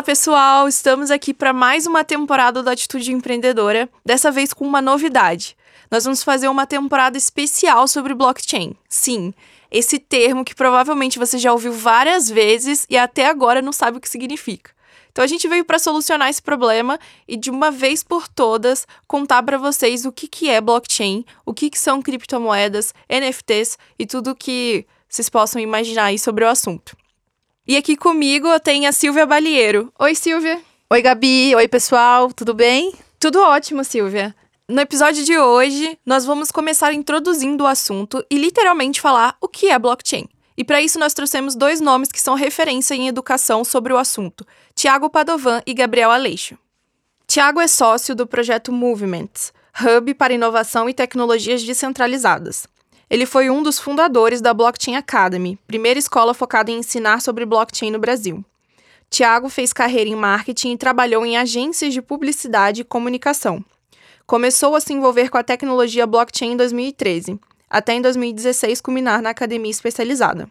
Olá, 0.00 0.04
pessoal! 0.06 0.66
Estamos 0.66 1.10
aqui 1.10 1.34
para 1.34 1.52
mais 1.52 1.86
uma 1.86 2.02
temporada 2.02 2.62
da 2.62 2.72
Atitude 2.72 3.12
Empreendedora, 3.12 3.86
dessa 4.02 4.30
vez 4.30 4.54
com 4.54 4.64
uma 4.64 4.80
novidade. 4.80 5.54
Nós 5.90 6.04
vamos 6.04 6.22
fazer 6.22 6.48
uma 6.48 6.66
temporada 6.66 7.18
especial 7.18 7.86
sobre 7.86 8.14
blockchain. 8.14 8.74
Sim, 8.88 9.34
esse 9.70 9.98
termo 9.98 10.42
que 10.42 10.54
provavelmente 10.54 11.18
você 11.18 11.36
já 11.36 11.52
ouviu 11.52 11.74
várias 11.74 12.30
vezes 12.30 12.86
e 12.88 12.96
até 12.96 13.26
agora 13.26 13.60
não 13.60 13.72
sabe 13.72 13.98
o 13.98 14.00
que 14.00 14.08
significa. 14.08 14.70
Então 15.12 15.22
a 15.22 15.28
gente 15.28 15.46
veio 15.46 15.66
para 15.66 15.78
solucionar 15.78 16.30
esse 16.30 16.40
problema 16.40 16.98
e 17.28 17.36
de 17.36 17.50
uma 17.50 17.70
vez 17.70 18.02
por 18.02 18.26
todas 18.26 18.86
contar 19.06 19.42
para 19.42 19.58
vocês 19.58 20.06
o 20.06 20.12
que, 20.12 20.26
que 20.26 20.48
é 20.48 20.62
blockchain, 20.62 21.26
o 21.44 21.52
que, 21.52 21.68
que 21.68 21.78
são 21.78 22.00
criptomoedas, 22.00 22.94
NFTs 23.06 23.76
e 23.98 24.06
tudo 24.06 24.34
que 24.34 24.86
vocês 25.06 25.28
possam 25.28 25.60
imaginar 25.60 26.04
aí 26.04 26.18
sobre 26.18 26.42
o 26.42 26.48
assunto. 26.48 26.96
E 27.70 27.76
aqui 27.76 27.96
comigo 27.96 28.48
eu 28.48 28.58
tenho 28.58 28.88
a 28.88 28.90
Silvia 28.90 29.24
Balieiro. 29.24 29.92
Oi, 29.96 30.12
Silvia. 30.16 30.60
Oi, 30.92 31.00
Gabi. 31.00 31.54
Oi, 31.54 31.68
pessoal. 31.68 32.32
Tudo 32.32 32.52
bem? 32.52 32.92
Tudo 33.16 33.40
ótimo, 33.40 33.84
Silvia. 33.84 34.34
No 34.68 34.80
episódio 34.80 35.24
de 35.24 35.38
hoje, 35.38 35.96
nós 36.04 36.24
vamos 36.24 36.50
começar 36.50 36.92
introduzindo 36.92 37.62
o 37.62 37.68
assunto 37.68 38.26
e 38.28 38.36
literalmente 38.36 39.00
falar 39.00 39.36
o 39.40 39.46
que 39.46 39.68
é 39.68 39.78
blockchain. 39.78 40.26
E 40.56 40.64
para 40.64 40.82
isso 40.82 40.98
nós 40.98 41.14
trouxemos 41.14 41.54
dois 41.54 41.80
nomes 41.80 42.10
que 42.10 42.20
são 42.20 42.34
referência 42.34 42.92
em 42.92 43.06
educação 43.06 43.62
sobre 43.62 43.92
o 43.92 43.98
assunto: 43.98 44.44
Tiago 44.74 45.08
Padovan 45.08 45.62
e 45.64 45.72
Gabriel 45.72 46.10
Aleixo. 46.10 46.58
Tiago 47.28 47.60
é 47.60 47.68
sócio 47.68 48.16
do 48.16 48.26
projeto 48.26 48.72
Movements, 48.72 49.52
hub 49.80 50.12
para 50.14 50.34
inovação 50.34 50.88
e 50.88 50.92
tecnologias 50.92 51.62
descentralizadas. 51.62 52.66
Ele 53.10 53.26
foi 53.26 53.50
um 53.50 53.60
dos 53.60 53.80
fundadores 53.80 54.40
da 54.40 54.54
Blockchain 54.54 54.94
Academy, 54.94 55.58
primeira 55.66 55.98
escola 55.98 56.32
focada 56.32 56.70
em 56.70 56.78
ensinar 56.78 57.20
sobre 57.20 57.44
blockchain 57.44 57.90
no 57.90 57.98
Brasil. 57.98 58.44
Tiago 59.10 59.48
fez 59.48 59.72
carreira 59.72 60.08
em 60.08 60.14
marketing 60.14 60.74
e 60.74 60.78
trabalhou 60.78 61.26
em 61.26 61.36
agências 61.36 61.92
de 61.92 62.00
publicidade 62.00 62.82
e 62.82 62.84
comunicação. 62.84 63.64
Começou 64.24 64.76
a 64.76 64.80
se 64.80 64.92
envolver 64.92 65.28
com 65.28 65.36
a 65.36 65.42
tecnologia 65.42 66.06
blockchain 66.06 66.52
em 66.52 66.56
2013 66.56 67.40
até 67.68 67.94
em 67.94 68.00
2016 68.00 68.80
culminar 68.80 69.20
na 69.22 69.30
academia 69.30 69.70
especializada. 69.70 70.48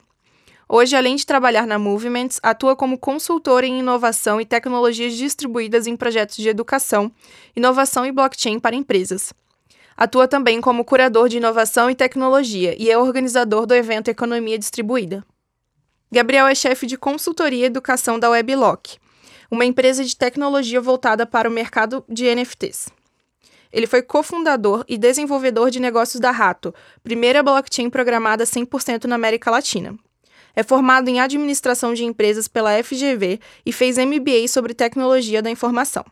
Hoje, 0.67 0.95
além 0.95 1.15
de 1.15 1.25
trabalhar 1.25 1.65
na 1.65 1.79
Movements, 1.79 2.39
atua 2.43 2.75
como 2.75 2.97
consultora 2.97 3.65
em 3.65 3.79
inovação 3.79 4.39
e 4.39 4.45
tecnologias 4.45 5.15
distribuídas 5.15 5.87
em 5.87 5.97
projetos 5.97 6.37
de 6.37 6.47
educação, 6.47 7.11
inovação 7.55 8.05
e 8.05 8.11
blockchain 8.11 8.59
para 8.59 8.75
empresas. 8.75 9.33
Atua 9.99 10.29
também 10.29 10.61
como 10.61 10.85
curador 10.85 11.27
de 11.27 11.35
inovação 11.35 11.91
e 11.91 11.93
tecnologia 11.93 12.73
e 12.81 12.89
é 12.89 12.97
organizador 12.97 13.65
do 13.65 13.75
evento 13.75 14.07
Economia 14.07 14.57
Distribuída. 14.57 15.25
Gabriel 16.09 16.47
é 16.47 16.55
chefe 16.55 16.87
de 16.87 16.97
consultoria 16.97 17.63
e 17.63 17.65
educação 17.65 18.17
da 18.17 18.29
Weblock, 18.29 18.97
uma 19.51 19.65
empresa 19.65 20.05
de 20.05 20.15
tecnologia 20.15 20.79
voltada 20.79 21.25
para 21.25 21.49
o 21.49 21.51
mercado 21.51 22.01
de 22.07 22.33
NFTs. 22.33 22.87
Ele 23.73 23.85
foi 23.85 24.01
cofundador 24.01 24.85
e 24.87 24.97
desenvolvedor 24.97 25.69
de 25.69 25.81
negócios 25.81 26.21
da 26.21 26.31
Rato, 26.31 26.73
primeira 27.03 27.43
blockchain 27.43 27.89
programada 27.89 28.45
100% 28.45 29.03
na 29.03 29.15
América 29.15 29.51
Latina. 29.51 29.99
É 30.55 30.63
formado 30.63 31.09
em 31.09 31.19
administração 31.19 31.93
de 31.93 32.05
empresas 32.05 32.47
pela 32.47 32.81
FGV 32.81 33.41
e 33.65 33.73
fez 33.73 33.97
MBA 33.97 34.47
sobre 34.47 34.73
tecnologia 34.73 35.41
da 35.41 35.51
informação. 35.51 36.05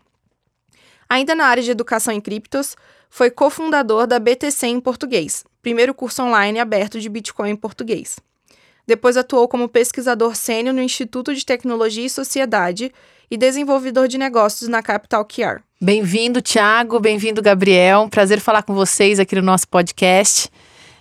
Ainda 1.09 1.33
na 1.33 1.45
área 1.45 1.63
de 1.63 1.72
educação 1.72 2.13
em 2.13 2.19
criptos, 2.19 2.75
foi 3.09 3.30
cofundador 3.30 4.08
da 4.08 4.19
BTC 4.19 4.67
em 4.67 4.80
português, 4.80 5.45
primeiro 5.61 5.94
curso 5.94 6.23
online 6.23 6.59
aberto 6.59 7.00
de 7.00 7.09
Bitcoin 7.09 7.52
em 7.52 7.55
português. 7.55 8.17
Depois 8.88 9.17
atuou 9.17 9.47
como 9.47 9.67
pesquisador 9.67 10.36
sênior 10.36 10.73
no 10.73 10.81
Instituto 10.81 11.35
de 11.35 11.45
Tecnologia 11.45 12.05
e 12.05 12.09
Sociedade 12.09 12.91
e 13.30 13.38
desenvolvedor 13.38 14.08
de 14.08 14.17
negócios 14.17 14.69
na 14.69 14.81
Capital 14.81 15.25
QR. 15.25 15.62
Bem-vindo, 15.79 16.41
Thiago. 16.41 17.00
Bem-vindo, 17.00 17.41
Gabriel. 17.41 18.07
Prazer 18.09 18.40
falar 18.40 18.63
com 18.63 18.73
vocês 18.73 19.19
aqui 19.19 19.35
no 19.35 19.41
nosso 19.41 19.68
podcast. 19.68 20.50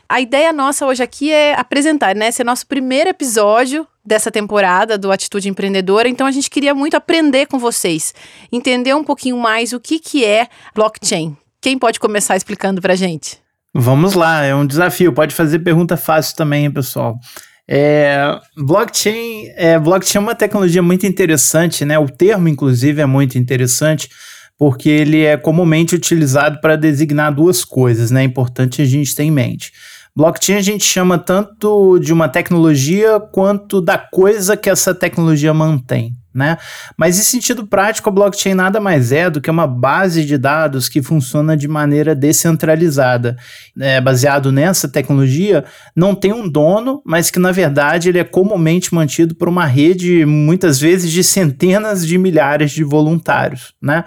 A 0.09 0.21
ideia 0.21 0.53
nossa 0.53 0.87
hoje 0.87 1.03
aqui 1.03 1.33
é 1.33 1.55
apresentar, 1.55 2.15
né? 2.15 2.28
Esse 2.28 2.43
é 2.43 2.44
nosso 2.44 2.67
primeiro 2.67 3.11
episódio 3.11 3.87
dessa 4.05 4.31
temporada 4.31 4.99
do 4.99 5.11
Atitude 5.11 5.49
Empreendedora, 5.49 6.09
então 6.09 6.27
a 6.27 6.31
gente 6.31 6.49
queria 6.49 6.75
muito 6.75 6.97
aprender 6.97 7.47
com 7.47 7.59
vocês, 7.59 8.15
entender 8.53 8.94
um 8.94 9.03
pouquinho 9.03 9.37
mais 9.37 9.73
o 9.73 9.81
que, 9.81 9.99
que 9.99 10.25
é 10.25 10.47
blockchain. 10.75 11.37
Quem 11.66 11.77
pode 11.77 11.99
começar 11.99 12.37
explicando 12.37 12.81
para 12.81 12.94
gente? 12.94 13.38
Vamos 13.75 14.15
lá, 14.15 14.44
é 14.44 14.54
um 14.54 14.65
desafio. 14.65 15.12
Pode 15.12 15.34
fazer 15.34 15.59
pergunta 15.59 15.97
fácil 15.97 16.37
também, 16.37 16.71
pessoal. 16.71 17.19
É, 17.66 18.38
blockchain, 18.56 19.49
é, 19.56 19.76
blockchain 19.76 20.22
é 20.22 20.25
uma 20.26 20.34
tecnologia 20.37 20.81
muito 20.81 21.09
interessante, 21.09 21.84
né? 21.84 21.99
O 21.99 22.09
termo, 22.09 22.47
inclusive, 22.47 23.03
é 23.03 23.05
muito 23.05 23.37
interessante 23.37 24.09
porque 24.56 24.88
ele 24.88 25.25
é 25.25 25.37
comumente 25.37 25.97
utilizado 25.97 26.60
para 26.60 26.76
designar 26.76 27.34
duas 27.34 27.65
coisas, 27.65 28.12
né? 28.12 28.22
É 28.22 28.25
importante 28.25 28.81
a 28.81 28.84
gente 28.84 29.12
ter 29.12 29.25
em 29.25 29.32
mente. 29.32 29.72
Blockchain 30.15 30.59
a 30.59 30.62
gente 30.62 30.84
chama 30.84 31.19
tanto 31.19 31.99
de 31.99 32.12
uma 32.12 32.28
tecnologia 32.28 33.19
quanto 33.19 33.81
da 33.81 33.99
coisa 33.99 34.56
que 34.56 34.71
essa 34.71 34.94
tecnologia 34.94 35.53
mantém 35.53 36.12
né? 36.37 36.59
Mas 36.99 37.19
em 37.19 37.23
sentido 37.23 37.67
prático, 37.67 38.11
a 38.11 38.13
blockchain 38.13 38.55
nada 38.55 38.79
mais 38.79 39.11
é 39.11 39.31
do 39.31 39.41
que 39.41 39.51
uma 39.51 39.67
base 39.67 40.25
de 40.25 40.37
dados 40.37 40.87
que 40.87 41.03
funciona 41.03 41.57
de 41.57 41.67
maneira 41.67 42.15
descentralizada. 42.15 43.37
É, 43.81 44.01
baseado 44.01 44.53
nessa 44.53 44.87
tecnologia, 44.87 45.65
não 45.95 46.15
tem 46.15 46.35
um 46.35 46.47
dono, 46.47 47.01
mas 47.07 47.31
que 47.31 47.39
na 47.39 47.53
verdade 47.53 48.11
ele 48.11 48.19
é 48.19 48.25
comumente 48.25 48.95
mantido 48.95 49.35
por 49.35 49.49
uma 49.49 49.65
rede, 49.65 50.27
muitas 50.27 50.79
vezes 50.79 51.11
de 51.11 51.25
centenas 51.25 52.07
de 52.07 52.19
milhares 52.19 52.71
de 52.71 52.85
voluntários, 52.85 53.73
né? 53.83 54.05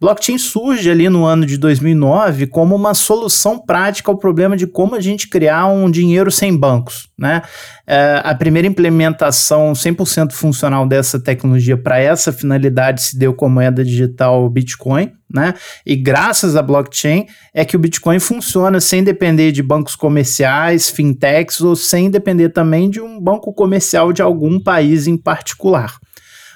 Blockchain 0.00 0.38
surge 0.38 0.88
ali 0.88 1.08
no 1.08 1.24
ano 1.24 1.44
de 1.44 1.56
2009 1.56 2.46
como 2.46 2.76
uma 2.76 2.94
solução 2.94 3.58
prática 3.58 4.10
ao 4.10 4.18
problema 4.18 4.56
de 4.56 4.68
como 4.68 4.94
a 4.94 5.00
gente 5.00 5.28
criar 5.28 5.66
um 5.66 5.90
dinheiro 5.90 6.30
sem 6.30 6.56
bancos, 6.56 7.08
né? 7.18 7.42
É, 7.84 8.20
a 8.22 8.34
primeira 8.34 8.68
implementação 8.68 9.72
100% 9.72 10.32
funcional 10.32 10.86
dessa 10.86 11.18
tecnologia 11.18 11.71
para 11.76 11.98
essa 11.98 12.32
finalidade 12.32 13.02
se 13.02 13.18
deu 13.18 13.34
com 13.34 13.46
a 13.46 13.48
moeda 13.48 13.84
digital 13.84 14.48
Bitcoin, 14.48 15.12
né? 15.32 15.54
E 15.84 15.96
graças 15.96 16.56
à 16.56 16.62
blockchain 16.62 17.26
é 17.54 17.64
que 17.64 17.76
o 17.76 17.78
Bitcoin 17.78 18.18
funciona 18.18 18.80
sem 18.80 19.02
depender 19.02 19.52
de 19.52 19.62
bancos 19.62 19.96
comerciais, 19.96 20.90
fintechs 20.90 21.60
ou 21.60 21.74
sem 21.74 22.10
depender 22.10 22.50
também 22.50 22.90
de 22.90 23.00
um 23.00 23.20
banco 23.20 23.52
comercial 23.52 24.12
de 24.12 24.22
algum 24.22 24.60
país 24.60 25.06
em 25.06 25.16
particular. 25.16 25.98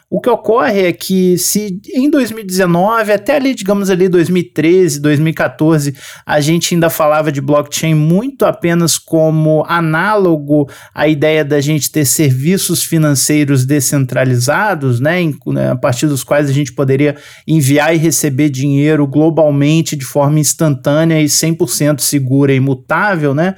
O 0.08 0.20
que 0.20 0.30
ocorre 0.30 0.86
é 0.86 0.92
que 0.92 1.36
se 1.36 1.80
em 1.92 2.08
2019, 2.08 3.10
até 3.10 3.34
ali, 3.34 3.52
digamos 3.56 3.90
ali, 3.90 4.08
2013, 4.08 5.00
2014, 5.00 5.96
a 6.24 6.40
gente 6.40 6.74
ainda 6.74 6.88
falava 6.88 7.32
de 7.32 7.40
blockchain 7.40 7.94
muito 7.94 8.44
apenas 8.44 8.98
como 8.98 9.64
análogo 9.66 10.70
à 10.94 11.08
ideia 11.08 11.44
da 11.44 11.60
gente 11.60 11.90
ter 11.90 12.04
serviços 12.04 12.84
financeiros 12.84 13.66
descentralizados, 13.66 15.00
né, 15.00 15.20
em, 15.20 15.34
né, 15.48 15.72
a 15.72 15.76
partir 15.76 16.06
dos 16.06 16.22
quais 16.22 16.48
a 16.48 16.52
gente 16.52 16.72
poderia 16.72 17.16
enviar 17.44 17.92
e 17.92 17.98
receber 17.98 18.48
dinheiro 18.48 19.08
globalmente 19.08 19.96
de 19.96 20.04
forma 20.04 20.38
instantânea 20.38 21.20
e 21.20 21.26
100% 21.26 21.98
segura 21.98 22.52
e 22.52 22.56
imutável, 22.56 23.34
né? 23.34 23.56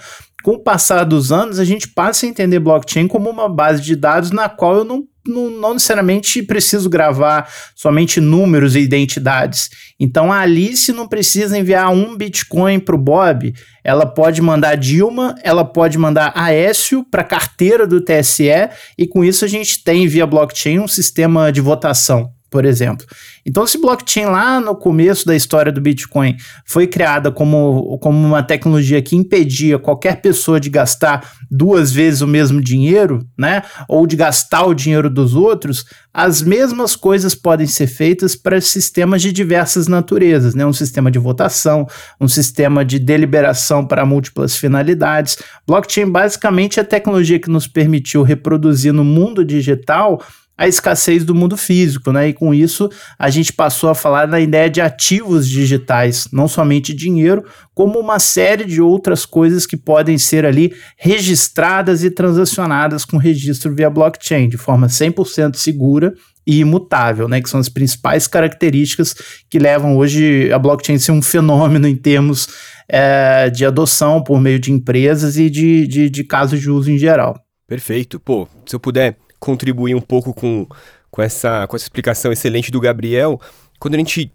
Com 0.48 0.54
o 0.54 0.58
passar 0.58 1.04
dos 1.04 1.30
anos, 1.30 1.58
a 1.58 1.64
gente 1.66 1.86
passa 1.88 2.24
a 2.24 2.28
entender 2.30 2.58
blockchain 2.58 3.06
como 3.06 3.28
uma 3.28 3.50
base 3.50 3.82
de 3.82 3.94
dados 3.94 4.30
na 4.30 4.48
qual 4.48 4.76
eu 4.76 4.84
não 4.84 5.04
não, 5.26 5.50
não, 5.50 5.74
necessariamente 5.74 6.42
preciso 6.42 6.88
gravar 6.88 7.52
somente 7.76 8.18
números 8.18 8.74
e 8.74 8.78
identidades. 8.78 9.68
Então 10.00 10.32
a 10.32 10.38
Alice 10.38 10.90
não 10.90 11.06
precisa 11.06 11.58
enviar 11.58 11.92
um 11.92 12.16
Bitcoin 12.16 12.80
para 12.80 12.94
o 12.94 12.98
Bob. 12.98 13.52
Ela 13.84 14.06
pode 14.06 14.40
mandar 14.40 14.74
Dilma, 14.76 15.34
ela 15.42 15.66
pode 15.66 15.98
mandar 15.98 16.32
Aécio 16.34 17.04
para 17.04 17.20
a 17.20 17.26
carteira 17.26 17.86
do 17.86 18.00
TSE, 18.00 18.70
e 18.96 19.06
com 19.06 19.22
isso 19.22 19.44
a 19.44 19.48
gente 19.48 19.84
tem 19.84 20.06
via 20.06 20.26
blockchain 20.26 20.78
um 20.78 20.88
sistema 20.88 21.52
de 21.52 21.60
votação 21.60 22.32
por 22.50 22.64
exemplo. 22.64 23.06
Então, 23.44 23.66
se 23.66 23.78
blockchain 23.78 24.26
lá 24.26 24.60
no 24.60 24.74
começo 24.74 25.26
da 25.26 25.36
história 25.36 25.70
do 25.70 25.80
Bitcoin 25.80 26.36
foi 26.64 26.86
criada 26.86 27.30
como, 27.30 27.98
como 27.98 28.18
uma 28.18 28.42
tecnologia 28.42 29.02
que 29.02 29.16
impedia 29.16 29.78
qualquer 29.78 30.20
pessoa 30.20 30.58
de 30.58 30.70
gastar 30.70 31.32
duas 31.50 31.92
vezes 31.92 32.20
o 32.20 32.26
mesmo 32.26 32.60
dinheiro, 32.60 33.26
né, 33.36 33.62
ou 33.88 34.06
de 34.06 34.16
gastar 34.16 34.64
o 34.64 34.74
dinheiro 34.74 35.10
dos 35.10 35.34
outros, 35.34 35.84
as 36.12 36.42
mesmas 36.42 36.96
coisas 36.96 37.34
podem 37.34 37.66
ser 37.66 37.86
feitas 37.86 38.34
para 38.34 38.60
sistemas 38.60 39.22
de 39.22 39.32
diversas 39.32 39.86
naturezas, 39.86 40.54
né, 40.54 40.64
um 40.66 40.72
sistema 40.72 41.10
de 41.10 41.18
votação, 41.18 41.86
um 42.20 42.28
sistema 42.28 42.84
de 42.84 42.98
deliberação 42.98 43.86
para 43.86 44.06
múltiplas 44.06 44.56
finalidades. 44.56 45.38
Blockchain 45.66 46.10
basicamente 46.10 46.78
é 46.78 46.82
a 46.82 46.86
tecnologia 46.86 47.38
que 47.38 47.50
nos 47.50 47.66
permitiu 47.66 48.22
reproduzir 48.22 48.92
no 48.92 49.04
mundo 49.04 49.44
digital 49.44 50.20
a 50.58 50.66
escassez 50.66 51.24
do 51.24 51.36
mundo 51.36 51.56
físico, 51.56 52.10
né? 52.10 52.28
E 52.28 52.32
com 52.32 52.52
isso 52.52 52.90
a 53.16 53.30
gente 53.30 53.52
passou 53.52 53.88
a 53.88 53.94
falar 53.94 54.26
na 54.26 54.40
ideia 54.40 54.68
de 54.68 54.80
ativos 54.80 55.48
digitais, 55.48 56.26
não 56.32 56.48
somente 56.48 56.92
dinheiro, 56.92 57.44
como 57.72 58.00
uma 58.00 58.18
série 58.18 58.64
de 58.64 58.82
outras 58.82 59.24
coisas 59.24 59.64
que 59.64 59.76
podem 59.76 60.18
ser 60.18 60.44
ali 60.44 60.74
registradas 60.96 62.02
e 62.02 62.10
transacionadas 62.10 63.04
com 63.04 63.16
registro 63.16 63.72
via 63.72 63.88
blockchain 63.88 64.48
de 64.48 64.56
forma 64.56 64.88
100% 64.88 65.54
segura 65.54 66.12
e 66.44 66.58
imutável, 66.60 67.28
né, 67.28 67.40
que 67.40 67.48
são 67.48 67.60
as 67.60 67.68
principais 67.68 68.26
características 68.26 69.14
que 69.48 69.58
levam 69.58 69.96
hoje 69.96 70.50
a 70.50 70.58
blockchain 70.58 70.96
a 70.96 70.98
ser 70.98 71.12
um 71.12 71.22
fenômeno 71.22 71.86
em 71.86 71.94
termos 71.94 72.48
é, 72.88 73.50
de 73.50 73.64
adoção 73.64 74.24
por 74.24 74.40
meio 74.40 74.58
de 74.58 74.72
empresas 74.72 75.36
e 75.36 75.48
de, 75.48 75.86
de, 75.86 76.10
de 76.10 76.24
casos 76.24 76.60
de 76.60 76.70
uso 76.70 76.90
em 76.90 76.98
geral. 76.98 77.38
Perfeito. 77.66 78.18
Pô, 78.18 78.48
se 78.66 78.74
eu 78.74 78.80
puder 78.80 79.18
contribuir 79.38 79.94
um 79.94 80.00
pouco 80.00 80.32
com, 80.34 80.66
com, 81.10 81.22
essa, 81.22 81.66
com 81.66 81.76
essa 81.76 81.84
explicação 81.84 82.32
excelente 82.32 82.70
do 82.70 82.80
Gabriel, 82.80 83.40
quando 83.78 83.94
a 83.94 83.98
gente 83.98 84.32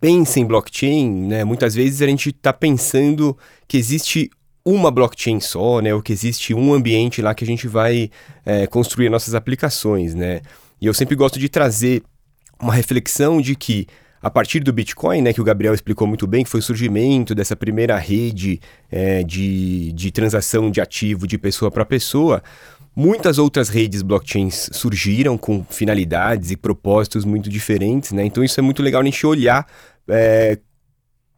pensa 0.00 0.40
em 0.40 0.44
blockchain, 0.44 1.10
né, 1.26 1.44
muitas 1.44 1.74
vezes 1.74 2.02
a 2.02 2.06
gente 2.06 2.30
está 2.30 2.52
pensando 2.52 3.36
que 3.66 3.76
existe 3.76 4.30
uma 4.64 4.90
blockchain 4.90 5.40
só, 5.40 5.80
né, 5.80 5.94
ou 5.94 6.02
que 6.02 6.12
existe 6.12 6.52
um 6.52 6.74
ambiente 6.74 7.22
lá 7.22 7.34
que 7.34 7.44
a 7.44 7.46
gente 7.46 7.68
vai 7.68 8.10
é, 8.44 8.66
construir 8.66 9.08
nossas 9.08 9.34
aplicações, 9.34 10.14
né. 10.14 10.40
E 10.80 10.86
eu 10.86 10.92
sempre 10.92 11.14
gosto 11.14 11.38
de 11.38 11.48
trazer 11.48 12.02
uma 12.60 12.74
reflexão 12.74 13.40
de 13.40 13.54
que 13.54 13.86
a 14.20 14.30
partir 14.30 14.60
do 14.60 14.72
Bitcoin, 14.72 15.22
né, 15.22 15.32
que 15.32 15.40
o 15.40 15.44
Gabriel 15.44 15.72
explicou 15.72 16.06
muito 16.06 16.26
bem, 16.26 16.42
que 16.42 16.50
foi 16.50 16.58
o 16.58 16.62
surgimento 16.62 17.34
dessa 17.34 17.54
primeira 17.54 17.96
rede 17.96 18.60
é, 18.90 19.22
de, 19.22 19.92
de 19.92 20.10
transação 20.10 20.70
de 20.70 20.80
ativo 20.80 21.28
de 21.28 21.38
pessoa 21.38 21.70
para 21.70 21.84
pessoa, 21.84 22.42
muitas 22.96 23.38
outras 23.38 23.68
redes 23.68 24.00
blockchains 24.00 24.70
surgiram 24.72 25.36
com 25.36 25.62
finalidades 25.68 26.50
e 26.50 26.56
propósitos 26.56 27.26
muito 27.26 27.50
diferentes, 27.50 28.12
né? 28.12 28.24
Então 28.24 28.42
isso 28.42 28.58
é 28.58 28.62
muito 28.62 28.82
legal 28.82 29.02
a 29.02 29.04
gente 29.04 29.26
olhar 29.26 29.66
é, 30.08 30.58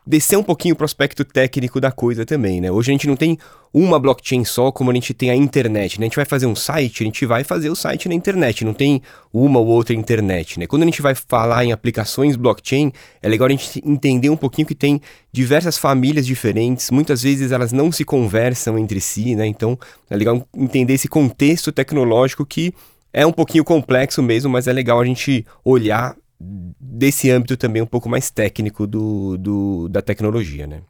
descer 0.08 0.38
um 0.38 0.42
pouquinho 0.42 0.74
o 0.74 0.76
prospecto 0.76 1.22
técnico 1.22 1.78
da 1.78 1.92
coisa 1.92 2.24
também, 2.24 2.62
né? 2.62 2.72
Hoje 2.72 2.90
a 2.90 2.92
gente 2.92 3.06
não 3.06 3.14
tem 3.14 3.36
uma 3.74 3.98
blockchain 3.98 4.42
só 4.42 4.72
como 4.72 4.90
a 4.90 4.94
gente 4.94 5.12
tem 5.12 5.28
a 5.28 5.36
internet, 5.36 6.00
né? 6.00 6.06
A 6.06 6.08
gente 6.08 6.16
vai 6.16 6.24
fazer 6.24 6.46
um 6.46 6.56
site, 6.56 7.02
a 7.02 7.04
gente 7.04 7.26
vai 7.26 7.44
fazer 7.44 7.68
o 7.68 7.76
site 7.76 8.08
na 8.08 8.14
internet, 8.14 8.64
não 8.64 8.72
tem 8.72 9.02
uma 9.30 9.60
ou 9.60 9.66
outra 9.66 9.94
internet, 9.94 10.58
né? 10.58 10.66
Quando 10.66 10.84
a 10.84 10.86
gente 10.86 11.02
vai 11.02 11.14
falar 11.14 11.62
em 11.62 11.72
aplicações 11.72 12.36
blockchain, 12.36 12.90
é 13.20 13.28
legal 13.28 13.48
a 13.48 13.50
gente 13.50 13.82
entender 13.84 14.30
um 14.30 14.36
pouquinho 14.36 14.66
que 14.66 14.74
tem 14.74 14.98
diversas 15.30 15.76
famílias 15.76 16.24
diferentes, 16.24 16.90
muitas 16.90 17.22
vezes 17.22 17.52
elas 17.52 17.70
não 17.70 17.92
se 17.92 18.02
conversam 18.02 18.78
entre 18.78 19.02
si, 19.02 19.34
né? 19.34 19.46
Então 19.46 19.78
é 20.08 20.16
legal 20.16 20.42
entender 20.56 20.94
esse 20.94 21.06
contexto 21.06 21.70
tecnológico 21.70 22.46
que 22.46 22.72
é 23.12 23.26
um 23.26 23.32
pouquinho 23.32 23.62
complexo 23.62 24.22
mesmo, 24.22 24.50
mas 24.50 24.66
é 24.66 24.72
legal 24.72 25.00
a 25.00 25.04
gente 25.04 25.44
olhar 25.62 26.16
desse 26.40 27.30
âmbito 27.30 27.56
também 27.56 27.82
um 27.82 27.86
pouco 27.86 28.08
mais 28.08 28.30
técnico 28.30 28.86
do, 28.86 29.36
do, 29.36 29.88
da 29.88 30.00
tecnologia, 30.00 30.66
né? 30.66 30.82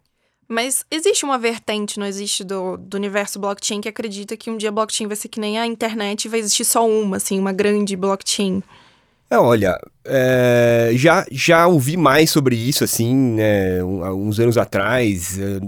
Mas 0.47 0.83
existe 0.89 1.25
uma 1.25 1.37
vertente, 1.37 1.99
não 1.99 2.07
existe, 2.07 2.43
do, 2.43 2.75
do 2.77 2.97
universo 2.97 3.39
blockchain 3.39 3.81
que 3.81 3.89
acredita 3.89 4.35
que 4.35 4.49
um 4.49 4.57
dia 4.57 4.71
blockchain 4.71 5.07
vai 5.07 5.15
ser 5.15 5.27
que 5.27 5.39
nem 5.39 5.59
a 5.59 5.65
internet 5.67 6.25
e 6.25 6.27
vai 6.27 6.39
existir 6.39 6.65
só 6.65 6.87
uma, 6.87 7.17
assim, 7.17 7.39
uma 7.39 7.53
grande 7.53 7.95
blockchain. 7.95 8.63
É, 9.29 9.37
olha, 9.37 9.79
é, 10.03 10.89
já, 10.95 11.23
já 11.31 11.67
ouvi 11.67 11.95
mais 11.95 12.31
sobre 12.31 12.55
isso, 12.55 12.83
assim, 12.83 13.13
né, 13.15 13.83
uns 13.83 14.39
anos 14.39 14.57
atrás, 14.57 15.37
é, 15.37 15.59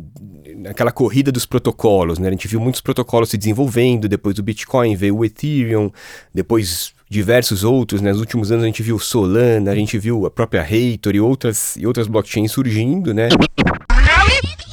naquela 0.55 0.91
corrida 0.91 1.31
dos 1.31 1.45
protocolos, 1.45 2.17
né? 2.17 2.27
A 2.27 2.31
gente 2.31 2.47
viu 2.47 2.59
muitos 2.59 2.81
protocolos 2.81 3.29
se 3.29 3.37
desenvolvendo, 3.37 4.09
depois 4.09 4.33
do 4.33 4.41
Bitcoin 4.41 4.95
veio 4.95 5.15
o 5.15 5.23
Ethereum, 5.23 5.91
depois 6.33 6.91
diversos 7.11 7.65
outros, 7.65 7.99
né? 7.99 8.09
Nos 8.11 8.21
últimos 8.21 8.53
anos 8.53 8.63
a 8.63 8.67
gente 8.67 8.81
viu 8.81 8.97
Solana, 8.97 9.69
a 9.69 9.75
gente 9.75 9.99
viu 9.99 10.25
a 10.25 10.31
própria 10.31 10.61
Hathor 10.61 11.13
e 11.13 11.19
outras, 11.19 11.75
e 11.75 11.85
outras 11.85 12.07
blockchains 12.07 12.53
surgindo, 12.53 13.13
né? 13.13 13.27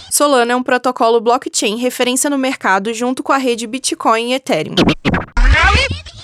Solana 0.08 0.52
é 0.52 0.56
um 0.56 0.62
protocolo 0.62 1.20
blockchain 1.20 1.78
referência 1.78 2.30
no 2.30 2.38
mercado 2.38 2.94
junto 2.94 3.24
com 3.24 3.32
a 3.32 3.38
rede 3.38 3.66
Bitcoin 3.66 4.30
e 4.30 4.34
Ethereum. 4.34 4.76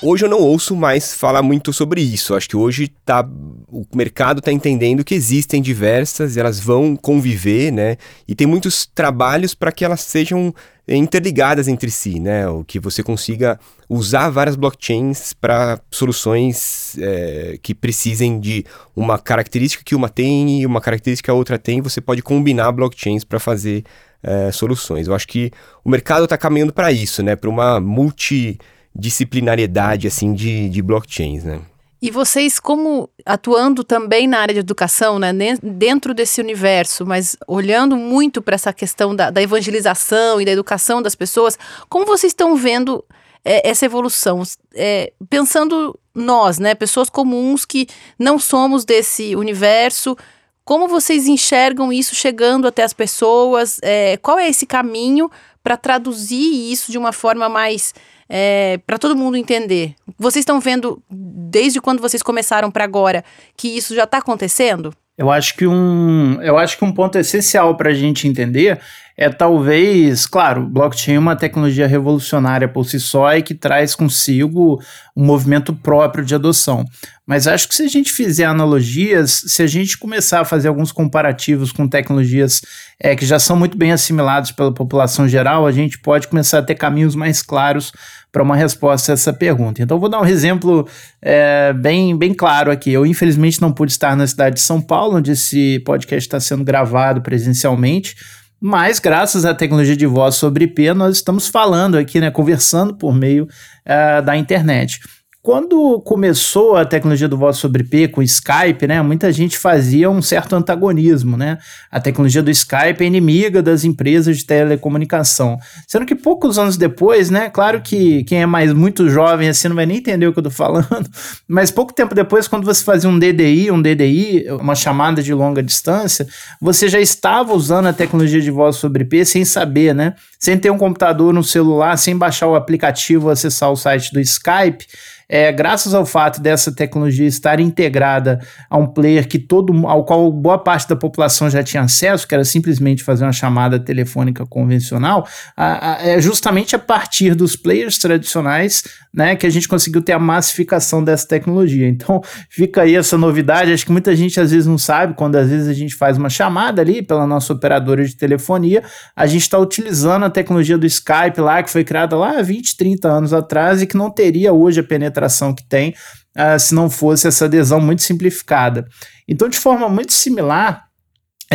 Hoje 0.06 0.26
eu 0.26 0.28
não 0.28 0.38
ouço 0.38 0.76
mais 0.76 1.14
falar 1.14 1.42
muito 1.42 1.72
sobre 1.72 2.02
isso. 2.02 2.34
Acho 2.34 2.46
que 2.46 2.56
hoje 2.58 2.88
tá, 3.06 3.26
o 3.68 3.86
mercado 3.94 4.40
está 4.40 4.52
entendendo 4.52 5.02
que 5.02 5.14
existem 5.14 5.62
diversas, 5.62 6.36
elas 6.36 6.60
vão 6.60 6.94
conviver, 6.94 7.72
né? 7.72 7.96
E 8.28 8.34
tem 8.34 8.46
muitos 8.46 8.84
trabalhos 8.84 9.54
para 9.54 9.72
que 9.72 9.82
elas 9.82 10.02
sejam 10.02 10.54
interligadas 10.86 11.68
entre 11.68 11.90
si, 11.90 12.20
né? 12.20 12.46
O 12.46 12.62
que 12.62 12.78
você 12.78 13.02
consiga 13.02 13.58
usar 13.88 14.28
várias 14.28 14.56
blockchains 14.56 15.32
para 15.32 15.80
soluções 15.90 16.98
é, 16.98 17.58
que 17.62 17.74
precisem 17.74 18.38
de 18.38 18.62
uma 18.94 19.18
característica 19.18 19.82
que 19.82 19.94
uma 19.94 20.10
tem 20.10 20.60
e 20.60 20.66
uma 20.66 20.82
característica 20.82 21.28
que 21.28 21.30
a 21.30 21.34
outra 21.34 21.58
tem. 21.58 21.80
Você 21.80 22.02
pode 22.02 22.20
combinar 22.20 22.72
blockchains 22.72 23.24
para 23.24 23.40
fazer 23.40 23.84
é, 24.22 24.52
soluções. 24.52 25.06
Eu 25.06 25.14
acho 25.14 25.26
que 25.26 25.50
o 25.82 25.88
mercado 25.88 26.24
está 26.24 26.36
caminhando 26.36 26.74
para 26.74 26.92
isso, 26.92 27.22
né? 27.22 27.34
Para 27.34 27.48
uma 27.48 27.80
multi 27.80 28.58
disciplinariedade 28.94 30.06
assim 30.06 30.32
de, 30.32 30.68
de 30.68 30.82
blockchains, 30.82 31.44
né? 31.44 31.60
E 32.04 32.10
vocês, 32.10 32.60
como 32.60 33.08
atuando 33.24 33.82
também 33.82 34.28
na 34.28 34.38
área 34.38 34.52
de 34.52 34.60
educação, 34.60 35.18
né, 35.18 35.32
dentro 35.62 36.12
desse 36.12 36.38
universo, 36.38 37.06
mas 37.06 37.34
olhando 37.48 37.96
muito 37.96 38.42
para 38.42 38.56
essa 38.56 38.74
questão 38.74 39.16
da, 39.16 39.30
da, 39.30 39.40
evangelização 39.40 40.38
e 40.38 40.44
da 40.44 40.50
educação 40.50 41.00
das 41.00 41.14
pessoas, 41.14 41.58
como 41.88 42.04
vocês 42.04 42.32
estão 42.32 42.56
vendo 42.56 43.02
é, 43.42 43.66
essa 43.70 43.86
evolução? 43.86 44.42
É, 44.74 45.14
pensando 45.30 45.98
nós, 46.14 46.58
né, 46.58 46.74
pessoas 46.74 47.08
comuns 47.08 47.64
que 47.64 47.86
não 48.18 48.38
somos 48.38 48.84
desse 48.84 49.34
universo, 49.34 50.14
como 50.62 50.88
vocês 50.88 51.26
enxergam 51.26 51.90
isso 51.90 52.14
chegando 52.14 52.66
até 52.66 52.82
as 52.82 52.92
pessoas? 52.92 53.78
É, 53.82 54.18
qual 54.18 54.38
é 54.38 54.46
esse 54.46 54.66
caminho 54.66 55.30
para 55.62 55.78
traduzir 55.78 56.70
isso 56.70 56.92
de 56.92 56.98
uma 56.98 57.12
forma 57.12 57.48
mais 57.48 57.94
é, 58.28 58.78
para 58.86 58.98
todo 58.98 59.16
mundo 59.16 59.36
entender. 59.36 59.94
Vocês 60.18 60.42
estão 60.42 60.60
vendo, 60.60 61.02
desde 61.10 61.80
quando 61.80 62.00
vocês 62.00 62.22
começaram 62.22 62.70
para 62.70 62.84
agora, 62.84 63.24
que 63.56 63.68
isso 63.68 63.94
já 63.94 64.04
está 64.04 64.18
acontecendo? 64.18 64.94
Eu 65.16 65.30
acho 65.30 65.56
que 65.56 65.66
um, 65.66 66.42
eu 66.42 66.58
acho 66.58 66.76
que 66.76 66.84
um 66.84 66.92
ponto 66.92 67.16
essencial 67.16 67.76
para 67.76 67.90
a 67.90 67.94
gente 67.94 68.26
entender 68.26 68.80
é 69.16 69.30
talvez, 69.30 70.26
claro, 70.26 70.66
blockchain 70.68 71.14
é 71.14 71.18
uma 71.20 71.36
tecnologia 71.36 71.86
revolucionária 71.86 72.66
por 72.66 72.84
si 72.84 72.98
só 72.98 73.32
e 73.32 73.42
que 73.42 73.54
traz 73.54 73.94
consigo 73.94 74.82
um 75.16 75.24
movimento 75.24 75.72
próprio 75.72 76.24
de 76.24 76.34
adoção. 76.34 76.84
Mas 77.24 77.46
acho 77.46 77.68
que 77.68 77.76
se 77.76 77.84
a 77.84 77.88
gente 77.88 78.10
fizer 78.10 78.44
analogias, 78.44 79.44
se 79.46 79.62
a 79.62 79.68
gente 79.68 79.96
começar 79.96 80.40
a 80.40 80.44
fazer 80.44 80.66
alguns 80.66 80.90
comparativos 80.90 81.70
com 81.70 81.86
tecnologias 81.86 82.60
é, 83.00 83.14
que 83.14 83.24
já 83.24 83.38
são 83.38 83.56
muito 83.56 83.78
bem 83.78 83.92
assimiladas 83.92 84.50
pela 84.50 84.74
população 84.74 85.28
geral, 85.28 85.64
a 85.64 85.70
gente 85.70 85.96
pode 86.00 86.26
começar 86.26 86.58
a 86.58 86.62
ter 86.62 86.74
caminhos 86.74 87.14
mais 87.14 87.40
claros 87.40 87.92
para 88.34 88.42
uma 88.42 88.56
resposta 88.56 89.12
a 89.12 89.14
essa 89.14 89.32
pergunta. 89.32 89.80
Então, 89.80 89.96
vou 89.96 90.08
dar 90.08 90.20
um 90.20 90.26
exemplo 90.26 90.88
é, 91.22 91.72
bem, 91.72 92.18
bem 92.18 92.34
claro 92.34 92.68
aqui. 92.68 92.92
Eu, 92.92 93.06
infelizmente, 93.06 93.62
não 93.62 93.70
pude 93.70 93.92
estar 93.92 94.16
na 94.16 94.26
cidade 94.26 94.56
de 94.56 94.60
São 94.60 94.80
Paulo, 94.82 95.18
onde 95.18 95.30
esse 95.30 95.78
podcast 95.86 96.26
está 96.26 96.40
sendo 96.40 96.64
gravado 96.64 97.22
presencialmente. 97.22 98.16
Mas, 98.60 98.98
graças 98.98 99.44
à 99.44 99.54
tecnologia 99.54 99.96
de 99.96 100.04
voz 100.04 100.34
sobre 100.34 100.64
IP, 100.64 100.92
nós 100.94 101.18
estamos 101.18 101.46
falando 101.46 101.96
aqui, 101.96 102.18
né, 102.18 102.28
conversando 102.28 102.96
por 102.96 103.14
meio 103.14 103.44
uh, 103.44 104.20
da 104.24 104.36
internet. 104.36 104.98
Quando 105.44 106.00
começou 106.00 106.74
a 106.74 106.86
tecnologia 106.86 107.28
do 107.28 107.36
voz 107.36 107.58
sobre 107.58 107.82
IP 107.82 108.08
com 108.08 108.22
Skype, 108.22 108.86
né, 108.86 109.02
muita 109.02 109.30
gente 109.30 109.58
fazia 109.58 110.08
um 110.08 110.22
certo 110.22 110.56
antagonismo, 110.56 111.36
né? 111.36 111.58
A 111.90 112.00
tecnologia 112.00 112.42
do 112.42 112.50
Skype 112.50 113.02
é 113.02 113.04
inimiga 113.04 113.62
das 113.62 113.84
empresas 113.84 114.38
de 114.38 114.46
telecomunicação. 114.46 115.58
Sendo 115.86 116.06
que 116.06 116.14
poucos 116.14 116.58
anos 116.58 116.78
depois, 116.78 117.28
né, 117.28 117.50
claro 117.50 117.82
que 117.82 118.24
quem 118.24 118.40
é 118.40 118.46
mais 118.46 118.72
muito 118.72 119.06
jovem 119.10 119.50
assim 119.50 119.68
não 119.68 119.76
vai 119.76 119.84
nem 119.84 119.98
entender 119.98 120.26
o 120.26 120.32
que 120.32 120.38
eu 120.38 120.44
tô 120.44 120.50
falando, 120.50 121.06
mas 121.46 121.70
pouco 121.70 121.92
tempo 121.92 122.14
depois, 122.14 122.48
quando 122.48 122.64
você 122.64 122.82
fazia 122.82 123.10
um 123.10 123.18
DDI, 123.18 123.70
um 123.70 123.82
DDI, 123.82 124.46
uma 124.58 124.74
chamada 124.74 125.22
de 125.22 125.34
longa 125.34 125.62
distância, 125.62 126.26
você 126.58 126.88
já 126.88 127.00
estava 127.00 127.52
usando 127.52 127.88
a 127.88 127.92
tecnologia 127.92 128.40
de 128.40 128.50
voz 128.50 128.76
sobre 128.76 129.02
IP 129.02 129.26
sem 129.26 129.44
saber, 129.44 129.94
né? 129.94 130.14
Sem 130.38 130.56
ter 130.56 130.70
um 130.70 130.78
computador 130.78 131.34
no 131.34 131.44
celular, 131.44 131.98
sem 131.98 132.16
baixar 132.16 132.46
o 132.46 132.54
aplicativo, 132.54 133.28
acessar 133.28 133.70
o 133.70 133.76
site 133.76 134.10
do 134.10 134.20
Skype 134.20 134.86
é, 135.28 135.50
graças 135.52 135.94
ao 135.94 136.04
fato 136.04 136.40
dessa 136.40 136.74
tecnologia 136.74 137.26
estar 137.26 137.60
integrada 137.60 138.40
a 138.68 138.76
um 138.76 138.86
player 138.86 139.26
que 139.26 139.38
todo, 139.38 139.86
ao 139.86 140.04
qual 140.04 140.30
boa 140.30 140.58
parte 140.58 140.88
da 140.88 140.96
população 140.96 141.48
já 141.50 141.62
tinha 141.62 141.82
acesso, 141.82 142.26
que 142.26 142.34
era 142.34 142.44
simplesmente 142.44 143.02
fazer 143.02 143.24
uma 143.24 143.32
chamada 143.32 143.78
telefônica 143.78 144.46
convencional, 144.46 145.26
a, 145.56 145.92
a, 145.92 146.06
é 146.06 146.20
justamente 146.20 146.76
a 146.76 146.78
partir 146.78 147.34
dos 147.34 147.56
players 147.56 147.98
tradicionais 147.98 148.82
né, 149.12 149.36
que 149.36 149.46
a 149.46 149.50
gente 149.50 149.68
conseguiu 149.68 150.02
ter 150.02 150.12
a 150.12 150.18
massificação 150.18 151.02
dessa 151.02 151.26
tecnologia. 151.26 151.88
Então, 151.88 152.20
fica 152.50 152.82
aí 152.82 152.96
essa 152.96 153.16
novidade. 153.16 153.72
Acho 153.72 153.86
que 153.86 153.92
muita 153.92 154.14
gente 154.16 154.40
às 154.40 154.50
vezes 154.50 154.66
não 154.66 154.76
sabe, 154.76 155.14
quando 155.14 155.36
às 155.36 155.48
vezes 155.48 155.68
a 155.68 155.72
gente 155.72 155.94
faz 155.94 156.18
uma 156.18 156.28
chamada 156.28 156.82
ali 156.82 157.00
pela 157.00 157.26
nossa 157.26 157.52
operadora 157.52 158.04
de 158.04 158.16
telefonia, 158.16 158.82
a 159.14 159.26
gente 159.26 159.42
está 159.42 159.58
utilizando 159.58 160.24
a 160.24 160.30
tecnologia 160.30 160.76
do 160.76 160.86
Skype 160.86 161.40
lá, 161.40 161.62
que 161.62 161.70
foi 161.70 161.84
criada 161.84 162.16
lá 162.16 162.38
há 162.38 162.42
20, 162.42 162.76
30 162.76 163.08
anos 163.08 163.32
atrás 163.32 163.80
e 163.80 163.86
que 163.86 163.96
não 163.96 164.10
teria 164.10 164.52
hoje 164.52 164.80
a 164.80 164.84
penetração 164.84 165.13
que 165.54 165.66
tem 165.66 165.94
uh, 166.36 166.58
se 166.58 166.74
não 166.74 166.90
fosse 166.90 167.26
essa 167.28 167.44
adesão 167.44 167.80
muito 167.80 168.02
simplificada. 168.02 168.86
Então, 169.28 169.48
de 169.48 169.58
forma 169.58 169.88
muito 169.88 170.12
similar, 170.12 170.83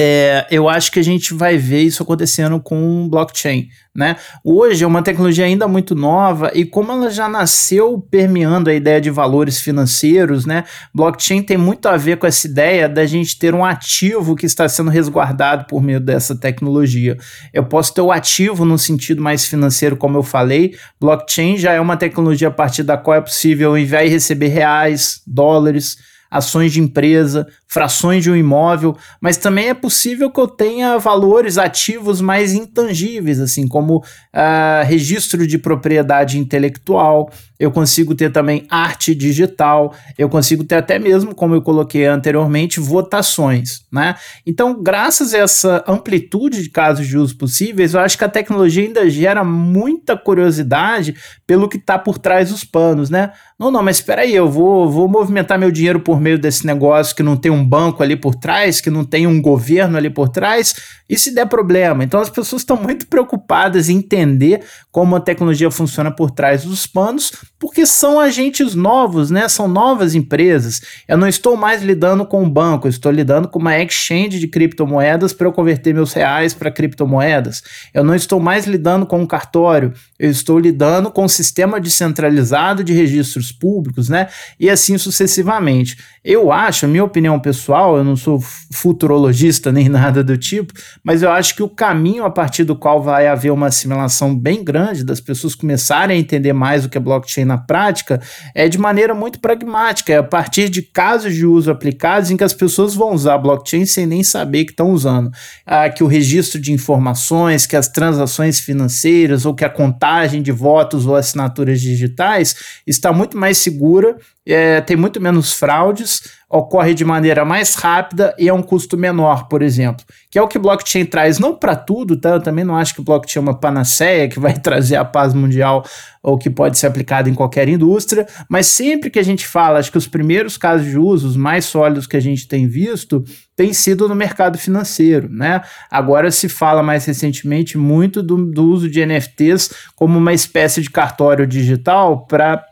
é, 0.02 0.48
eu 0.50 0.70
acho 0.70 0.94
que 0.94 1.00
a 1.00 1.04
gente 1.04 1.34
vai 1.34 1.58
ver 1.58 1.82
isso 1.82 2.02
acontecendo 2.02 2.58
com 2.62 3.10
blockchain. 3.10 3.68
Né? 3.94 4.16
Hoje 4.46 4.86
é 4.86 4.88
uma 4.88 5.02
tecnologia 5.02 5.44
ainda 5.44 5.68
muito 5.68 5.94
nova 5.94 6.52
e 6.54 6.64
como 6.64 6.90
ela 6.90 7.10
já 7.10 7.28
nasceu 7.28 8.00
permeando 8.00 8.70
a 8.70 8.74
ideia 8.74 9.02
de 9.02 9.10
valores 9.10 9.60
financeiros, 9.60 10.46
né? 10.46 10.64
Blockchain 10.94 11.42
tem 11.42 11.58
muito 11.58 11.88
a 11.88 11.98
ver 11.98 12.18
com 12.18 12.26
essa 12.26 12.48
ideia 12.48 12.88
da 12.88 13.06
gente 13.06 13.38
ter 13.38 13.54
um 13.54 13.66
ativo 13.66 14.38
que 14.38 14.46
está 14.46 14.70
sendo 14.70 14.90
resguardado 14.90 15.66
por 15.66 15.84
meio 15.84 16.00
dessa 16.00 16.34
tecnologia. 16.34 17.18
Eu 17.54 17.66
posso 17.66 17.94
ter 17.94 18.00
o 18.00 18.12
ativo 18.12 18.64
no 18.64 18.78
sentido 18.78 19.22
mais 19.22 19.46
financeiro, 19.46 19.98
como 19.98 20.18
eu 20.18 20.24
falei. 20.24 20.76
Blockchain 20.98 21.58
já 21.58 21.74
é 21.74 21.82
uma 21.82 21.98
tecnologia 21.98 22.48
a 22.48 22.52
partir 22.52 22.84
da 22.84 22.96
qual 22.96 23.18
é 23.18 23.22
possível 23.22 23.78
enviar 23.78 24.06
e 24.06 24.10
receber 24.10 24.48
reais, 24.48 25.22
dólares, 25.28 25.98
ações 26.30 26.72
de 26.72 26.80
empresa, 26.80 27.48
frações 27.68 28.24
de 28.24 28.32
um 28.32 28.36
imóvel, 28.36 28.98
mas 29.22 29.38
também 29.38 29.70
é 29.70 29.74
possível 29.74 30.32
que 30.32 30.40
eu 30.40 30.48
tenha 30.48 30.98
valores 30.98 31.58
ativos 31.58 32.22
mais 32.22 32.54
intangíveis, 32.54 33.40
assim 33.40 33.68
como 33.68 33.98
uh, 33.98 34.86
registro 34.86 35.46
de 35.46 35.58
propriedade 35.58 36.38
intelectual, 36.38 37.32
eu 37.60 37.72
consigo 37.72 38.16
ter 38.16 38.32
também 38.32 38.66
arte 38.70 39.14
digital, 39.14 39.94
eu 40.18 40.30
consigo 40.30 40.64
ter 40.64 40.76
até 40.76 40.98
mesmo, 40.98 41.36
como 41.36 41.56
eu 41.56 41.62
coloquei 41.62 42.06
anteriormente, 42.06 42.80
votações, 42.80 43.82
né? 43.92 44.16
Então, 44.48 44.82
graças 44.82 45.34
a 45.34 45.40
essa 45.40 45.84
amplitude 45.86 46.64
de 46.64 46.70
casos 46.70 47.06
de 47.06 47.18
uso 47.18 47.38
possíveis, 47.38 47.94
eu 47.94 48.00
acho 48.00 48.18
que 48.18 48.24
a 48.24 48.30
tecnologia 48.30 48.84
ainda 48.84 49.10
gera 49.10 49.44
muita 49.44 50.16
curiosidade 50.16 51.16
pelo 51.46 51.68
que 51.68 51.78
está 51.78 52.00
por 52.00 52.18
trás 52.18 52.50
dos 52.50 52.64
panos, 52.64 53.10
né? 53.10 53.34
Não, 53.60 53.70
não, 53.70 53.84
mas 53.84 53.98
espera 53.98 54.22
aí, 54.22 54.34
eu 54.34 54.48
vou, 54.50 54.90
vou 54.90 55.06
movimentar 55.10 55.60
meu 55.60 55.70
dinheiro 55.70 56.00
por 56.00 56.22
meio 56.22 56.40
desse 56.40 56.66
negócio 56.66 57.14
que 57.14 57.22
não 57.22 57.36
tem 57.36 57.52
um 57.52 57.68
banco 57.68 58.02
ali 58.02 58.16
por 58.16 58.34
trás, 58.34 58.80
que 58.80 58.90
não 58.90 59.04
tem 59.04 59.28
um 59.28 59.42
governo 59.42 59.98
ali 59.98 60.10
por 60.10 60.30
trás, 60.30 60.74
e 61.10 61.18
se 61.18 61.34
der 61.34 61.46
problema? 61.48 62.04
Então, 62.04 62.22
as 62.22 62.30
pessoas 62.30 62.62
estão 62.62 62.78
muito 62.78 63.08
preocupadas 63.08 63.90
em 63.90 63.98
entender 63.98 64.62
como 64.92 65.16
a 65.16 65.20
tecnologia 65.20 65.70
funciona 65.72 66.10
por 66.10 66.32
trás 66.32 66.64
dos 66.64 66.86
panos, 66.86 67.34
porque 67.60 67.86
são 67.86 68.20
agentes 68.20 68.76
novos, 68.76 69.32
né? 69.32 69.50
São 69.50 69.68
novas 69.68 70.14
empresas. 70.14 70.82
Eu 71.08 71.18
não 71.18 71.28
estou 71.28 71.58
mais 71.58 71.82
lidando 71.82 72.26
com 72.26 72.44
um 72.44 72.50
banco, 72.50 72.86
eu 72.86 72.90
estou 72.90 73.12
lidando 73.12 73.48
com 73.48 73.58
uma 73.58 73.78
exchange 73.78 74.40
de 74.40 74.48
criptomoedas 74.48 75.34
para 75.34 75.48
eu 75.48 75.52
converter 75.52 75.94
meus 75.94 76.14
reais 76.14 76.54
para 76.54 76.72
criptomoedas. 76.72 77.64
Eu 77.92 78.04
não 78.04 78.14
estou 78.14 78.40
mais 78.40 78.68
lidando 78.68 79.06
com 79.06 79.20
um 79.20 79.26
cartório, 79.26 79.92
eu 80.18 80.30
estou 80.30 80.60
lidando 80.60 81.12
com 81.12 81.26
um 81.26 81.28
sistema 81.28 81.82
descentralizado 81.82 82.84
de 82.84 82.94
registros 82.94 83.49
públicos, 83.52 84.10
né? 84.10 84.28
E 84.60 84.70
assim 84.70 84.98
sucessivamente. 84.98 85.98
Eu 86.24 86.52
acho, 86.52 86.88
minha 86.88 87.04
opinião 87.04 87.40
pessoal, 87.40 87.98
eu 87.98 88.04
não 88.04 88.16
sou 88.16 88.40
futurologista 88.72 89.72
nem 89.72 89.88
nada 89.90 90.24
do 90.24 90.38
tipo, 90.38 90.74
mas 91.04 91.22
eu 91.22 91.32
acho 91.32 91.56
que 91.56 91.64
o 91.64 91.70
caminho 91.70 92.26
a 92.26 92.30
partir 92.30 92.64
do 92.64 92.76
qual 92.76 93.02
vai 93.02 93.28
haver 93.28 93.52
uma 93.52 93.68
assimilação 93.68 94.36
bem 94.36 94.64
grande 94.64 95.04
das 95.04 95.22
pessoas 95.22 95.56
começarem 95.56 96.18
a 96.18 96.20
entender 96.20 96.54
mais 96.54 96.86
o 96.86 96.90
que 96.90 96.98
é 96.98 97.02
blockchain 97.02 97.46
na 97.46 97.58
prática 97.58 98.22
é 98.54 98.68
de 98.68 98.78
maneira 98.78 99.14
muito 99.14 99.40
pragmática, 99.40 100.14
é 100.14 100.18
a 100.18 100.24
partir 100.24 100.70
de 100.70 100.82
casos 100.82 101.34
de 101.34 101.46
uso 101.46 101.72
aplicados 101.72 102.32
em 102.32 102.38
que 102.38 102.44
as 102.44 102.54
pessoas 102.54 102.94
vão 102.94 103.14
usar 103.14 103.38
blockchain 103.38 103.86
sem 103.86 104.06
nem 104.06 104.24
saber 104.24 104.66
que 104.66 104.72
estão 104.72 104.92
usando. 104.92 105.32
Ah, 105.66 105.90
que 105.90 106.04
o 106.04 106.08
registro 106.08 106.60
de 106.60 106.72
informações, 106.72 107.66
que 107.66 107.76
as 107.76 107.88
transações 107.88 108.60
financeiras 108.60 109.46
ou 109.46 109.54
que 109.54 109.66
a 109.66 109.70
contagem 109.70 110.42
de 110.42 110.52
votos 110.52 111.06
ou 111.06 111.16
assinaturas 111.16 111.82
digitais 111.82 112.56
está 112.86 113.12
muito 113.14 113.38
mais 113.40 113.58
segura 113.58 114.18
é, 114.52 114.82
tem 114.82 114.98
muito 114.98 115.22
menos 115.22 115.54
fraudes, 115.54 116.22
ocorre 116.50 116.96
de 116.96 117.06
maneira 117.06 117.46
mais 117.46 117.76
rápida 117.76 118.34
e 118.40 118.50
é 118.50 118.54
um 118.54 118.64
custo 118.64 118.98
menor, 118.98 119.48
por 119.48 119.62
exemplo. 119.62 120.04
Que 120.32 120.40
é 120.40 120.42
o 120.42 120.48
que 120.48 120.58
blockchain 120.58 121.06
traz, 121.06 121.38
não 121.38 121.56
para 121.56 121.76
tudo, 121.76 122.20
tá? 122.20 122.32
Eu 122.32 122.42
também 122.42 122.64
não 122.66 122.76
acho 122.76 122.96
que 122.96 123.04
blockchain 123.04 123.44
é 123.44 123.48
uma 123.48 123.60
panaceia 123.60 124.28
que 124.28 124.40
vai 124.40 124.54
trazer 124.60 124.96
a 124.96 125.06
paz 125.06 125.36
mundial 125.36 125.86
ou 126.24 126.38
que 126.38 126.50
pode 126.50 126.78
ser 126.78 126.88
aplicado 126.88 127.30
em 127.30 127.34
qualquer 127.36 127.70
indústria, 127.70 128.28
mas 128.50 128.66
sempre 128.66 129.10
que 129.10 129.20
a 129.20 129.24
gente 129.24 129.48
fala, 129.48 129.80
acho 129.80 129.92
que 129.92 129.98
os 129.98 130.08
primeiros 130.08 130.58
casos 130.58 130.88
de 130.88 130.98
uso, 130.98 131.28
os 131.28 131.38
mais 131.38 131.66
sólidos 131.66 132.08
que 132.08 132.18
a 132.18 132.20
gente 132.20 132.48
tem 132.48 132.68
visto, 132.68 133.24
tem 133.56 133.72
sido 133.72 134.08
no 134.08 134.16
mercado 134.16 134.58
financeiro, 134.58 135.30
né? 135.30 135.62
Agora 135.92 136.32
se 136.32 136.50
fala 136.50 136.82
mais 136.82 137.06
recentemente 137.06 137.78
muito 137.78 138.24
do, 138.24 138.52
do 138.52 138.66
uso 138.66 138.90
de 138.90 139.06
NFTs 139.06 139.72
como 139.96 140.18
uma 140.18 140.34
espécie 140.34 140.82
de 140.82 140.90
cartório 140.90 141.46
digital 141.46 142.26
para 142.26 142.66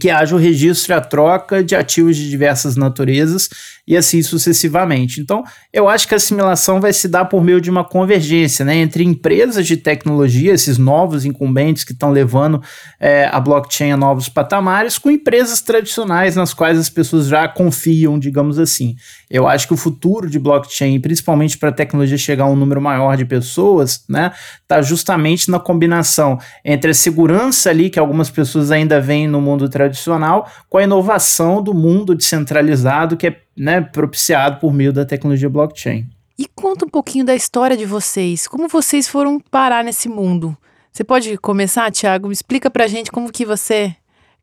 que 0.00 0.10
haja 0.10 0.34
o 0.34 0.38
registro 0.38 0.92
e 0.92 0.94
a 0.94 1.00
troca 1.00 1.62
de 1.62 1.76
ativos 1.76 2.16
de 2.16 2.28
diversas 2.28 2.76
naturezas 2.76 3.48
e 3.86 3.96
assim 3.96 4.22
sucessivamente. 4.22 5.20
Então, 5.20 5.42
eu 5.72 5.88
acho 5.88 6.06
que 6.06 6.14
a 6.14 6.16
assimilação 6.16 6.80
vai 6.80 6.92
se 6.92 7.08
dar 7.08 7.24
por 7.24 7.42
meio 7.42 7.60
de 7.60 7.68
uma 7.68 7.84
convergência 7.84 8.64
né, 8.64 8.76
entre 8.76 9.02
empresas 9.02 9.66
de 9.66 9.76
tecnologia, 9.76 10.52
esses 10.52 10.78
novos 10.78 11.24
incumbentes 11.24 11.82
que 11.82 11.92
estão 11.92 12.10
levando 12.10 12.62
é, 13.00 13.28
a 13.30 13.40
blockchain 13.40 13.90
a 13.90 13.96
novos 13.96 14.28
patamares, 14.28 14.98
com 14.98 15.10
empresas 15.10 15.60
tradicionais 15.60 16.36
nas 16.36 16.54
quais 16.54 16.78
as 16.78 16.88
pessoas 16.88 17.26
já 17.26 17.48
confiam, 17.48 18.18
digamos 18.18 18.58
assim. 18.58 18.94
Eu 19.28 19.48
acho 19.48 19.66
que 19.66 19.74
o 19.74 19.76
futuro 19.76 20.30
de 20.30 20.38
blockchain, 20.38 21.00
principalmente 21.00 21.58
para 21.58 21.70
a 21.70 21.72
tecnologia 21.72 22.16
chegar 22.16 22.44
a 22.44 22.48
um 22.48 22.56
número 22.56 22.80
maior 22.80 23.16
de 23.16 23.24
pessoas, 23.24 24.04
né, 24.08 24.32
está 24.62 24.80
justamente 24.80 25.50
na 25.50 25.58
combinação 25.58 26.38
entre 26.64 26.92
a 26.92 26.94
segurança 26.94 27.70
ali 27.70 27.90
que 27.90 27.98
algumas 27.98 28.30
pessoas 28.30 28.70
ainda 28.70 29.00
veem 29.00 29.26
no 29.26 29.40
mundo 29.40 29.68
tradicional, 29.68 30.48
com 30.68 30.78
a 30.78 30.84
inovação 30.84 31.60
do 31.60 31.74
mundo 31.74 32.14
descentralizado 32.14 33.16
que 33.16 33.26
é 33.26 33.41
né, 33.56 33.80
propiciado 33.80 34.58
por 34.58 34.72
meio 34.72 34.92
da 34.92 35.04
tecnologia 35.04 35.48
blockchain. 35.48 36.08
E 36.38 36.46
conta 36.54 36.84
um 36.84 36.88
pouquinho 36.88 37.24
da 37.24 37.34
história 37.34 37.76
de 37.76 37.84
vocês. 37.84 38.46
Como 38.46 38.68
vocês 38.68 39.06
foram 39.06 39.38
parar 39.38 39.84
nesse 39.84 40.08
mundo? 40.08 40.56
Você 40.92 41.04
pode 41.04 41.36
começar, 41.38 41.90
Thiago? 41.90 42.28
Me 42.28 42.32
explica 42.32 42.70
pra 42.70 42.86
gente 42.86 43.10
como 43.10 43.30
que 43.32 43.44
você 43.44 43.94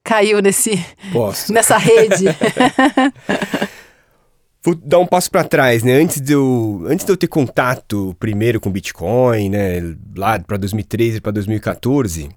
caiu 0.04 0.42
nesse 0.42 0.84
Posso. 1.12 1.51
nessa 1.54 1.78
rede. 1.78 2.25
Vou 4.63 4.75
dar 4.75 5.00
um 5.00 5.06
passo 5.06 5.32
para 5.32 5.44
trás, 5.44 5.84
né? 5.84 5.94
Antes 5.94 6.20
de, 6.20 6.34
eu, 6.34 6.84
antes 6.88 7.06
de 7.06 7.12
eu 7.12 7.18
ter 7.18 7.28
contato 7.28 8.16
primeiro 8.20 8.60
com 8.60 8.70
Bitcoin, 8.70 9.50
né? 9.50 9.96
Lá 10.16 10.38
para 10.39 10.58
2013 10.58 11.22
para 11.22 11.32
2014, 11.32 12.30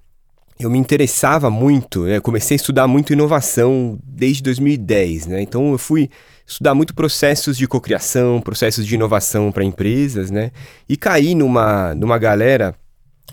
eu 0.58 0.70
me 0.70 0.78
interessava 0.78 1.50
muito, 1.50 2.04
né? 2.04 2.20
comecei 2.20 2.54
a 2.54 2.56
estudar 2.56 2.86
muito 2.86 3.12
inovação 3.12 3.98
desde 4.04 4.42
2010, 4.44 5.26
né? 5.26 5.42
Então 5.42 5.72
eu 5.72 5.78
fui 5.78 6.08
estudar 6.46 6.74
muito 6.74 6.94
processos 6.94 7.56
de 7.56 7.66
cocriação, 7.66 8.40
processos 8.40 8.86
de 8.86 8.94
inovação 8.94 9.50
para 9.50 9.64
empresas, 9.64 10.30
né? 10.30 10.50
E 10.88 10.96
caí 10.96 11.34
numa, 11.34 11.94
numa 11.94 12.18
galera 12.18 12.74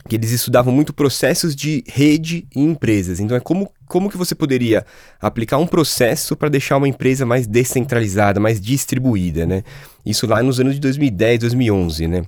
que 0.07 0.15
eles 0.15 0.31
estudavam 0.31 0.73
muito 0.73 0.93
processos 0.93 1.55
de 1.55 1.83
rede 1.87 2.47
em 2.55 2.65
empresas. 2.65 3.19
Então 3.19 3.35
é 3.35 3.39
como, 3.39 3.71
como 3.87 4.09
que 4.09 4.17
você 4.17 4.33
poderia 4.33 4.85
aplicar 5.21 5.57
um 5.57 5.67
processo 5.67 6.35
para 6.35 6.49
deixar 6.49 6.77
uma 6.77 6.87
empresa 6.87 7.25
mais 7.25 7.45
descentralizada, 7.45 8.39
mais 8.39 8.59
distribuída, 8.59 9.45
né? 9.45 9.63
Isso 10.05 10.25
lá 10.25 10.41
nos 10.41 10.59
anos 10.59 10.75
de 10.75 10.79
2010, 10.79 11.39
2011, 11.39 12.07
né? 12.07 12.23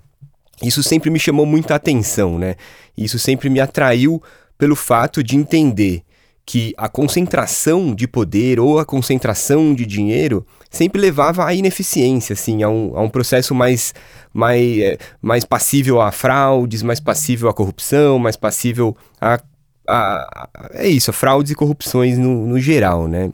Isso 0.61 0.83
sempre 0.83 1.09
me 1.09 1.19
chamou 1.19 1.45
muita 1.45 1.75
atenção, 1.75 2.37
né? 2.37 2.55
Isso 2.97 3.17
sempre 3.17 3.49
me 3.49 3.59
atraiu 3.59 4.21
pelo 4.57 4.75
fato 4.75 5.23
de 5.23 5.35
entender 5.35 6.03
que 6.45 6.73
a 6.77 6.89
concentração 6.89 7.93
de 7.93 8.07
poder 8.07 8.59
ou 8.59 8.79
a 8.79 8.85
concentração 8.85 9.73
de 9.73 9.85
dinheiro 9.85 10.45
sempre 10.69 10.99
levava 10.99 11.45
à 11.45 11.53
ineficiência, 11.53 12.33
assim, 12.33 12.63
a 12.63 12.69
um, 12.69 12.97
a 12.97 13.01
um 13.01 13.09
processo 13.09 13.53
mais, 13.53 13.93
mais, 14.33 14.79
é, 14.79 14.97
mais 15.21 15.45
passível 15.45 16.01
a 16.01 16.11
fraudes, 16.11 16.81
mais 16.81 16.99
passível 16.99 17.49
à 17.49 17.53
corrupção, 17.53 18.17
mais 18.17 18.35
passível 18.35 18.95
a, 19.19 19.39
a, 19.87 20.47
a 20.53 20.69
é 20.73 20.87
isso, 20.87 21.11
fraudes 21.13 21.51
e 21.51 21.55
corrupções 21.55 22.17
no, 22.17 22.47
no 22.47 22.59
geral, 22.59 23.07
né? 23.07 23.31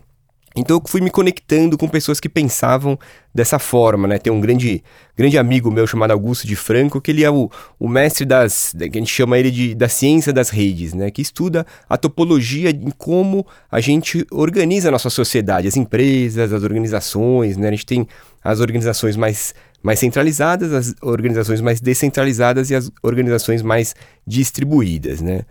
Então 0.58 0.78
eu 0.78 0.90
fui 0.90 1.00
me 1.02 1.12
conectando 1.12 1.78
com 1.78 1.88
pessoas 1.88 2.20
que 2.20 2.28
pensavam 2.28 2.98
dessa 3.34 3.60
forma, 3.60 4.08
né? 4.08 4.18
Tem 4.18 4.34
um 4.34 4.42
grande, 4.42 4.84
grande 5.16 5.38
amigo 5.38 5.70
meu 5.70 5.86
chamado 5.86 6.12
Augusto 6.12 6.48
de 6.48 6.56
Franco, 6.56 7.00
que 7.00 7.12
ele 7.12 7.24
é 7.24 7.30
o, 7.30 7.50
o 7.80 7.88
mestre 7.88 8.26
das, 8.26 8.74
que 8.76 8.98
a 8.98 9.00
gente 9.00 9.14
chama 9.14 9.38
ele 9.38 9.52
de 9.52 9.76
da 9.76 9.88
ciência 9.88 10.34
das 10.34 10.50
redes, 10.50 10.94
né? 10.94 11.12
Que 11.12 11.22
estuda 11.22 11.66
a 11.88 11.96
topologia 11.96 12.72
em 12.72 12.92
como 12.98 13.46
a 13.72 13.80
gente 13.80 14.26
organiza 14.32 14.90
a 14.90 14.92
nossa 14.92 15.12
sociedade, 15.12 15.68
as 15.68 15.78
empresas, 15.78 16.52
as 16.52 16.64
organizações, 16.64 17.56
né? 17.56 17.68
A 17.68 17.72
gente 17.72 17.86
tem 17.86 18.08
as 18.44 18.60
organizações 18.60 19.16
mais 19.16 19.54
mais 19.84 20.00
centralizadas, 20.00 20.74
as 20.74 20.96
organizações 21.04 21.62
mais 21.62 21.80
descentralizadas 21.80 22.72
e 22.72 22.76
as 22.76 22.90
organizações 23.04 23.62
mais 23.62 23.96
distribuídas, 24.26 25.22
né? 25.22 25.42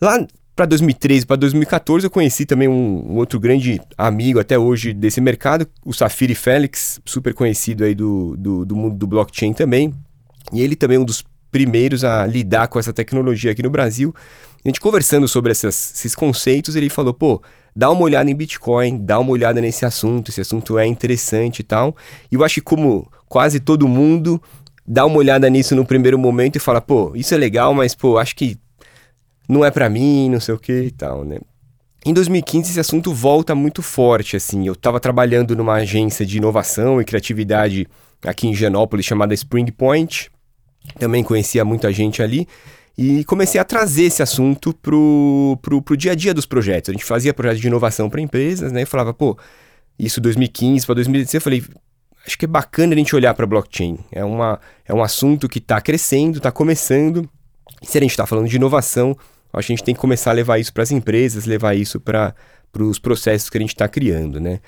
Lá 0.00 0.26
para 0.60 0.66
2013, 0.66 1.24
para 1.24 1.36
2014, 1.36 2.04
eu 2.04 2.10
conheci 2.10 2.44
também 2.44 2.68
um, 2.68 3.12
um, 3.12 3.16
outro 3.16 3.40
grande 3.40 3.80
amigo 3.96 4.38
até 4.38 4.58
hoje 4.58 4.92
desse 4.92 5.18
mercado, 5.18 5.66
o 5.82 5.94
Safiri 5.94 6.34
Félix, 6.34 7.00
super 7.02 7.32
conhecido 7.32 7.82
aí 7.82 7.94
do, 7.94 8.36
do, 8.36 8.66
do 8.66 8.76
mundo 8.76 8.94
do 8.94 9.06
blockchain 9.06 9.54
também. 9.54 9.94
E 10.52 10.60
ele 10.60 10.76
também 10.76 10.98
é 10.98 11.00
um 11.00 11.04
dos 11.04 11.24
primeiros 11.50 12.04
a 12.04 12.26
lidar 12.26 12.68
com 12.68 12.78
essa 12.78 12.92
tecnologia 12.92 13.52
aqui 13.52 13.62
no 13.62 13.70
Brasil. 13.70 14.14
A 14.62 14.68
gente 14.68 14.78
conversando 14.80 15.26
sobre 15.26 15.50
essas, 15.50 15.94
esses 15.94 16.14
conceitos, 16.14 16.76
ele 16.76 16.90
falou, 16.90 17.14
pô, 17.14 17.42
dá 17.74 17.90
uma 17.90 18.02
olhada 18.02 18.30
em 18.30 18.34
Bitcoin, 18.34 18.98
dá 19.02 19.18
uma 19.18 19.30
olhada 19.30 19.62
nesse 19.62 19.86
assunto, 19.86 20.28
esse 20.28 20.42
assunto 20.42 20.78
é 20.78 20.86
interessante 20.86 21.60
e 21.60 21.62
tal. 21.62 21.96
E 22.30 22.34
eu 22.34 22.44
acho 22.44 22.56
que 22.56 22.60
como 22.60 23.10
quase 23.30 23.60
todo 23.60 23.88
mundo, 23.88 24.38
dá 24.86 25.06
uma 25.06 25.16
olhada 25.16 25.48
nisso 25.48 25.74
no 25.74 25.86
primeiro 25.86 26.18
momento 26.18 26.56
e 26.56 26.60
fala, 26.60 26.82
pô, 26.82 27.12
isso 27.14 27.32
é 27.32 27.38
legal, 27.38 27.72
mas 27.72 27.94
pô, 27.94 28.18
acho 28.18 28.36
que 28.36 28.58
não 29.50 29.64
é 29.64 29.70
para 29.70 29.90
mim, 29.90 30.30
não 30.30 30.38
sei 30.38 30.54
o 30.54 30.58
que 30.58 30.72
e 30.72 30.90
tal, 30.92 31.24
né? 31.24 31.38
Em 32.06 32.14
2015 32.14 32.70
esse 32.70 32.80
assunto 32.80 33.12
volta 33.12 33.54
muito 33.54 33.82
forte, 33.82 34.36
assim. 34.36 34.66
Eu 34.66 34.74
estava 34.74 35.00
trabalhando 35.00 35.56
numa 35.56 35.74
agência 35.74 36.24
de 36.24 36.38
inovação 36.38 37.00
e 37.00 37.04
criatividade 37.04 37.86
aqui 38.24 38.46
em 38.46 38.54
Genópolis 38.54 39.04
chamada 39.04 39.34
Spring 39.34 39.70
Point. 39.72 40.30
Também 40.98 41.24
conhecia 41.24 41.64
muita 41.64 41.92
gente 41.92 42.22
ali 42.22 42.46
e 42.96 43.24
comecei 43.24 43.60
a 43.60 43.64
trazer 43.64 44.04
esse 44.04 44.22
assunto 44.22 44.72
pro, 44.72 45.58
pro, 45.60 45.82
pro 45.82 45.96
dia 45.96 46.12
a 46.12 46.14
dia 46.14 46.32
dos 46.32 46.46
projetos. 46.46 46.88
A 46.88 46.92
gente 46.92 47.04
fazia 47.04 47.34
projetos 47.34 47.60
de 47.60 47.66
inovação 47.66 48.08
para 48.08 48.20
empresas, 48.20 48.70
né? 48.70 48.82
E 48.82 48.86
falava, 48.86 49.12
pô, 49.12 49.36
isso 49.98 50.20
2015 50.20 50.86
para 50.86 50.94
2016, 50.94 51.34
eu 51.34 51.40
falei, 51.40 51.64
acho 52.24 52.38
que 52.38 52.44
é 52.44 52.48
bacana 52.48 52.94
a 52.94 52.96
gente 52.96 53.14
olhar 53.16 53.34
para 53.34 53.46
blockchain. 53.46 53.98
É, 54.12 54.24
uma, 54.24 54.60
é 54.86 54.94
um 54.94 55.02
assunto 55.02 55.48
que 55.48 55.58
está 55.58 55.80
crescendo, 55.80 56.38
está 56.38 56.52
começando. 56.52 57.28
E 57.82 57.86
se 57.86 57.98
a 57.98 58.00
gente 58.00 58.12
está 58.12 58.26
falando 58.26 58.48
de 58.48 58.56
inovação, 58.56 59.16
acho 59.52 59.66
que 59.66 59.72
a 59.72 59.76
gente 59.76 59.84
tem 59.84 59.94
que 59.94 60.00
começar 60.00 60.30
a 60.30 60.34
levar 60.34 60.58
isso 60.58 60.72
para 60.72 60.82
as 60.82 60.90
empresas, 60.90 61.44
levar 61.44 61.74
isso 61.74 61.98
para 62.00 62.34
os 62.78 62.98
processos 62.98 63.50
que 63.50 63.58
a 63.58 63.60
gente 63.60 63.74
está 63.74 63.88
criando, 63.88 64.40
né? 64.40 64.60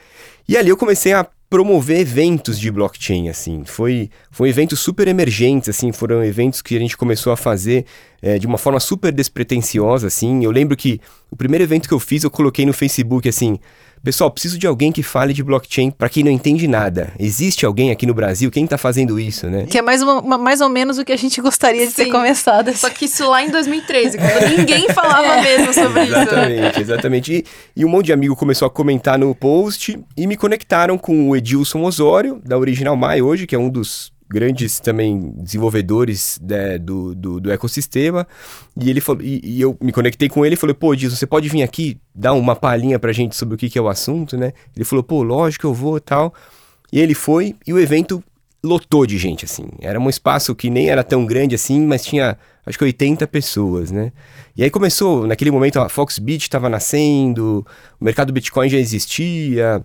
E 0.48 0.56
ali 0.56 0.68
eu 0.68 0.76
comecei 0.76 1.12
a 1.12 1.26
promover 1.48 2.00
eventos 2.00 2.58
de 2.58 2.70
blockchain, 2.70 3.28
assim. 3.28 3.62
Foi, 3.64 4.08
foi 4.30 4.48
eventos 4.48 4.80
super 4.80 5.06
emergentes, 5.06 5.68
assim. 5.68 5.92
Foram 5.92 6.24
eventos 6.24 6.62
que 6.62 6.74
a 6.74 6.80
gente 6.80 6.96
começou 6.96 7.30
a 7.30 7.36
fazer 7.36 7.84
é, 8.22 8.38
de 8.38 8.46
uma 8.46 8.56
forma 8.56 8.80
super 8.80 9.12
despretensiosa, 9.12 10.06
assim. 10.06 10.42
Eu 10.42 10.50
lembro 10.50 10.74
que 10.74 10.98
o 11.30 11.36
primeiro 11.36 11.62
evento 11.62 11.86
que 11.86 11.94
eu 11.94 12.00
fiz, 12.00 12.24
eu 12.24 12.30
coloquei 12.30 12.64
no 12.64 12.72
Facebook, 12.72 13.28
assim... 13.28 13.58
Pessoal, 14.02 14.30
preciso 14.32 14.58
de 14.58 14.66
alguém 14.66 14.90
que 14.90 15.02
fale 15.02 15.32
de 15.32 15.44
blockchain 15.44 15.92
para 15.92 16.08
quem 16.08 16.24
não 16.24 16.30
entende 16.30 16.66
nada. 16.66 17.12
Existe 17.20 17.64
alguém 17.64 17.92
aqui 17.92 18.04
no 18.04 18.12
Brasil? 18.12 18.50
Quem 18.50 18.66
tá 18.66 18.76
fazendo 18.76 19.18
isso, 19.18 19.48
né? 19.48 19.64
Que 19.70 19.78
é 19.78 19.82
mais, 19.82 20.02
uma, 20.02 20.20
uma, 20.20 20.38
mais 20.38 20.60
ou 20.60 20.68
menos 20.68 20.98
o 20.98 21.04
que 21.04 21.12
a 21.12 21.16
gente 21.16 21.40
gostaria 21.40 21.86
de 21.86 21.92
Sim. 21.92 22.04
ter 22.06 22.10
começado. 22.10 22.76
Só 22.76 22.90
que 22.90 23.04
isso 23.04 23.28
lá 23.28 23.44
em 23.44 23.50
2013, 23.50 24.18
quando 24.18 24.58
ninguém 24.58 24.88
falava 24.92 25.36
é. 25.36 25.42
mesmo 25.42 25.72
sobre 25.72 26.02
isso. 26.02 26.16
Exatamente, 26.16 26.80
exatamente. 26.80 27.32
E, 27.32 27.44
e 27.76 27.84
um 27.84 27.88
monte 27.88 28.06
de 28.06 28.12
amigo 28.12 28.34
começou 28.34 28.66
a 28.66 28.70
comentar 28.70 29.16
no 29.16 29.32
post 29.36 29.96
e 30.16 30.26
me 30.26 30.36
conectaram 30.36 30.98
com 30.98 31.30
o 31.30 31.36
Edilson 31.36 31.82
Osório, 31.84 32.42
da 32.44 32.58
Original 32.58 32.96
Mai 32.96 33.22
hoje, 33.22 33.46
que 33.46 33.54
é 33.54 33.58
um 33.58 33.68
dos 33.68 34.12
grandes 34.32 34.80
também 34.80 35.32
desenvolvedores 35.36 36.40
né, 36.42 36.78
do, 36.78 37.14
do, 37.14 37.38
do, 37.38 37.52
ecossistema. 37.52 38.26
E 38.76 38.88
ele 38.88 39.00
falou, 39.00 39.22
e, 39.22 39.40
e, 39.44 39.60
eu 39.60 39.76
me 39.80 39.92
conectei 39.92 40.28
com 40.28 40.44
ele 40.44 40.54
e 40.54 40.56
falei, 40.56 40.74
pô, 40.74 40.96
Diz, 40.96 41.16
você 41.16 41.26
pode 41.26 41.48
vir 41.48 41.62
aqui 41.62 41.98
dar 42.14 42.32
uma 42.32 42.56
palhinha 42.56 42.98
pra 42.98 43.12
gente 43.12 43.36
sobre 43.36 43.54
o 43.54 43.58
que, 43.58 43.68
que 43.68 43.78
é 43.78 43.82
o 43.82 43.88
assunto, 43.88 44.36
né? 44.36 44.52
Ele 44.74 44.84
falou, 44.84 45.02
pô, 45.02 45.22
lógico, 45.22 45.66
eu 45.66 45.74
vou 45.74 46.00
tal. 46.00 46.32
E 46.90 46.98
ele 46.98 47.14
foi, 47.14 47.54
e 47.66 47.72
o 47.72 47.78
evento 47.78 48.22
lotou 48.64 49.06
de 49.06 49.18
gente, 49.18 49.44
assim. 49.44 49.66
Era 49.80 50.00
um 50.00 50.08
espaço 50.08 50.54
que 50.54 50.70
nem 50.70 50.88
era 50.88 51.04
tão 51.04 51.26
grande 51.26 51.54
assim, 51.54 51.84
mas 51.84 52.04
tinha 52.04 52.38
acho 52.64 52.78
que 52.78 52.84
80 52.84 53.26
pessoas, 53.26 53.90
né? 53.90 54.12
E 54.56 54.62
aí 54.62 54.70
começou, 54.70 55.26
naquele 55.26 55.50
momento 55.50 55.80
a 55.80 55.88
Foxbit 55.88 56.44
estava 56.44 56.68
nascendo, 56.68 57.66
o 58.00 58.04
mercado 58.04 58.32
Bitcoin 58.32 58.68
já 58.68 58.78
existia, 58.78 59.84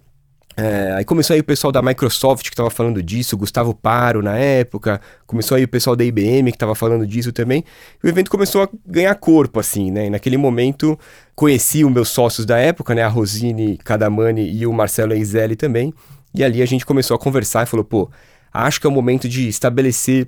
é, 0.59 0.93
aí 0.93 1.05
começou 1.05 1.35
aí 1.35 1.39
o 1.39 1.43
pessoal 1.43 1.71
da 1.71 1.83
Microsoft 1.83 2.45
que 2.45 2.49
estava 2.49 2.71
falando 2.71 3.03
disso, 3.03 3.37
Gustavo 3.37 3.75
Paro 3.75 4.23
na 4.23 4.35
época, 4.35 4.99
começou 5.27 5.55
aí 5.55 5.63
o 5.63 5.67
pessoal 5.67 5.95
da 5.95 6.03
IBM 6.03 6.51
que 6.51 6.55
estava 6.55 6.73
falando 6.73 7.05
disso 7.05 7.31
também. 7.31 7.63
E 8.03 8.07
o 8.07 8.09
evento 8.09 8.31
começou 8.31 8.63
a 8.63 8.69
ganhar 8.83 9.13
corpo, 9.15 9.59
assim, 9.59 9.91
né? 9.91 10.07
E 10.07 10.09
naquele 10.09 10.35
momento 10.35 10.97
conheci 11.35 11.85
os 11.85 11.91
meus 11.91 12.09
sócios 12.09 12.43
da 12.43 12.57
época, 12.57 12.95
né? 12.95 13.03
A 13.03 13.07
Rosine 13.07 13.77
Cadamani 13.77 14.51
e 14.51 14.65
o 14.65 14.73
Marcelo 14.73 15.13
Eizelli 15.13 15.55
também. 15.55 15.93
E 16.33 16.43
ali 16.43 16.63
a 16.63 16.65
gente 16.65 16.87
começou 16.87 17.13
a 17.13 17.19
conversar 17.19 17.61
e 17.61 17.69
falou, 17.69 17.85
pô, 17.85 18.09
acho 18.51 18.81
que 18.81 18.87
é 18.87 18.89
o 18.89 18.93
momento 18.93 19.29
de 19.29 19.47
estabelecer 19.47 20.27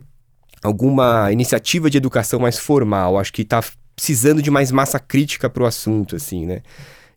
alguma 0.62 1.32
iniciativa 1.32 1.90
de 1.90 1.98
educação 1.98 2.40
mais 2.40 2.60
formal. 2.60 3.18
Acho 3.18 3.34
que 3.34 3.42
está 3.42 3.64
precisando 3.96 4.44
de 4.44 4.52
mais 4.52 4.72
massa 4.72 5.00
crítica 5.00 5.50
para 5.50 5.64
o 5.64 5.66
assunto, 5.66 6.16
assim, 6.16 6.46
né? 6.46 6.62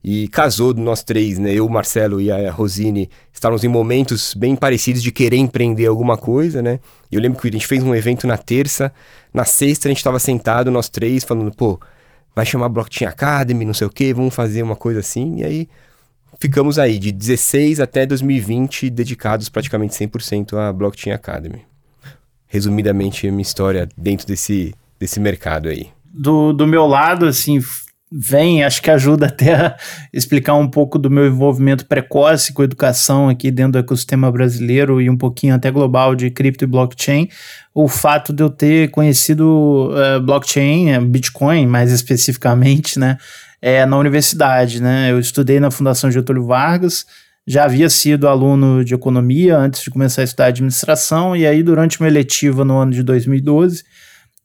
E 0.05 0.27
casou 0.29 0.75
nós 0.75 1.03
três, 1.03 1.39
né? 1.39 1.53
Eu, 1.55 1.69
Marcelo 1.69 2.21
e 2.21 2.31
a 2.31 2.51
Rosine 2.51 3.09
estávamos 3.33 3.63
em 3.63 3.69
momentos 3.69 4.35
bem 4.35 4.57
parecidos 4.57 5.03
de 5.03 5.13
querer 5.13 5.37
empreender 5.37 5.87
alguma 5.87 6.17
coisa, 6.17 6.61
né? 6.61 6.81
Eu 7.11 7.21
lembro 7.21 7.41
que 7.41 7.49
a 7.49 7.53
gente 7.53 7.67
fez 7.67 7.83
um 7.83 7.95
evento 7.95 8.27
na 8.27 8.37
terça, 8.37 8.93
na 9.33 9.45
sexta 9.45 9.89
a 9.89 9.91
gente 9.91 9.99
estava 9.99 10.19
sentado 10.19 10.71
nós 10.71 10.89
três 10.89 11.23
falando, 11.23 11.53
pô, 11.53 11.79
vai 12.35 12.45
chamar 12.45 12.69
Blockchain 12.69 13.07
Academy, 13.07 13.65
não 13.65 13.75
sei 13.75 13.87
o 13.87 13.91
que, 13.91 14.13
vamos 14.13 14.35
fazer 14.35 14.63
uma 14.63 14.77
coisa 14.77 15.01
assim, 15.01 15.39
e 15.39 15.45
aí 15.45 15.69
ficamos 16.41 16.79
aí 16.79 16.99
de 16.99 17.13
16 17.13 17.79
até 17.79 18.05
2020 18.05 18.91
dedicados 18.91 19.49
praticamente 19.49 19.95
100% 19.95 20.57
à 20.57 20.73
Blockchain 20.73 21.13
Academy. 21.13 21.63
Resumidamente 22.49 23.27
a 23.29 23.31
minha 23.31 23.43
história 23.43 23.89
dentro 23.97 24.27
desse, 24.27 24.75
desse 24.99 25.21
mercado 25.21 25.69
aí. 25.69 25.89
Do, 26.05 26.53
do 26.53 26.67
meu 26.67 26.87
lado, 26.87 27.25
assim, 27.25 27.61
vem, 28.13 28.63
acho 28.63 28.83
que 28.83 28.91
ajuda 28.91 29.27
até 29.27 29.55
a 29.55 29.77
explicar 30.13 30.55
um 30.55 30.69
pouco 30.69 30.99
do 30.99 31.11
meu 31.11 31.27
envolvimento 31.27 31.87
precoce 31.87 32.53
com 32.53 32.63
educação 32.63 33.29
aqui 33.29 33.51
dentro 33.51 33.73
do 33.73 33.79
ecossistema 33.79 34.31
brasileiro 34.31 35.01
e 35.01 35.09
um 35.09 35.17
pouquinho 35.17 35.55
até 35.55 35.71
global 35.71 36.15
de 36.15 36.31
cripto 36.31 36.65
e 36.65 36.67
blockchain. 36.67 37.29
O 37.75 37.89
fato 37.89 38.33
de 38.33 38.43
eu 38.43 38.51
ter 38.51 38.91
conhecido 38.91 39.91
uh, 39.91 40.21
blockchain, 40.21 40.91
eh, 40.91 41.01
Bitcoin 41.01 41.67
mais 41.67 41.91
especificamente, 41.91 42.99
né, 42.99 43.17
é, 43.63 43.87
na 43.87 43.97
universidade, 43.97 44.83
né? 44.83 45.11
Eu 45.11 45.19
estudei 45.19 45.59
na 45.59 45.71
Fundação 45.71 46.11
Getúlio 46.11 46.45
Vargas, 46.45 47.07
já 47.47 47.65
havia 47.65 47.89
sido 47.89 48.29
aluno 48.29 48.85
de 48.85 48.93
economia 48.93 49.57
antes 49.57 49.83
de 49.83 49.91
começar 49.91 50.21
a 50.21 50.25
estudar 50.25 50.47
administração, 50.47 51.35
e 51.35 51.47
aí 51.47 51.63
durante 51.63 51.99
uma 51.99 52.09
eletiva 52.09 52.65
no 52.65 52.77
ano 52.77 52.93
de 52.93 53.03
2012 53.03 53.85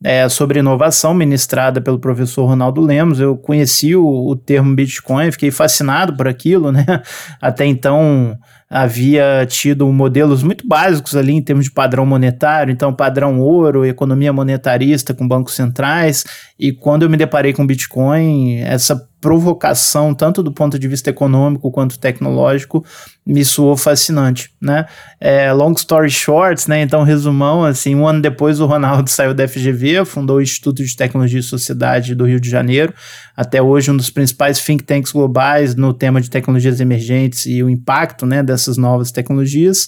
é, 0.04 0.28
sobre 0.30 0.60
inovação 0.60 1.14
ministrada 1.14 1.82
pelo 1.82 2.00
professor 2.00 2.46
Ronaldo 2.46 2.82
Lemos. 2.82 3.20
Eu 3.20 3.36
conheci 3.36 3.96
o, 3.96 4.06
o 4.06 4.36
termo 4.36 4.76
Bitcoin, 4.76 5.32
fiquei 5.32 5.52
fascinado 5.52 6.16
por 6.16 6.28
aquilo, 6.28 6.72
né? 6.72 6.86
Até 7.42 7.66
então 7.66 8.38
havia 8.70 9.46
tido 9.48 9.92
modelos 9.92 10.44
muito 10.44 10.68
básicos 10.68 11.16
ali 11.16 11.34
em 11.34 11.42
termos 11.42 11.66
de 11.66 11.72
padrão 11.72 12.06
monetário, 12.06 12.72
então 12.72 12.94
padrão 12.94 13.40
ouro, 13.40 13.86
economia 13.86 14.34
monetarista 14.34 15.14
com 15.14 15.28
bancos 15.28 15.54
centrais, 15.54 16.26
e 16.60 16.74
quando 16.74 17.04
eu 17.04 17.10
me 17.10 17.16
deparei 17.16 17.54
com 17.54 17.66
Bitcoin, 17.66 18.58
essa 18.60 19.08
provocação, 19.20 20.14
tanto 20.14 20.44
do 20.44 20.52
ponto 20.52 20.78
de 20.78 20.88
vista 20.88 21.10
econômico 21.10 21.72
quanto 21.72 22.00
tecnológico, 22.00 22.86
me 23.26 23.44
soou 23.44 23.76
fascinante, 23.76 24.52
né? 24.62 24.86
É, 25.20 25.52
long 25.52 25.74
story 25.74 26.10
short, 26.10 26.70
né? 26.70 26.82
Então, 26.82 27.04
resumão, 27.04 27.64
assim, 27.64 27.96
um 27.96 28.08
ano 28.08 28.22
depois 28.22 28.60
o 28.60 28.66
Ronaldo 28.66 29.10
saiu 29.12 29.34
da 29.34 29.48
FGV, 29.48 30.06
fundou 30.06 30.38
o 30.38 30.42
Instituto 30.42 30.84
de 30.84 30.96
Tecnologia 30.96 31.40
e 31.40 31.44
Sociedade 31.44 32.14
do 32.14 32.26
Rio 32.26 32.40
de 32.40 32.50
Janeiro, 32.50 32.94
até 33.38 33.62
hoje 33.62 33.92
um 33.92 33.96
dos 33.96 34.10
principais 34.10 34.60
think 34.60 34.84
tanks 34.84 35.12
globais 35.12 35.76
no 35.76 35.94
tema 35.94 36.20
de 36.20 36.28
tecnologias 36.28 36.82
emergentes 36.82 37.46
e 37.46 37.62
o 37.62 37.70
impacto, 37.70 38.26
né, 38.26 38.42
dessas 38.42 38.78
novas 38.78 39.12
tecnologias. 39.12 39.88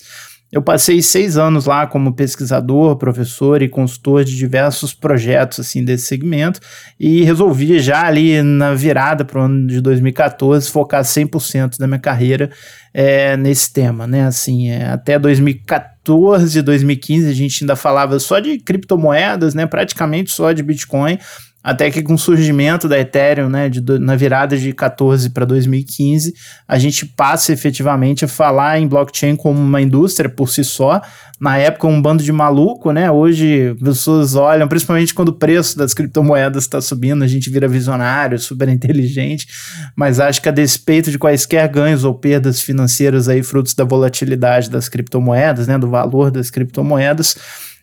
Eu 0.52 0.64
passei 0.64 1.00
seis 1.00 1.38
anos 1.38 1.66
lá 1.66 1.86
como 1.86 2.14
pesquisador, 2.14 2.96
professor 2.96 3.62
e 3.62 3.70
consultor 3.70 4.24
de 4.24 4.36
diversos 4.36 4.96
projetos 4.96 5.60
assim 5.60 5.84
desse 5.84 6.06
segmento 6.06 6.60
e 7.00 7.24
resolvi 7.24 7.80
já 7.80 8.06
ali 8.06 8.42
na 8.42 8.74
virada 8.74 9.24
para 9.24 9.42
o 9.42 9.44
ano 9.44 9.68
de 9.68 9.80
2014 9.80 10.70
focar 10.70 11.04
100% 11.04 11.78
da 11.78 11.86
minha 11.86 12.00
carreira 12.00 12.50
é, 12.93 13.38
nesse 13.38 13.71
tema, 13.71 14.08
né? 14.08 14.25
Assim, 14.25 14.69
é, 14.69 14.86
até 14.88 15.17
2014, 15.19 16.62
2015 16.62 17.28
a 17.28 17.34
gente 17.34 17.63
ainda 17.63 17.75
falava 17.75 18.19
só 18.19 18.39
de 18.39 18.58
criptomoedas, 18.60 19.54
né? 19.54 19.65
Praticamente 19.65 20.32
só 20.32 20.52
de 20.52 20.63
Bitcoin 20.63 21.17
até 21.62 21.91
que 21.91 22.02
com 22.02 22.13
o 22.13 22.17
surgimento 22.17 22.88
da 22.88 22.97
Ethereum, 22.97 23.49
né, 23.49 23.67
de, 23.67 23.82
na 23.99 24.15
virada 24.15 24.58
de 24.58 24.71
14 24.71 25.30
para 25.30 25.43
2015, 25.43 26.34
a 26.65 26.80
gente 26.80 27.06
passa 27.06 27.52
efetivamente 27.52 28.23
a 28.23 28.30
falar 28.30 28.80
em 28.80 28.88
blockchain 28.88 29.36
como 29.36 29.60
uma 29.60 29.82
indústria 29.82 30.30
por 30.30 30.49
si 30.49 30.63
só. 30.63 31.02
Na 31.39 31.58
época, 31.58 31.88
um 31.88 32.02
bando 32.02 32.23
de 32.23 32.32
maluco, 32.32 32.91
né? 32.91 33.10
Hoje, 33.10 33.73
pessoas 33.82 34.36
olham, 34.36 34.67
principalmente 34.67 35.13
quando 35.13 35.30
o 35.30 35.34
preço 35.34 35.78
das 35.78 35.93
criptomoedas 35.93 36.63
está 36.63 36.82
subindo, 36.82 37.23
a 37.23 37.28
gente 37.28 37.49
vira 37.49 37.67
visionário, 37.67 38.39
super 38.39 38.67
inteligente, 38.67 39.47
mas 39.95 40.19
acho 40.19 40.41
que 40.41 40.49
a 40.49 40.52
despeito 40.52 41.12
de 41.12 41.17
quaisquer 41.17 41.67
ganhos 41.69 42.04
ou 42.04 42.13
perdas 42.13 42.62
financeiras 42.62 42.79
aí, 43.28 43.44
frutos 43.44 43.74
da 43.74 43.84
volatilidade 43.84 44.70
das 44.70 44.88
criptomoedas, 44.88 45.68
né, 45.68 45.78
do 45.78 45.89
valor 45.89 46.32
das 46.32 46.50
criptomoedas, 46.50 47.36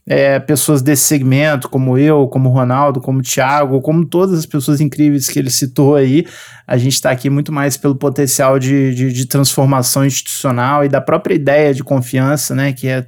é, 0.06 0.38
pessoas 0.38 0.82
desse 0.82 1.02
segmento, 1.02 1.68
como 1.68 1.98
eu, 1.98 2.28
como 2.28 2.48
Ronaldo, 2.48 3.00
como 3.00 3.20
Thiago, 3.20 3.80
como 3.80 4.06
todas 4.06 4.38
as 4.38 4.46
pessoas 4.46 4.80
incríveis 4.80 5.28
que 5.28 5.38
ele 5.38 5.50
citou 5.50 5.96
aí, 5.96 6.24
a 6.64 6.76
gente 6.76 6.92
está 6.94 7.10
aqui 7.10 7.28
muito 7.28 7.52
mais 7.52 7.76
pelo 7.76 7.96
potencial 7.96 8.58
de, 8.58 8.94
de, 8.94 9.12
de, 9.12 9.26
transformação 9.26 10.06
institucional 10.06 10.84
e 10.84 10.88
da 10.88 11.00
própria 11.00 11.34
ideia 11.34 11.74
de 11.74 11.82
confiança, 11.82 12.54
né, 12.54 12.72
que 12.72 12.86
é 12.86 13.04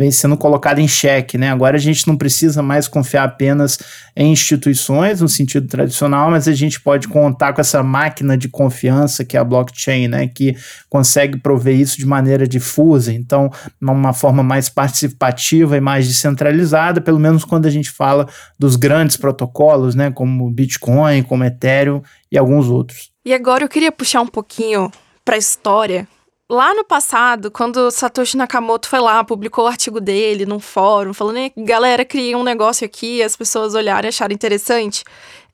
vem 0.00 0.10
sendo 0.10 0.34
colocada 0.34 0.80
em 0.80 0.88
xeque, 0.88 1.36
né? 1.36 1.50
Agora 1.50 1.76
a 1.76 1.78
gente 1.78 2.08
não 2.08 2.16
precisa 2.16 2.62
mais 2.62 2.88
confiar 2.88 3.24
apenas 3.24 3.78
em 4.16 4.32
instituições 4.32 5.20
no 5.20 5.28
sentido 5.28 5.68
tradicional, 5.68 6.30
mas 6.30 6.48
a 6.48 6.54
gente 6.54 6.80
pode 6.80 7.06
contar 7.06 7.52
com 7.52 7.60
essa 7.60 7.82
máquina 7.82 8.34
de 8.34 8.48
confiança 8.48 9.26
que 9.26 9.36
é 9.36 9.40
a 9.40 9.44
blockchain, 9.44 10.08
né? 10.08 10.26
Que 10.26 10.56
consegue 10.88 11.38
prover 11.38 11.78
isso 11.78 11.98
de 11.98 12.06
maneira 12.06 12.48
difusa, 12.48 13.12
então, 13.12 13.50
uma 13.78 14.14
forma 14.14 14.42
mais 14.42 14.70
participativa 14.70 15.76
e 15.76 15.82
mais 15.82 16.08
descentralizada, 16.08 17.02
pelo 17.02 17.18
menos 17.18 17.44
quando 17.44 17.66
a 17.66 17.70
gente 17.70 17.90
fala 17.90 18.26
dos 18.58 18.76
grandes 18.76 19.18
protocolos, 19.18 19.94
né? 19.94 20.10
Como 20.10 20.50
Bitcoin, 20.50 21.22
como 21.24 21.44
Ethereum 21.44 22.00
e 22.32 22.38
alguns 22.38 22.68
outros. 22.68 23.10
E 23.22 23.34
agora 23.34 23.64
eu 23.64 23.68
queria 23.68 23.92
puxar 23.92 24.22
um 24.22 24.26
pouquinho 24.26 24.90
para 25.26 25.34
a 25.34 25.38
história 25.38 26.08
Lá 26.50 26.74
no 26.74 26.82
passado, 26.82 27.48
quando 27.48 27.92
Satoshi 27.92 28.36
Nakamoto 28.36 28.88
foi 28.88 28.98
lá, 28.98 29.22
publicou 29.22 29.66
o 29.66 29.68
artigo 29.68 30.00
dele 30.00 30.44
num 30.44 30.58
fórum, 30.58 31.14
falando, 31.14 31.38
galera, 31.58 32.04
criei 32.04 32.34
um 32.34 32.42
negócio 32.42 32.84
aqui, 32.84 33.22
as 33.22 33.36
pessoas 33.36 33.72
olharam 33.72 34.08
e 34.08 34.08
acharam 34.08 34.34
interessante. 34.34 35.04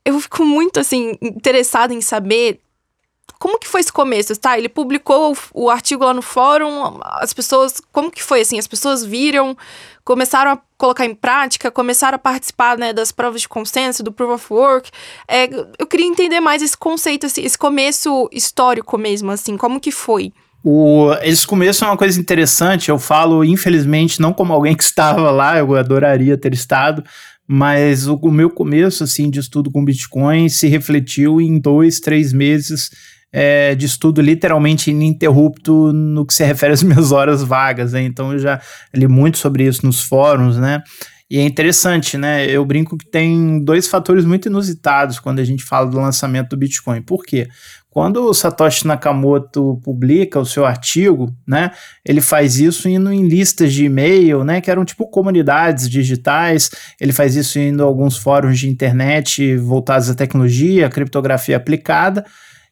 Eu 0.03 0.19
fico 0.19 0.43
muito, 0.43 0.79
assim, 0.79 1.15
interessada 1.21 1.93
em 1.93 2.01
saber 2.01 2.59
como 3.37 3.59
que 3.59 3.67
foi 3.67 3.81
esse 3.81 3.93
começo, 3.93 4.35
tá? 4.37 4.57
Ele 4.57 4.67
publicou 4.67 5.33
o, 5.53 5.65
o 5.65 5.69
artigo 5.69 6.03
lá 6.03 6.15
no 6.15 6.23
fórum, 6.23 6.99
as 7.03 7.31
pessoas, 7.31 7.79
como 7.91 8.09
que 8.09 8.23
foi, 8.23 8.41
assim? 8.41 8.57
As 8.57 8.65
pessoas 8.65 9.05
viram, 9.05 9.55
começaram 10.03 10.53
a 10.53 10.59
colocar 10.79 11.05
em 11.05 11.13
prática, 11.13 11.69
começaram 11.69 12.15
a 12.15 12.19
participar, 12.19 12.75
né, 12.75 12.91
das 12.91 13.11
provas 13.11 13.41
de 13.41 13.47
consenso, 13.47 14.01
do 14.01 14.11
Proof 14.11 14.31
of 14.31 14.51
Work. 14.51 14.89
É, 15.27 15.47
eu 15.77 15.85
queria 15.85 16.07
entender 16.07 16.39
mais 16.39 16.63
esse 16.63 16.75
conceito, 16.75 17.27
assim, 17.27 17.43
esse 17.43 17.57
começo 17.57 18.27
histórico 18.31 18.97
mesmo, 18.97 19.29
assim, 19.29 19.55
como 19.57 19.79
que 19.79 19.91
foi? 19.91 20.33
O, 20.69 21.13
esse 21.21 21.47
começo 21.47 21.85
é 21.85 21.87
uma 21.87 21.95
coisa 21.95 22.19
interessante. 22.19 22.89
Eu 22.89 22.99
falo, 22.99 23.41
infelizmente, 23.41 24.19
não 24.21 24.33
como 24.33 24.51
alguém 24.51 24.75
que 24.75 24.83
estava 24.83 25.31
lá, 25.31 25.57
eu 25.57 25.73
adoraria 25.73 26.37
ter 26.37 26.53
estado, 26.53 27.01
mas 27.47 28.05
o, 28.05 28.15
o 28.15 28.29
meu 28.29 28.49
começo 28.49 29.05
assim 29.05 29.29
de 29.29 29.39
estudo 29.39 29.71
com 29.71 29.85
Bitcoin 29.85 30.49
se 30.49 30.67
refletiu 30.67 31.39
em 31.39 31.57
dois, 31.57 32.01
três 32.01 32.33
meses 32.33 32.89
é, 33.31 33.75
de 33.75 33.85
estudo 33.85 34.21
literalmente 34.21 34.91
ininterrupto 34.91 35.93
no 35.93 36.25
que 36.25 36.33
se 36.33 36.43
refere 36.43 36.73
às 36.73 36.83
minhas 36.83 37.13
horas 37.13 37.41
vagas. 37.41 37.93
Né? 37.93 38.03
Então 38.03 38.33
eu 38.33 38.39
já 38.39 38.59
li 38.93 39.07
muito 39.07 39.37
sobre 39.37 39.65
isso 39.65 39.85
nos 39.85 40.01
fóruns, 40.01 40.57
né? 40.57 40.83
E 41.29 41.39
é 41.39 41.43
interessante, 41.43 42.17
né? 42.17 42.49
Eu 42.49 42.63
brinco 42.65 42.97
que 42.97 43.05
tem 43.05 43.61
dois 43.63 43.87
fatores 43.87 44.23
muito 44.23 44.47
inusitados 44.47 45.19
quando 45.19 45.39
a 45.39 45.43
gente 45.43 45.63
fala 45.63 45.89
do 45.89 45.97
lançamento 45.97 46.49
do 46.49 46.57
Bitcoin. 46.57 47.01
Por 47.01 47.23
quê? 47.25 47.49
Quando 47.89 48.23
o 48.23 48.33
Satoshi 48.33 48.85
Nakamoto 48.85 49.81
publica 49.83 50.39
o 50.39 50.45
seu 50.45 50.65
artigo, 50.65 51.35
né, 51.47 51.71
ele 52.05 52.21
faz 52.21 52.59
isso 52.59 52.87
indo 52.87 53.11
em 53.11 53.27
listas 53.27 53.73
de 53.73 53.85
e-mail, 53.85 54.43
né, 54.43 54.61
que 54.61 54.69
eram 54.69 54.85
tipo 54.85 55.09
comunidades 55.09 55.89
digitais. 55.89 56.69
Ele 57.01 57.11
faz 57.11 57.35
isso 57.35 57.57
indo 57.57 57.81
a 57.81 57.87
alguns 57.87 58.15
fóruns 58.15 58.59
de 58.59 58.69
internet 58.69 59.57
voltados 59.57 60.09
à 60.09 60.15
tecnologia, 60.15 60.89
criptografia 60.89 61.57
aplicada. 61.57 62.23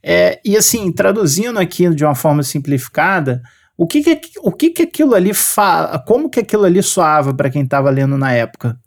É, 0.04 0.40
e 0.46 0.56
assim, 0.56 0.92
traduzindo 0.92 1.58
aqui 1.58 1.90
de 1.90 2.06
uma 2.06 2.14
forma 2.14 2.44
simplificada, 2.44 3.42
o 3.78 3.86
que, 3.86 4.02
que 4.02 4.40
o 4.42 4.52
que, 4.52 4.70
que 4.70 4.84
aquilo 4.84 5.14
ali 5.14 5.34
fala, 5.34 6.00
como 6.00 6.30
que 6.30 6.40
aquilo 6.40 6.64
ali 6.64 6.82
soava 6.82 7.34
para 7.34 7.50
quem 7.50 7.64
estava 7.64 7.90
lendo 7.90 8.18
na 8.18 8.32
época? 8.32 8.78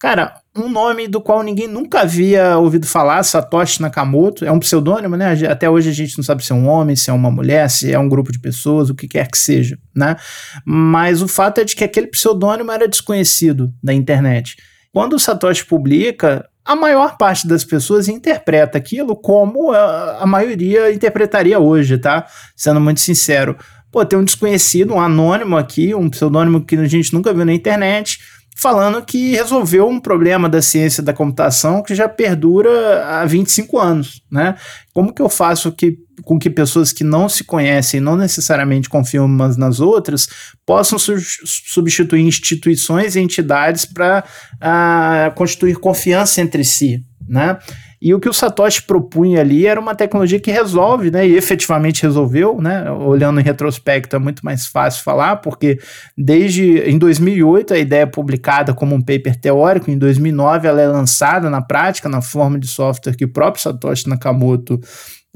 Cara, 0.00 0.40
um 0.56 0.70
nome 0.70 1.06
do 1.06 1.20
qual 1.20 1.42
ninguém 1.42 1.68
nunca 1.68 2.00
havia 2.00 2.56
ouvido 2.56 2.86
falar, 2.86 3.22
Satoshi 3.22 3.82
Nakamoto, 3.82 4.46
é 4.46 4.50
um 4.50 4.58
pseudônimo, 4.58 5.14
né? 5.14 5.36
Até 5.46 5.68
hoje 5.68 5.90
a 5.90 5.92
gente 5.92 6.16
não 6.16 6.24
sabe 6.24 6.42
se 6.42 6.52
é 6.52 6.54
um 6.54 6.66
homem, 6.66 6.96
se 6.96 7.10
é 7.10 7.12
uma 7.12 7.30
mulher, 7.30 7.68
se 7.68 7.92
é 7.92 7.98
um 7.98 8.08
grupo 8.08 8.32
de 8.32 8.40
pessoas, 8.40 8.88
o 8.88 8.94
que 8.94 9.06
quer 9.06 9.30
que 9.30 9.36
seja, 9.36 9.76
né? 9.94 10.16
Mas 10.64 11.20
o 11.20 11.28
fato 11.28 11.60
é 11.60 11.64
de 11.64 11.76
que 11.76 11.84
aquele 11.84 12.06
pseudônimo 12.06 12.72
era 12.72 12.88
desconhecido 12.88 13.70
na 13.82 13.92
internet. 13.92 14.56
Quando 14.90 15.16
o 15.16 15.18
Satoshi 15.18 15.66
publica, 15.66 16.48
a 16.64 16.74
maior 16.74 17.18
parte 17.18 17.46
das 17.46 17.62
pessoas 17.62 18.08
interpreta 18.08 18.78
aquilo 18.78 19.14
como 19.14 19.70
a, 19.70 20.22
a 20.22 20.26
maioria 20.26 20.90
interpretaria 20.90 21.58
hoje, 21.58 21.98
tá? 21.98 22.26
Sendo 22.56 22.80
muito 22.80 23.00
sincero. 23.00 23.54
Pô, 23.90 24.04
tem 24.04 24.18
um 24.18 24.24
desconhecido, 24.24 24.94
um 24.94 25.00
anônimo 25.00 25.56
aqui, 25.56 25.94
um 25.94 26.08
pseudônimo 26.08 26.64
que 26.64 26.76
a 26.76 26.86
gente 26.86 27.12
nunca 27.12 27.34
viu 27.34 27.44
na 27.44 27.52
internet, 27.52 28.20
falando 28.56 29.02
que 29.02 29.32
resolveu 29.32 29.88
um 29.88 29.98
problema 29.98 30.48
da 30.48 30.60
ciência 30.60 31.02
da 31.02 31.12
computação 31.12 31.82
que 31.82 31.94
já 31.94 32.08
perdura 32.08 33.04
há 33.06 33.24
25 33.24 33.78
anos, 33.78 34.22
né? 34.30 34.54
Como 34.92 35.14
que 35.14 35.22
eu 35.22 35.28
faço 35.28 35.72
que, 35.72 35.96
com 36.24 36.38
que 36.38 36.50
pessoas 36.50 36.92
que 36.92 37.02
não 37.02 37.28
se 37.28 37.42
conhecem, 37.42 38.00
não 38.00 38.16
necessariamente 38.16 38.88
confiam 38.88 39.24
umas 39.24 39.56
nas 39.56 39.80
outras, 39.80 40.28
possam 40.66 40.98
su 40.98 41.16
substituir 41.18 42.20
instituições 42.20 43.16
e 43.16 43.20
entidades 43.20 43.86
para 43.86 44.24
ah, 44.60 45.32
constituir 45.34 45.76
confiança 45.76 46.40
entre 46.42 46.62
si, 46.62 47.02
né? 47.26 47.58
E 48.02 48.14
o 48.14 48.20
que 48.20 48.28
o 48.28 48.32
Satoshi 48.32 48.82
propunha 48.82 49.40
ali 49.40 49.66
era 49.66 49.78
uma 49.78 49.94
tecnologia 49.94 50.40
que 50.40 50.50
resolve, 50.50 51.10
né? 51.10 51.28
E 51.28 51.36
efetivamente 51.36 52.02
resolveu, 52.02 52.58
né? 52.60 52.90
Olhando 52.90 53.40
em 53.40 53.42
retrospecto 53.42 54.16
é 54.16 54.18
muito 54.18 54.42
mais 54.42 54.66
fácil 54.66 55.04
falar, 55.04 55.36
porque 55.36 55.78
desde 56.16 56.78
em 56.78 56.96
2008 56.96 57.74
a 57.74 57.78
ideia 57.78 58.02
é 58.02 58.06
publicada 58.06 58.72
como 58.72 58.94
um 58.94 59.02
paper 59.02 59.38
teórico, 59.38 59.90
em 59.90 59.98
2009 59.98 60.66
ela 60.66 60.80
é 60.80 60.88
lançada 60.88 61.50
na 61.50 61.60
prática 61.60 62.08
na 62.08 62.22
forma 62.22 62.58
de 62.58 62.66
software 62.66 63.14
que 63.14 63.26
o 63.26 63.32
próprio 63.32 63.62
Satoshi 63.62 64.08
Nakamoto 64.08 64.80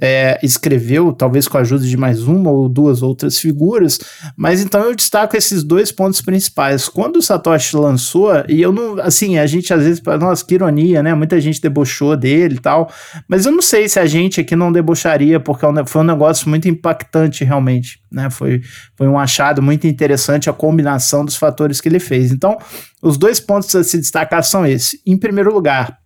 é, 0.00 0.38
escreveu, 0.42 1.12
talvez 1.12 1.46
com 1.46 1.56
a 1.56 1.60
ajuda 1.60 1.84
de 1.84 1.96
mais 1.96 2.22
uma 2.22 2.50
ou 2.50 2.68
duas 2.68 3.02
outras 3.02 3.38
figuras, 3.38 3.98
mas 4.36 4.60
então 4.60 4.82
eu 4.82 4.94
destaco 4.94 5.36
esses 5.36 5.62
dois 5.62 5.92
pontos 5.92 6.20
principais. 6.20 6.88
Quando 6.88 7.16
o 7.16 7.22
Satoshi 7.22 7.76
lançou, 7.76 8.30
e 8.48 8.60
eu 8.60 8.72
não, 8.72 9.00
assim, 9.00 9.38
a 9.38 9.46
gente 9.46 9.72
às 9.72 9.82
vezes, 9.84 10.02
nossa, 10.20 10.44
que 10.44 10.54
ironia, 10.54 11.02
né? 11.02 11.14
Muita 11.14 11.40
gente 11.40 11.60
debochou 11.60 12.16
dele 12.16 12.56
e 12.56 12.60
tal, 12.60 12.90
mas 13.28 13.46
eu 13.46 13.52
não 13.52 13.62
sei 13.62 13.88
se 13.88 13.98
a 14.00 14.06
gente 14.06 14.40
aqui 14.40 14.56
não 14.56 14.72
debocharia, 14.72 15.38
porque 15.38 15.64
é 15.64 15.86
foi 15.86 16.02
um 16.02 16.04
negócio 16.04 16.48
muito 16.48 16.68
impactante 16.68 17.44
realmente, 17.44 18.00
né? 18.10 18.28
Foi, 18.30 18.60
foi 18.96 19.06
um 19.06 19.18
achado 19.18 19.62
muito 19.62 19.86
interessante 19.86 20.50
a 20.50 20.52
combinação 20.52 21.24
dos 21.24 21.36
fatores 21.36 21.80
que 21.80 21.88
ele 21.88 22.00
fez. 22.00 22.32
Então, 22.32 22.58
os 23.00 23.16
dois 23.16 23.38
pontos 23.38 23.74
a 23.76 23.84
se 23.84 23.98
destacar 23.98 24.42
são 24.42 24.66
esses. 24.66 25.00
Em 25.06 25.16
primeiro 25.16 25.52
lugar, 25.52 25.98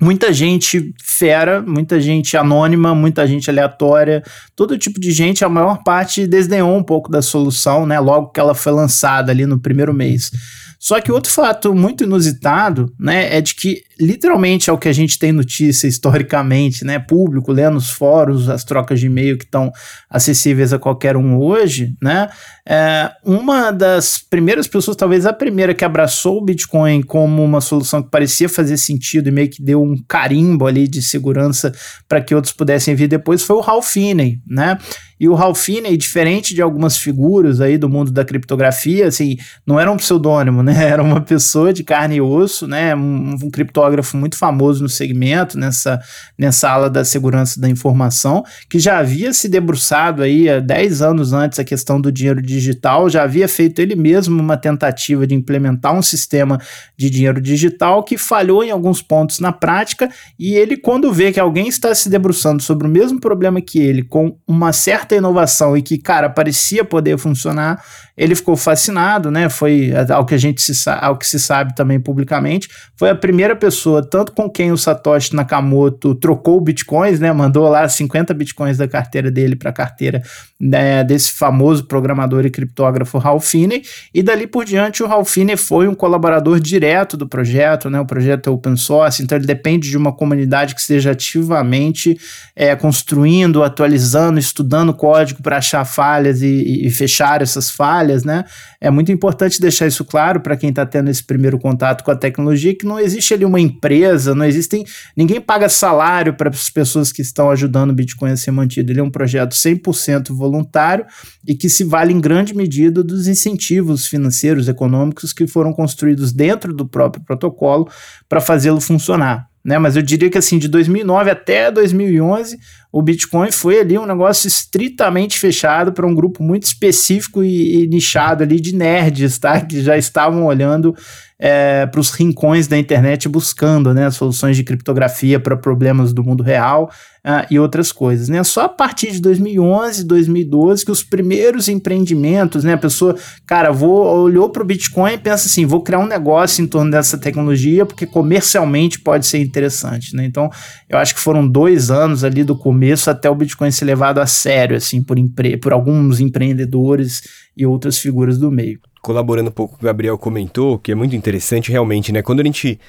muita 0.00 0.32
gente 0.32 0.92
fera, 1.02 1.62
muita 1.62 2.00
gente 2.00 2.36
anônima, 2.36 2.94
muita 2.94 3.26
gente 3.26 3.48
aleatória, 3.48 4.22
todo 4.54 4.78
tipo 4.78 5.00
de 5.00 5.10
gente, 5.10 5.44
a 5.44 5.48
maior 5.48 5.82
parte 5.82 6.26
desdenhou 6.26 6.76
um 6.76 6.82
pouco 6.82 7.10
da 7.10 7.22
solução, 7.22 7.86
né, 7.86 7.98
logo 7.98 8.30
que 8.30 8.40
ela 8.40 8.54
foi 8.54 8.72
lançada 8.72 9.32
ali 9.32 9.46
no 9.46 9.58
primeiro 9.58 9.94
mês. 9.94 10.30
Só 10.78 11.00
que 11.00 11.10
outro 11.10 11.32
fato 11.32 11.74
muito 11.74 12.04
inusitado, 12.04 12.92
né, 13.00 13.34
é 13.34 13.40
de 13.40 13.54
que 13.54 13.80
literalmente 13.98 14.68
é 14.68 14.72
o 14.72 14.78
que 14.78 14.88
a 14.88 14.92
gente 14.92 15.18
tem 15.18 15.32
notícia 15.32 15.88
historicamente, 15.88 16.84
né, 16.84 16.98
público, 16.98 17.50
lendo 17.50 17.78
os 17.78 17.90
fóruns, 17.90 18.48
as 18.48 18.62
trocas 18.62 19.00
de 19.00 19.06
e-mail 19.06 19.38
que 19.38 19.44
estão 19.44 19.72
acessíveis 20.10 20.72
a 20.72 20.78
qualquer 20.78 21.16
um 21.16 21.38
hoje, 21.38 21.94
né, 22.02 22.28
é 22.68 23.12
uma 23.24 23.70
das 23.70 24.18
primeiras 24.18 24.66
pessoas, 24.66 24.96
talvez 24.96 25.24
a 25.24 25.32
primeira 25.32 25.72
que 25.72 25.84
abraçou 25.84 26.38
o 26.38 26.44
Bitcoin 26.44 27.00
como 27.00 27.44
uma 27.44 27.60
solução 27.60 28.02
que 28.02 28.10
parecia 28.10 28.48
fazer 28.48 28.76
sentido 28.76 29.28
e 29.28 29.32
meio 29.32 29.48
que 29.48 29.62
deu 29.62 29.80
um 29.80 29.96
carimbo 30.08 30.66
ali 30.66 30.88
de 30.88 31.00
segurança 31.00 31.72
para 32.08 32.20
que 32.20 32.34
outros 32.34 32.52
pudessem 32.52 32.96
vir 32.96 33.06
depois 33.06 33.42
foi 33.42 33.56
o 33.56 33.60
Ralph 33.60 33.86
Finney, 33.86 34.40
né, 34.44 34.78
e 35.18 35.28
o 35.28 35.34
Ralph 35.34 35.58
Finney, 35.58 35.96
diferente 35.96 36.54
de 36.54 36.60
algumas 36.60 36.98
figuras 36.98 37.60
aí 37.60 37.78
do 37.78 37.88
mundo 37.88 38.10
da 38.10 38.24
criptografia, 38.24 39.08
assim, 39.08 39.36
não 39.66 39.80
era 39.80 39.90
um 39.90 39.96
pseudônimo, 39.96 40.60
né? 40.62 40.88
Era 40.88 41.02
uma 41.02 41.20
pessoa 41.22 41.72
de 41.72 41.82
carne 41.82 42.16
e 42.16 42.20
osso, 42.20 42.66
né? 42.66 42.94
Um, 42.94 43.34
um 43.42 43.50
criptógrafo 43.50 44.16
muito 44.16 44.36
famoso 44.36 44.82
no 44.82 44.88
segmento, 44.88 45.58
nessa, 45.58 45.98
nessa 46.38 46.70
ala 46.70 46.90
da 46.90 47.04
segurança 47.04 47.58
da 47.58 47.68
informação, 47.68 48.44
que 48.68 48.78
já 48.78 48.98
havia 48.98 49.32
se 49.32 49.48
debruçado 49.48 50.22
aí 50.22 50.50
há 50.50 50.60
10 50.60 51.00
anos 51.00 51.32
antes 51.32 51.58
a 51.58 51.64
questão 51.64 51.98
do 52.00 52.12
dinheiro 52.12 52.42
digital, 52.56 53.08
já 53.08 53.22
havia 53.22 53.46
feito 53.46 53.80
ele 53.80 53.94
mesmo 53.94 54.40
uma 54.40 54.56
tentativa 54.56 55.26
de 55.26 55.34
implementar 55.34 55.94
um 55.94 56.02
sistema 56.02 56.58
de 56.96 57.10
dinheiro 57.10 57.40
digital 57.40 58.02
que 58.02 58.16
falhou 58.16 58.64
em 58.64 58.70
alguns 58.70 59.02
pontos 59.02 59.38
na 59.40 59.52
prática, 59.52 60.08
e 60.38 60.54
ele, 60.54 60.76
quando 60.76 61.12
vê 61.12 61.32
que 61.32 61.40
alguém 61.40 61.68
está 61.68 61.94
se 61.94 62.08
debruçando 62.08 62.62
sobre 62.62 62.86
o 62.86 62.90
mesmo 62.90 63.20
problema 63.20 63.60
que 63.60 63.78
ele, 63.78 64.02
com 64.02 64.36
uma 64.46 64.72
certa 64.72 65.14
inovação 65.14 65.76
e 65.76 65.82
que, 65.82 65.98
cara, 65.98 66.28
parecia 66.28 66.84
poder 66.84 67.18
funcionar, 67.18 67.82
ele 68.16 68.34
ficou 68.34 68.56
fascinado, 68.56 69.30
né? 69.30 69.48
Foi 69.50 69.92
ao 70.08 70.24
que 70.24 70.34
a 70.34 70.38
gente 70.38 70.62
se, 70.62 70.88
ao 70.88 71.18
que 71.18 71.26
se 71.26 71.38
sabe 71.38 71.74
também 71.74 72.00
publicamente, 72.00 72.68
foi 72.96 73.10
a 73.10 73.14
primeira 73.14 73.54
pessoa, 73.54 74.02
tanto 74.02 74.32
com 74.32 74.48
quem 74.48 74.72
o 74.72 74.76
Satoshi 74.78 75.36
Nakamoto 75.36 76.14
trocou 76.14 76.58
bitcoins, 76.60 77.20
né? 77.20 77.30
Mandou 77.30 77.68
lá 77.68 77.86
50 77.86 78.32
bitcoins 78.32 78.78
da 78.78 78.88
carteira 78.88 79.30
dele 79.30 79.54
para 79.54 79.68
a 79.68 79.72
carteira 79.72 80.22
né, 80.58 81.04
desse 81.04 81.32
famoso 81.32 81.84
programador 81.84 82.46
e 82.46 82.50
criptógrafo 82.50 83.18
Ralph 83.18 83.44
Finney, 83.44 83.82
e 84.14 84.22
dali 84.22 84.46
por 84.46 84.64
diante 84.64 85.02
o 85.02 85.06
Ralph 85.06 85.28
Finney 85.28 85.56
foi 85.56 85.86
um 85.86 85.94
colaborador 85.94 86.58
direto 86.58 87.18
do 87.18 87.28
projeto, 87.28 87.90
né? 87.90 88.00
O 88.00 88.06
projeto 88.06 88.48
é 88.48 88.50
open 88.50 88.76
source, 88.76 89.22
então 89.22 89.36
ele 89.36 89.46
depende 89.46 89.90
de 89.90 89.96
uma 89.96 90.12
comunidade 90.12 90.74
que 90.74 90.80
esteja 90.80 91.10
ativamente 91.10 92.18
é, 92.54 92.74
construindo, 92.74 93.62
atualizando, 93.62 94.38
estudando 94.38 94.94
código 94.94 95.42
para 95.42 95.58
achar 95.58 95.84
falhas 95.84 96.40
e, 96.40 96.86
e 96.86 96.90
fechar 96.90 97.42
essas 97.42 97.70
falhas 97.70 98.05
falhas, 98.06 98.24
né? 98.24 98.44
É 98.80 98.90
muito 98.90 99.10
importante 99.10 99.60
deixar 99.60 99.86
isso 99.86 100.04
claro 100.04 100.40
para 100.40 100.56
quem 100.56 100.70
está 100.70 100.86
tendo 100.86 101.10
esse 101.10 101.22
primeiro 101.22 101.58
contato 101.58 102.04
com 102.04 102.10
a 102.10 102.16
tecnologia, 102.16 102.76
que 102.76 102.86
não 102.86 102.98
existe 102.98 103.34
ali 103.34 103.44
uma 103.44 103.60
empresa, 103.60 104.34
não 104.34 104.44
existem, 104.44 104.84
ninguém 105.16 105.40
paga 105.40 105.68
salário 105.68 106.34
para 106.34 106.48
as 106.48 106.70
pessoas 106.70 107.10
que 107.10 107.22
estão 107.22 107.50
ajudando 107.50 107.90
o 107.90 107.94
Bitcoin 107.94 108.30
a 108.30 108.36
ser 108.36 108.52
mantido. 108.52 108.92
Ele 108.92 109.00
é 109.00 109.02
um 109.02 109.10
projeto 109.10 109.52
100% 109.52 110.34
voluntário 110.34 111.04
e 111.46 111.54
que 111.54 111.68
se 111.68 111.84
vale 111.84 112.12
em 112.12 112.20
grande 112.20 112.54
medida 112.54 113.02
dos 113.02 113.26
incentivos 113.26 114.06
financeiros, 114.06 114.68
econômicos 114.68 115.32
que 115.32 115.46
foram 115.46 115.72
construídos 115.72 116.32
dentro 116.32 116.72
do 116.72 116.86
próprio 116.86 117.24
protocolo 117.24 117.88
para 118.28 118.40
fazê-lo 118.40 118.80
funcionar 118.80 119.48
né? 119.66 119.80
Mas 119.80 119.96
eu 119.96 120.02
diria 120.02 120.30
que 120.30 120.38
assim, 120.38 120.60
de 120.60 120.68
2009 120.68 121.28
até 121.28 121.72
2011, 121.72 122.56
o 122.96 123.02
Bitcoin 123.02 123.52
foi 123.52 123.80
ali 123.80 123.98
um 123.98 124.06
negócio 124.06 124.48
estritamente 124.48 125.38
fechado 125.38 125.92
para 125.92 126.06
um 126.06 126.14
grupo 126.14 126.42
muito 126.42 126.62
específico 126.62 127.44
e, 127.44 127.82
e, 127.82 127.86
nichado 127.86 128.42
ali 128.42 128.58
de 128.58 128.74
nerds, 128.74 129.38
tá? 129.38 129.60
Que 129.60 129.82
já 129.82 129.98
estavam 129.98 130.46
olhando 130.46 130.96
é, 131.38 131.84
para 131.86 132.00
os 132.00 132.10
rincões 132.10 132.66
da 132.66 132.78
internet 132.78 133.28
buscando, 133.28 133.92
né, 133.92 134.10
soluções 134.10 134.56
de 134.56 134.64
criptografia 134.64 135.38
para 135.38 135.56
problemas 135.56 136.12
do 136.12 136.24
mundo 136.24 136.42
real 136.42 136.90
uh, 137.26 137.46
e 137.50 137.58
outras 137.58 137.92
coisas, 137.92 138.30
né? 138.30 138.42
Só 138.42 138.62
a 138.62 138.68
partir 138.68 139.12
de 139.12 139.20
2011, 139.20 140.04
2012 140.04 140.84
que 140.84 140.90
os 140.90 141.02
primeiros 141.02 141.68
empreendimentos, 141.68 142.64
né, 142.64 142.72
a 142.72 142.78
pessoa, 142.78 143.14
cara, 143.46 143.70
vou 143.70 144.06
olhou 144.22 144.48
para 144.48 144.62
o 144.62 144.66
Bitcoin 144.66 145.12
e 145.12 145.18
pensa 145.18 145.46
assim, 145.46 145.66
vou 145.66 145.82
criar 145.82 145.98
um 145.98 146.06
negócio 146.06 146.64
em 146.64 146.66
torno 146.66 146.90
dessa 146.90 147.18
tecnologia 147.18 147.84
porque 147.84 148.06
comercialmente 148.06 149.00
pode 149.00 149.26
ser 149.26 149.38
interessante, 149.38 150.16
né? 150.16 150.24
Então, 150.24 150.48
eu 150.88 150.96
acho 150.96 151.14
que 151.14 151.20
foram 151.20 151.46
dois 151.46 151.90
anos 151.90 152.24
ali 152.24 152.44
do 152.44 152.56
começo 152.56 153.10
até 153.10 153.28
o 153.28 153.34
Bitcoin 153.34 153.70
ser 153.70 153.84
levado 153.84 154.20
a 154.20 154.26
sério, 154.26 154.76
assim, 154.76 155.02
por, 155.02 155.16
por 155.60 155.72
alguns 155.74 156.18
empreendedores 156.18 157.22
e 157.56 157.64
outras 157.64 157.98
figuras 157.98 158.38
do 158.38 158.50
meio 158.50 158.80
colaborando 159.06 159.50
um 159.50 159.52
pouco 159.52 159.78
com 159.78 159.84
o 159.84 159.86
Gabriel 159.86 160.18
comentou, 160.18 160.80
que 160.80 160.90
é 160.90 160.94
muito 160.96 161.14
interessante 161.14 161.70
realmente, 161.70 162.10
né? 162.10 162.22
Quando 162.22 162.40
a 162.40 162.44
gente. 162.44 162.80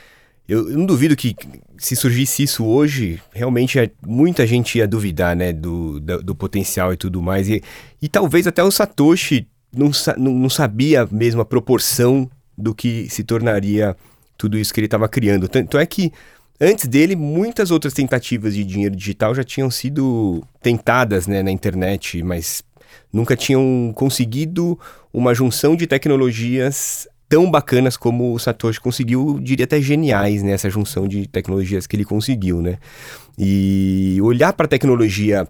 Eu, 0.50 0.72
eu 0.72 0.78
não 0.78 0.86
duvido 0.88 1.16
que 1.16 1.36
se 1.78 1.96
surgisse 1.96 2.42
isso 2.42 2.66
hoje, 2.66 3.22
realmente 3.32 3.78
é, 3.78 3.92
muita 4.04 4.48
gente 4.48 4.80
ia 4.80 4.88
duvidar, 4.88 5.36
né? 5.36 5.54
Do, 5.54 6.00
do, 6.00 6.24
do, 6.24 6.34
potencial 6.34 6.92
e 6.92 6.98
tudo 6.98 7.22
mais. 7.22 7.48
E, 7.48 7.62
e 8.02 8.10
talvez 8.10 8.48
até 8.48 8.64
o 8.64 8.72
Satoshi 8.72 9.48
não, 9.72 9.92
não, 10.18 10.34
não 10.34 10.50
sabia 10.50 11.08
mesmo 11.12 11.42
a 11.42 11.46
proporção 11.46 12.28
do 12.58 12.74
que 12.74 13.08
se 13.12 13.24
tornaria 13.24 13.96
tudo 14.36 14.58
isso 14.58 14.74
que 14.74 14.80
ele 14.80 14.88
estava 14.88 15.08
criando. 15.08 15.48
Tanto 15.48 15.78
é 15.78 15.86
que 15.86 16.12
antes 16.60 16.88
dele, 16.88 17.16
muitas 17.16 17.70
outras 17.70 17.94
tentativas 17.94 18.56
de 18.56 18.64
dinheiro 18.64 18.96
digital 18.96 19.36
já 19.36 19.44
tinham 19.44 19.70
sido 19.70 20.44
tentadas 20.64 21.28
né, 21.28 21.44
na 21.44 21.52
internet, 21.52 22.24
mas 22.24 22.64
nunca 23.12 23.36
tinham 23.36 23.91
conseguido 23.95 24.80
uma 25.13 25.34
junção 25.34 25.76
de 25.76 25.88
tecnologias 25.88 27.08
tão 27.30 27.50
bacanas 27.50 27.97
como 27.97 28.34
o 28.34 28.39
Satoshi 28.39 28.80
conseguiu, 28.80 29.39
diria 29.41 29.65
até 29.65 29.82
geniais, 29.82 30.41
né? 30.43 30.58
Junção 30.58 31.08
de 31.08 31.28
tecnologias 31.28 31.86
que 31.86 31.95
ele 31.95 32.06
conseguiu, 32.06 32.62
né? 32.62 32.78
E 33.38 34.17
olhar 34.21 34.54
para 34.54 34.65
a 34.65 34.69
tecnologia 34.69 35.47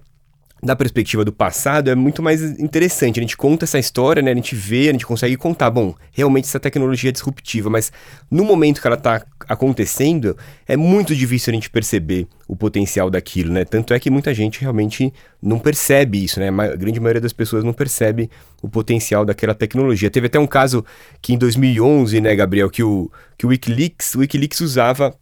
da 0.62 0.76
perspectiva 0.76 1.24
do 1.24 1.32
passado 1.32 1.90
é 1.90 1.96
muito 1.96 2.22
mais 2.22 2.42
interessante. 2.60 3.20
A 3.20 3.22
gente 3.22 3.38
conta 3.38 3.66
essa 3.66 3.78
história, 3.78 4.22
né? 4.22 4.32
A 4.32 4.36
gente 4.36 4.56
vê, 4.56 4.90
a 4.90 4.92
gente 4.92 5.06
consegue 5.06 5.38
contar, 5.38 5.70
bom, 5.70 5.94
realmente 6.12 6.46
essa 6.46 6.60
tecnologia 6.60 7.10
é 7.10 7.14
disruptiva, 7.14 7.70
mas 7.70 7.92
no 8.30 8.44
momento 8.44 8.82
que 8.82 8.88
ela 8.88 8.96
está 8.96 9.24
acontecendo, 9.48 10.36
é 10.68 10.76
muito 10.76 11.16
difícil 11.16 11.52
a 11.52 11.54
gente 11.54 11.70
perceber 11.70 12.28
o 12.48 12.56
potencial 12.56 13.10
daquilo, 13.10 13.52
né? 13.54 13.66
Tanto 13.66 13.94
é 13.94 14.00
que 14.00 14.10
muita 14.10 14.34
gente 14.34 14.62
realmente 14.62 15.14
não 15.42 15.60
percebe 15.60 16.24
isso, 16.24 16.40
né? 16.40 16.50
A 16.50 16.76
grande 16.76 17.00
maioria 17.00 17.22
das 17.22 17.34
pessoas 17.34 17.64
não 17.64 17.74
percebe 17.74 18.30
o 18.62 18.68
potencial 18.68 19.26
daquela 19.26 19.54
tecnologia. 19.54 20.10
Teve 20.10 20.28
até 20.28 20.40
um 20.40 20.48
caso 20.48 20.84
que 21.22 21.34
em 21.34 21.38
2011, 21.38 22.20
né, 22.20 22.36
Gabriel, 22.36 22.70
que 22.70 22.82
o, 22.82 23.12
que 23.38 23.46
o 23.46 23.50
Wikileaks, 23.50 24.16
o 24.16 24.20
Wikileaks 24.20 24.60
usava 24.62 25.16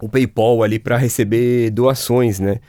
o 0.00 0.08
PayPal 0.08 0.62
ali 0.62 0.78
para 0.78 0.98
receber 0.98 1.70
doações, 1.70 2.38
né? 2.38 2.60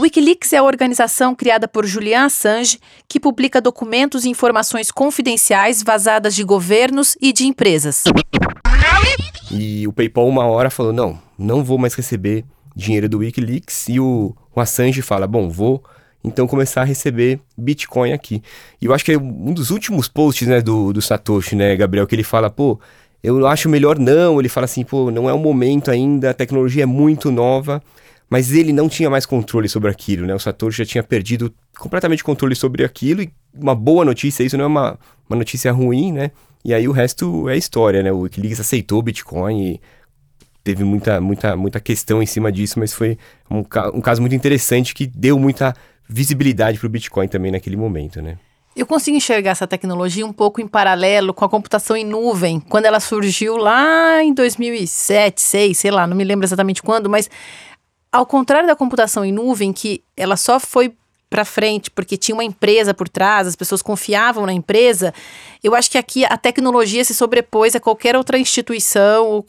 Wikileaks 0.00 0.54
é 0.54 0.56
a 0.56 0.62
organização 0.62 1.34
criada 1.34 1.68
por 1.68 1.84
Julian 1.84 2.24
Assange 2.24 2.78
que 3.06 3.20
publica 3.20 3.60
documentos 3.60 4.24
e 4.24 4.30
informações 4.30 4.90
confidenciais 4.90 5.82
vazadas 5.82 6.34
de 6.34 6.42
governos 6.42 7.18
e 7.20 7.34
de 7.34 7.46
empresas. 7.46 8.04
E 9.52 9.86
o 9.86 9.92
PayPal 9.92 10.26
uma 10.26 10.46
hora 10.46 10.70
falou: 10.70 10.90
"Não, 10.90 11.20
não 11.38 11.62
vou 11.62 11.76
mais 11.76 11.92
receber 11.92 12.46
dinheiro 12.74 13.10
do 13.10 13.18
Wikileaks". 13.18 13.90
E 13.90 14.00
o, 14.00 14.34
o 14.56 14.60
Assange 14.60 15.02
fala: 15.02 15.26
"Bom, 15.26 15.50
vou 15.50 15.84
então 16.24 16.46
começar 16.46 16.80
a 16.80 16.84
receber 16.84 17.38
Bitcoin 17.54 18.14
aqui". 18.14 18.42
E 18.80 18.86
eu 18.86 18.94
acho 18.94 19.04
que 19.04 19.12
é 19.12 19.18
um 19.18 19.52
dos 19.52 19.70
últimos 19.70 20.08
posts, 20.08 20.48
né, 20.48 20.62
do, 20.62 20.94
do 20.94 21.02
Satoshi, 21.02 21.54
né, 21.54 21.76
Gabriel, 21.76 22.06
que 22.06 22.14
ele 22.14 22.24
fala: 22.24 22.48
"Pô, 22.48 22.80
eu 23.22 23.46
acho 23.46 23.68
melhor 23.68 23.98
não". 23.98 24.40
Ele 24.40 24.48
fala 24.48 24.64
assim: 24.64 24.82
"Pô, 24.82 25.10
não 25.10 25.28
é 25.28 25.32
o 25.34 25.38
momento 25.38 25.90
ainda, 25.90 26.30
a 26.30 26.34
tecnologia 26.34 26.84
é 26.84 26.86
muito 26.86 27.30
nova". 27.30 27.82
Mas 28.30 28.52
ele 28.52 28.72
não 28.72 28.88
tinha 28.88 29.10
mais 29.10 29.26
controle 29.26 29.68
sobre 29.68 29.90
aquilo, 29.90 30.24
né? 30.24 30.32
O 30.32 30.38
Satoshi 30.38 30.78
já 30.78 30.86
tinha 30.86 31.02
perdido 31.02 31.52
completamente 31.76 32.22
controle 32.22 32.54
sobre 32.54 32.84
aquilo 32.84 33.22
e 33.22 33.32
uma 33.52 33.74
boa 33.74 34.04
notícia, 34.04 34.44
isso 34.44 34.56
não 34.56 34.64
é 34.64 34.68
uma, 34.68 34.98
uma 35.28 35.36
notícia 35.36 35.72
ruim, 35.72 36.12
né? 36.12 36.30
E 36.64 36.72
aí 36.72 36.86
o 36.86 36.92
resto 36.92 37.48
é 37.48 37.56
história, 37.56 38.02
né? 38.02 38.12
O 38.12 38.20
Wikileaks 38.20 38.60
aceitou 38.60 39.00
o 39.00 39.02
Bitcoin 39.02 39.72
e 39.72 39.80
teve 40.62 40.84
muita, 40.84 41.20
muita, 41.20 41.56
muita 41.56 41.80
questão 41.80 42.22
em 42.22 42.26
cima 42.26 42.52
disso, 42.52 42.78
mas 42.78 42.92
foi 42.92 43.18
um, 43.50 43.64
um 43.94 44.00
caso 44.00 44.20
muito 44.20 44.34
interessante 44.34 44.94
que 44.94 45.06
deu 45.06 45.38
muita 45.38 45.74
visibilidade 46.08 46.78
para 46.78 46.86
o 46.86 46.90
Bitcoin 46.90 47.26
também 47.26 47.50
naquele 47.50 47.76
momento, 47.76 48.22
né? 48.22 48.38
Eu 48.76 48.86
consigo 48.86 49.16
enxergar 49.16 49.50
essa 49.50 49.66
tecnologia 49.66 50.24
um 50.24 50.32
pouco 50.32 50.60
em 50.60 50.68
paralelo 50.68 51.34
com 51.34 51.44
a 51.44 51.48
computação 51.48 51.96
em 51.96 52.04
nuvem, 52.04 52.60
quando 52.60 52.84
ela 52.84 53.00
surgiu 53.00 53.56
lá 53.56 54.22
em 54.22 54.32
2007, 54.32 55.42
2006, 55.42 55.78
sei 55.78 55.90
lá, 55.90 56.06
não 56.06 56.16
me 56.16 56.22
lembro 56.22 56.46
exatamente 56.46 56.80
quando, 56.80 57.10
mas 57.10 57.28
ao 58.12 58.26
contrário 58.26 58.66
da 58.66 58.76
computação 58.76 59.24
em 59.24 59.32
nuvem, 59.32 59.72
que 59.72 60.02
ela 60.16 60.36
só 60.36 60.58
foi 60.58 60.94
para 61.28 61.44
frente 61.44 61.90
porque 61.92 62.16
tinha 62.16 62.34
uma 62.34 62.42
empresa 62.42 62.92
por 62.92 63.08
trás, 63.08 63.46
as 63.46 63.54
pessoas 63.54 63.80
confiavam 63.80 64.44
na 64.44 64.52
empresa, 64.52 65.14
eu 65.62 65.76
acho 65.76 65.88
que 65.88 65.96
aqui 65.96 66.24
a 66.24 66.36
tecnologia 66.36 67.04
se 67.04 67.14
sobrepôs 67.14 67.76
a 67.76 67.80
qualquer 67.80 68.16
outra 68.16 68.36
instituição. 68.36 69.44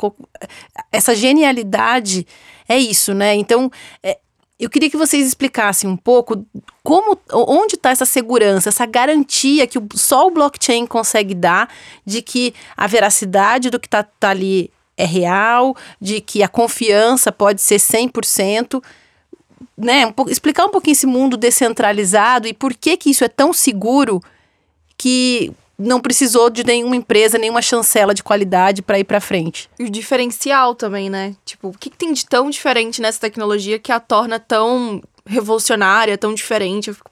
Essa 0.92 1.16
genialidade 1.16 2.28
é 2.70 2.78
isso, 2.78 3.16
né? 3.16 3.34
Então, 3.34 3.72
é, 4.04 4.20
eu 4.60 4.70
queria 4.70 4.92
que 4.92 4.96
vocês 4.96 5.26
explicassem 5.26 5.90
um 5.90 5.98
pouco 5.98 6.46
como, 6.84 7.18
onde 7.34 7.74
está 7.74 7.90
essa 7.90 8.06
segurança, 8.06 8.70
essa 8.70 8.86
garantia 8.86 9.66
que 9.66 9.80
só 9.96 10.28
o 10.28 10.32
blockchain 10.32 10.86
consegue 10.86 11.34
dar 11.34 11.68
de 12.06 12.22
que 12.22 12.54
a 12.78 12.86
veracidade 12.86 13.72
do 13.72 13.80
que 13.80 13.88
está 13.88 14.04
tá 14.04 14.30
ali 14.30 14.72
é 14.98 15.06
real, 15.06 15.76
de 16.00 16.22
que 16.22 16.44
a 16.44 16.48
confiança 16.48 17.32
pode 17.32 17.62
ser 17.62 17.78
100%, 17.78 18.84
né? 19.78 20.06
Um 20.06 20.12
pouco, 20.12 20.32
explicar 20.32 20.66
um 20.66 20.70
pouquinho 20.70 20.94
esse 20.94 21.08
mundo 21.08 21.38
descentralizado 21.38 22.48
e 22.48 22.54
por 22.54 22.74
que 22.74 22.98
que 22.98 23.10
isso 23.10 23.24
é 23.24 23.30
tão 23.30 23.54
seguro 23.54 24.22
que 24.98 25.52
não 25.82 26.00
precisou 26.00 26.50
de 26.50 26.64
nenhuma 26.64 26.96
empresa, 26.96 27.38
nenhuma 27.38 27.62
chancela 27.62 28.14
de 28.14 28.24
qualidade 28.24 28.82
para 28.82 29.00
ir 29.00 29.04
para 29.04 29.20
frente. 29.20 29.70
E 29.80 29.84
o 29.84 29.90
diferencial 29.90 30.76
também, 30.76 31.10
né? 31.10 31.36
Tipo, 31.44 31.70
o 31.70 31.78
que, 31.78 31.90
que, 31.90 31.98
tem 31.98 32.14
de 32.14 32.26
tão 32.26 32.50
diferente 32.50 33.02
nessa 33.02 33.20
tecnologia 33.20 33.80
que 33.80 33.92
a 33.92 34.00
torna 34.00 34.40
tão 34.40 35.02
revolucionária, 35.26 36.18
tão 36.18 36.34
diferente? 36.34 36.90
Eu 36.90 36.96
fico 36.96 37.11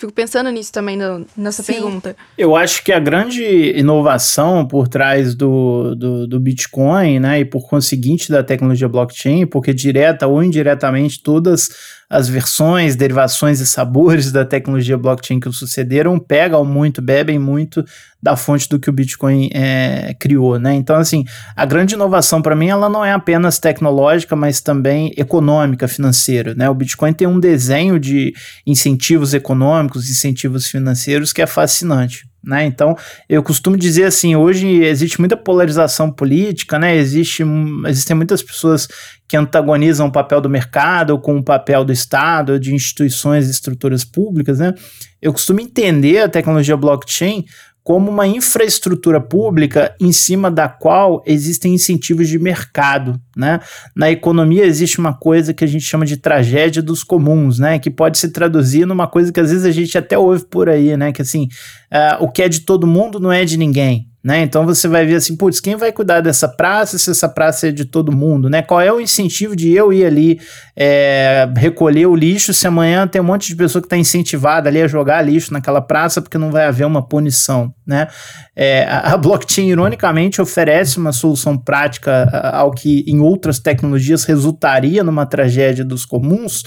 Fico 0.00 0.14
pensando 0.14 0.48
nisso 0.48 0.72
também 0.72 0.96
no, 0.96 1.26
nessa 1.36 1.62
Sim. 1.62 1.74
pergunta. 1.74 2.16
Eu 2.38 2.56
acho 2.56 2.82
que 2.82 2.90
a 2.90 2.98
grande 2.98 3.44
inovação 3.76 4.66
por 4.66 4.88
trás 4.88 5.34
do, 5.34 5.94
do, 5.94 6.26
do, 6.26 6.40
Bitcoin, 6.40 7.20
né, 7.20 7.40
e 7.40 7.44
por 7.44 7.68
conseguinte 7.68 8.32
da 8.32 8.42
tecnologia 8.42 8.88
blockchain, 8.88 9.44
porque 9.44 9.74
direta 9.74 10.26
ou 10.26 10.42
indiretamente 10.42 11.22
todas 11.22 11.68
as 12.10 12.28
versões, 12.28 12.96
derivações 12.96 13.60
e 13.60 13.66
sabores 13.66 14.32
da 14.32 14.44
tecnologia 14.44 14.98
blockchain 14.98 15.38
que 15.38 15.50
sucederam 15.52 16.18
pegam 16.18 16.64
muito, 16.64 17.00
bebem 17.00 17.38
muito 17.38 17.84
da 18.20 18.36
fonte 18.36 18.68
do 18.68 18.80
que 18.80 18.90
o 18.90 18.92
Bitcoin 18.92 19.48
é, 19.54 20.14
criou, 20.18 20.58
né? 20.58 20.74
Então, 20.74 20.96
assim, 20.96 21.24
a 21.54 21.64
grande 21.64 21.94
inovação 21.94 22.42
para 22.42 22.56
mim, 22.56 22.68
ela 22.68 22.88
não 22.88 23.04
é 23.04 23.12
apenas 23.12 23.60
tecnológica, 23.60 24.34
mas 24.34 24.60
também 24.60 25.12
econômica, 25.16 25.86
financeira, 25.86 26.52
né? 26.54 26.68
O 26.68 26.74
Bitcoin 26.74 27.12
tem 27.12 27.28
um 27.28 27.38
desenho 27.38 27.98
de 27.98 28.34
incentivos 28.66 29.32
econômicos, 29.32 30.10
incentivos 30.10 30.66
financeiros 30.66 31.32
que 31.32 31.40
é 31.40 31.46
fascinante. 31.46 32.29
Né? 32.42 32.64
Então, 32.64 32.96
eu 33.28 33.42
costumo 33.42 33.76
dizer 33.76 34.04
assim, 34.04 34.34
hoje 34.34 34.82
existe 34.82 35.20
muita 35.20 35.36
polarização 35.36 36.10
política, 36.10 36.78
né? 36.78 36.96
Existe, 36.96 37.44
existem 37.86 38.16
muitas 38.16 38.42
pessoas 38.42 38.88
que 39.28 39.36
antagonizam 39.36 40.06
o 40.06 40.12
papel 40.12 40.40
do 40.40 40.48
mercado 40.48 41.18
com 41.18 41.36
o 41.36 41.44
papel 41.44 41.84
do 41.84 41.92
Estado, 41.92 42.58
de 42.58 42.74
instituições 42.74 43.46
e 43.46 43.50
estruturas 43.50 44.04
públicas, 44.04 44.58
né? 44.58 44.72
Eu 45.20 45.32
costumo 45.32 45.60
entender 45.60 46.18
a 46.18 46.28
tecnologia 46.28 46.76
blockchain 46.76 47.44
como 47.82 48.10
uma 48.10 48.26
infraestrutura 48.26 49.20
pública 49.20 49.94
em 50.00 50.12
cima 50.12 50.50
da 50.50 50.68
qual 50.68 51.22
existem 51.26 51.74
incentivos 51.74 52.28
de 52.28 52.38
mercado, 52.38 53.20
né? 53.36 53.60
Na 53.96 54.10
economia 54.10 54.64
existe 54.64 54.98
uma 54.98 55.14
coisa 55.14 55.54
que 55.54 55.64
a 55.64 55.66
gente 55.66 55.84
chama 55.84 56.04
de 56.04 56.16
tragédia 56.16 56.82
dos 56.82 57.02
comuns, 57.02 57.58
né? 57.58 57.78
Que 57.78 57.90
pode 57.90 58.18
se 58.18 58.28
traduzir 58.30 58.86
numa 58.86 59.06
coisa 59.06 59.32
que 59.32 59.40
às 59.40 59.50
vezes 59.50 59.64
a 59.64 59.70
gente 59.70 59.96
até 59.96 60.18
ouve 60.18 60.44
por 60.44 60.68
aí, 60.68 60.96
né? 60.96 61.10
Que 61.10 61.22
assim, 61.22 61.48
uh, 61.90 62.22
o 62.22 62.30
que 62.30 62.42
é 62.42 62.48
de 62.48 62.60
todo 62.60 62.86
mundo 62.86 63.18
não 63.18 63.32
é 63.32 63.44
de 63.44 63.56
ninguém, 63.56 64.09
né? 64.22 64.42
Então 64.42 64.66
você 64.66 64.86
vai 64.86 65.06
ver 65.06 65.16
assim, 65.16 65.34
putz, 65.34 65.60
quem 65.60 65.76
vai 65.76 65.90
cuidar 65.92 66.20
dessa 66.20 66.46
praça 66.46 66.98
se 66.98 67.10
essa 67.10 67.28
praça 67.28 67.68
é 67.68 67.72
de 67.72 67.86
todo 67.86 68.12
mundo, 68.12 68.50
né? 68.50 68.60
Qual 68.60 68.80
é 68.80 68.92
o 68.92 69.00
incentivo 69.00 69.56
de 69.56 69.72
eu 69.72 69.92
ir 69.92 70.04
ali 70.04 70.38
é, 70.76 71.48
recolher 71.56 72.06
o 72.06 72.14
lixo 72.14 72.52
se 72.52 72.66
amanhã 72.66 73.08
tem 73.08 73.20
um 73.20 73.24
monte 73.24 73.48
de 73.48 73.56
pessoa 73.56 73.80
que 73.80 73.86
está 73.86 73.96
incentivada 73.96 74.68
ali 74.68 74.82
a 74.82 74.86
jogar 74.86 75.22
lixo 75.22 75.52
naquela 75.52 75.80
praça 75.80 76.20
porque 76.20 76.36
não 76.36 76.50
vai 76.50 76.66
haver 76.66 76.86
uma 76.86 77.06
punição, 77.06 77.72
né? 77.86 78.08
É, 78.54 78.86
a, 78.90 79.16
blockchain, 79.16 79.68
ironicamente, 79.68 80.40
oferece 80.40 80.98
uma 80.98 81.12
solução 81.12 81.56
prática 81.56 82.28
ao 82.52 82.72
que 82.72 83.04
em 83.06 83.20
outras 83.20 83.58
tecnologias 83.58 84.24
resultaria 84.24 85.02
numa 85.02 85.24
tragédia 85.24 85.84
dos 85.84 86.04
comuns, 86.04 86.62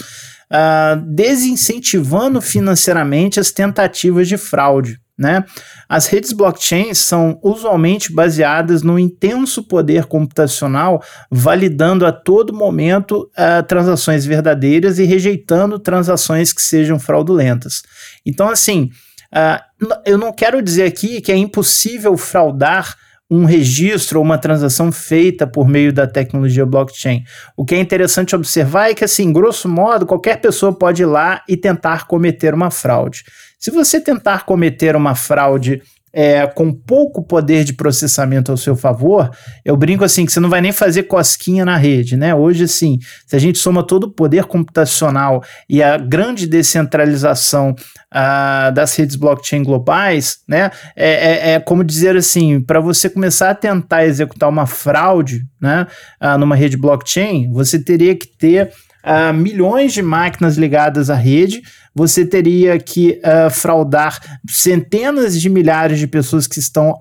uh, 0.52 1.00
desincentivando 1.06 2.42
financeiramente 2.42 3.40
as 3.40 3.52
tentativas 3.52 4.28
de 4.28 4.38
fraude. 4.38 5.03
Né? 5.18 5.46
As 5.88 6.08
redes 6.08 6.34
blockchain 6.34 6.94
são 6.96 7.40
usualmente 7.44 8.12
baseadas 8.12 8.82
no 8.82 8.98
intenso 8.98 9.64
poder 9.64 10.06
computacional, 10.06 11.04
validando 11.30 12.04
a 12.06 12.12
todo 12.12 12.52
momento 12.52 13.30
uh, 13.38 13.62
transações 13.68 14.26
verdadeiras 14.26 14.98
e 14.98 15.04
rejeitando 15.04 15.78
transações 15.78 16.52
que 16.52 16.62
sejam 16.62 17.00
fraudulentas. 17.00 17.84
Então, 18.26 18.50
assim, 18.50 18.90
uh, 19.32 19.92
eu 20.04 20.18
não 20.18 20.34
quero 20.34 20.62
dizer 20.64 20.86
aqui 20.86 21.22
que 21.22 21.32
é 21.32 21.38
impossível 21.38 22.18
fraudar 22.18 22.96
um 23.30 23.46
registro 23.46 24.20
ou 24.20 24.26
uma 24.26 24.38
transação 24.38 24.92
feita 24.92 25.48
por 25.48 25.68
meio 25.68 25.92
da 25.92 26.06
tecnologia 26.06 26.66
blockchain. 26.66 27.24
O 27.58 27.66
que 27.66 27.74
é 27.74 27.80
interessante 27.80 28.36
observar 28.36 28.92
é 28.92 28.94
que, 28.94 29.04
assim, 29.04 29.32
grosso 29.34 29.68
modo, 29.68 30.06
qualquer 30.06 30.40
pessoa 30.40 30.72
pode 30.72 31.02
ir 31.02 31.08
lá 31.08 31.44
e 31.48 31.58
tentar 31.58 32.06
cometer 32.06 32.54
uma 32.54 32.70
fraude. 32.70 33.24
Se 33.64 33.72
você 33.72 33.98
tentar 33.98 34.44
cometer 34.44 34.94
uma 34.94 35.16
fraude 35.16 35.82
é, 36.12 36.46
com 36.46 36.70
pouco 36.74 37.24
poder 37.24 37.64
de 37.64 37.72
processamento 37.72 38.52
ao 38.52 38.58
seu 38.58 38.76
favor, 38.76 39.32
eu 39.64 39.78
brinco 39.78 40.04
assim 40.04 40.26
que 40.26 40.34
você 40.34 40.42
não 40.42 40.50
vai 40.50 40.60
nem 40.60 40.74
fazer 40.74 41.04
cosquinha 41.04 41.64
na 41.64 41.78
rede, 41.78 42.18
né? 42.18 42.36
Hoje, 42.36 42.66
assim, 42.66 43.00
se 43.26 43.38
a 43.38 43.40
gente 43.40 43.58
soma 43.58 43.82
todo 43.82 44.04
o 44.04 44.12
poder 44.12 44.44
computacional 44.44 45.42
e 45.70 45.82
a 45.82 45.98
grande 45.98 46.46
descentralização 46.46 47.72
uh, 47.72 48.70
das 48.74 48.94
redes 48.98 49.16
blockchain 49.16 49.64
globais, 49.64 50.40
né? 50.46 50.70
É, 50.94 51.12
é, 51.12 51.52
é 51.54 51.60
como 51.62 51.86
dizer 51.86 52.18
assim, 52.18 52.60
para 52.60 52.82
você 52.82 53.10
começar 53.10 53.52
a 53.52 53.56
tentar 53.56 54.06
executar 54.06 54.50
uma 54.50 54.66
fraude, 54.66 55.46
né? 55.62 55.88
Uh, 56.22 56.38
numa 56.38 56.58
rede 56.58 56.76
blockchain, 56.76 57.50
você 57.50 57.82
teria 57.82 58.14
que 58.14 58.28
ter 58.28 58.74
uh, 59.04 59.34
milhões 59.34 59.94
de 59.94 60.02
máquinas 60.02 60.58
ligadas 60.58 61.10
à 61.10 61.16
rede, 61.16 61.62
você 61.96 62.26
teria 62.26 62.80
que 62.80 63.20
uh, 63.20 63.52
fraudar 63.52 64.40
centenas 64.50 65.40
de 65.40 65.48
milhares 65.48 66.00
de 66.00 66.08
pessoas 66.08 66.48
que 66.48 66.58
estão 66.58 66.98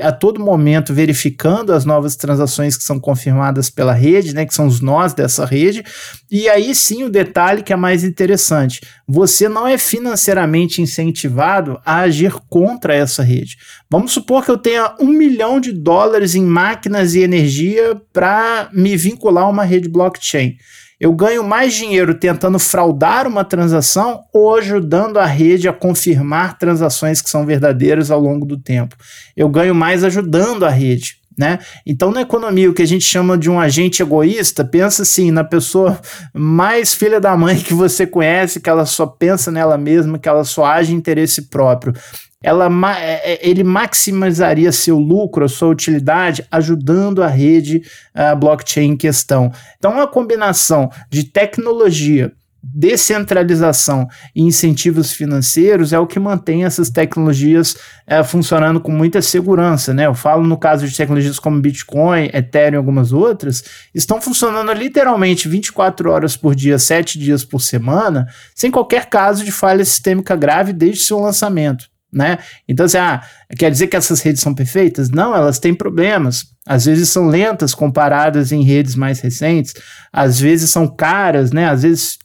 a 0.00 0.12
todo 0.12 0.40
momento 0.40 0.94
verificando 0.94 1.72
as 1.72 1.84
novas 1.84 2.14
transações 2.14 2.76
que 2.76 2.84
são 2.84 3.00
confirmadas 3.00 3.68
pela 3.68 3.92
rede, 3.92 4.32
né, 4.32 4.46
que 4.46 4.54
são 4.54 4.66
os 4.66 4.80
nós 4.80 5.12
dessa 5.12 5.44
rede. 5.44 5.82
E 6.30 6.48
aí 6.48 6.72
sim 6.74 7.02
o 7.02 7.10
detalhe 7.10 7.62
que 7.62 7.72
é 7.72 7.76
mais 7.76 8.04
interessante: 8.04 8.80
você 9.06 9.48
não 9.48 9.66
é 9.66 9.76
financeiramente 9.76 10.80
incentivado 10.80 11.80
a 11.84 12.00
agir 12.00 12.34
contra 12.48 12.94
essa 12.94 13.24
rede. 13.24 13.56
Vamos 13.90 14.12
supor 14.12 14.44
que 14.44 14.50
eu 14.50 14.58
tenha 14.58 14.94
um 15.00 15.08
milhão 15.08 15.58
de 15.58 15.72
dólares 15.72 16.36
em 16.36 16.44
máquinas 16.44 17.14
e 17.14 17.20
energia 17.20 18.00
para 18.12 18.68
me 18.72 18.96
vincular 18.96 19.44
a 19.44 19.48
uma 19.48 19.64
rede 19.64 19.88
blockchain. 19.88 20.56
Eu 21.00 21.12
ganho 21.12 21.44
mais 21.44 21.74
dinheiro 21.74 22.14
tentando 22.14 22.58
fraudar 22.58 23.26
uma 23.26 23.44
transação 23.44 24.24
ou 24.32 24.56
ajudando 24.56 25.18
a 25.18 25.26
rede 25.26 25.68
a 25.68 25.72
confirmar 25.72 26.58
transações 26.58 27.22
que 27.22 27.30
são 27.30 27.46
verdadeiras 27.46 28.10
ao 28.10 28.20
longo 28.20 28.44
do 28.44 28.56
tempo. 28.56 28.96
Eu 29.36 29.48
ganho 29.48 29.74
mais 29.74 30.02
ajudando 30.02 30.64
a 30.64 30.70
rede. 30.70 31.18
Né? 31.38 31.60
Então, 31.86 32.10
na 32.10 32.22
economia, 32.22 32.68
o 32.68 32.74
que 32.74 32.82
a 32.82 32.86
gente 32.86 33.04
chama 33.04 33.38
de 33.38 33.48
um 33.48 33.60
agente 33.60 34.02
egoísta, 34.02 34.64
pensa 34.64 35.02
assim 35.02 35.30
na 35.30 35.44
pessoa 35.44 36.00
mais 36.34 36.92
filha 36.94 37.20
da 37.20 37.36
mãe 37.36 37.56
que 37.56 37.72
você 37.72 38.04
conhece, 38.04 38.58
que 38.58 38.68
ela 38.68 38.84
só 38.84 39.06
pensa 39.06 39.52
nela 39.52 39.78
mesma, 39.78 40.18
que 40.18 40.28
ela 40.28 40.42
só 40.42 40.64
age 40.64 40.92
em 40.92 40.96
interesse 40.96 41.42
próprio 41.42 41.94
ela, 42.42 42.68
é, 42.96 43.32
é, 43.32 43.48
ele 43.48 43.64
maximizaria 43.64 44.70
seu 44.70 44.98
lucro, 44.98 45.48
sua 45.48 45.68
utilidade, 45.68 46.46
ajudando 46.50 47.22
a 47.22 47.26
rede 47.26 47.82
a 48.14 48.34
blockchain 48.34 48.90
em 48.92 48.96
questão. 48.96 49.50
Então, 49.76 49.92
uma 49.92 50.06
combinação 50.06 50.88
de 51.10 51.24
tecnologia, 51.24 52.32
descentralização 52.62 54.06
e 54.34 54.42
incentivos 54.42 55.12
financeiros 55.12 55.92
é 55.92 55.98
o 55.98 56.06
que 56.06 56.20
mantém 56.20 56.64
essas 56.64 56.90
tecnologias 56.90 57.76
é, 58.06 58.22
funcionando 58.22 58.80
com 58.80 58.92
muita 58.92 59.20
segurança. 59.20 59.92
Né? 59.92 60.06
Eu 60.06 60.14
falo 60.14 60.46
no 60.46 60.56
caso 60.56 60.86
de 60.86 60.96
tecnologias 60.96 61.40
como 61.40 61.60
Bitcoin, 61.60 62.30
Ethereum 62.32 62.74
e 62.74 62.76
algumas 62.76 63.12
outras, 63.12 63.64
estão 63.92 64.20
funcionando 64.20 64.72
literalmente 64.72 65.48
24 65.48 66.08
horas 66.08 66.36
por 66.36 66.54
dia, 66.54 66.78
7 66.78 67.18
dias 67.18 67.44
por 67.44 67.60
semana, 67.60 68.28
sem 68.54 68.70
qualquer 68.70 69.06
caso 69.06 69.44
de 69.44 69.50
falha 69.50 69.84
sistêmica 69.84 70.36
grave 70.36 70.72
desde 70.72 71.02
seu 71.02 71.18
lançamento 71.18 71.88
né? 72.12 72.38
Então, 72.66 72.86
assim, 72.86 72.98
ah, 72.98 73.22
quer 73.58 73.70
dizer 73.70 73.86
que 73.86 73.96
essas 73.96 74.20
redes 74.20 74.40
são 74.40 74.54
perfeitas? 74.54 75.10
Não, 75.10 75.34
elas 75.34 75.58
têm 75.58 75.74
problemas. 75.74 76.46
Às 76.66 76.84
vezes 76.84 77.08
são 77.08 77.28
lentas 77.28 77.74
comparadas 77.74 78.52
em 78.52 78.62
redes 78.62 78.94
mais 78.94 79.20
recentes, 79.20 79.74
às 80.12 80.38
vezes 80.38 80.70
são 80.70 80.86
caras, 80.86 81.50
né? 81.50 81.68
Às 81.68 81.82
vezes, 81.82 82.18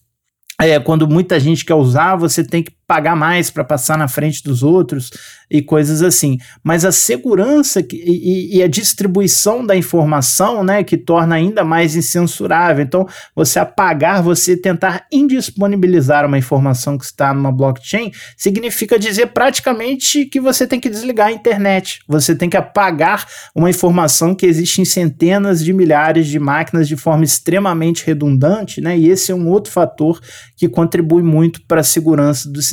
é, 0.59 0.79
quando 0.79 1.07
muita 1.07 1.39
gente 1.39 1.63
quer 1.63 1.75
usar, 1.75 2.15
você 2.15 2.43
tem 2.43 2.63
que 2.63 2.73
pagar 2.87 3.15
mais 3.15 3.49
para 3.49 3.63
passar 3.63 3.97
na 3.97 4.07
frente 4.07 4.43
dos 4.43 4.63
outros 4.63 5.11
e 5.49 5.61
coisas 5.61 6.01
assim. 6.01 6.37
Mas 6.63 6.83
a 6.83 6.91
segurança 6.91 7.83
que, 7.83 7.95
e, 7.95 8.57
e, 8.57 8.63
a 8.63 8.67
distribuição 8.67 9.65
da 9.65 9.75
informação, 9.75 10.63
né, 10.63 10.83
que 10.83 10.97
torna 10.97 11.35
ainda 11.35 11.63
mais 11.63 11.95
incensurável. 11.95 12.83
Então, 12.83 13.07
você 13.35 13.59
apagar, 13.59 14.23
você 14.23 14.57
tentar 14.57 15.05
indisponibilizar 15.11 16.25
uma 16.25 16.37
informação 16.37 16.97
que 16.97 17.05
está 17.05 17.33
numa 17.33 17.51
blockchain, 17.51 18.11
significa 18.35 18.97
dizer 18.97 19.27
praticamente 19.27 20.25
que 20.25 20.39
você 20.39 20.65
tem 20.65 20.79
que 20.79 20.89
desligar 20.89 21.27
a 21.27 21.31
internet. 21.31 21.99
Você 22.07 22.35
tem 22.35 22.49
que 22.49 22.57
apagar 22.57 23.27
uma 23.53 23.69
informação 23.69 24.33
que 24.33 24.45
existe 24.47 24.81
em 24.81 24.85
centenas 24.85 25.63
de 25.63 25.71
milhares 25.71 26.27
de 26.27 26.39
máquinas 26.39 26.87
de 26.87 26.95
forma 26.95 27.23
extremamente 27.23 28.05
redundante, 28.05 28.81
né? 28.81 28.97
E 28.97 29.07
esse 29.07 29.31
é 29.31 29.35
um 29.35 29.49
outro 29.49 29.71
fator 29.71 30.19
que 30.57 30.67
contribui 30.67 31.21
muito 31.21 31.61
para 31.67 31.81
a 31.81 31.83
segurança 31.83 32.49
do 32.49 32.61
sistema. 32.61 32.72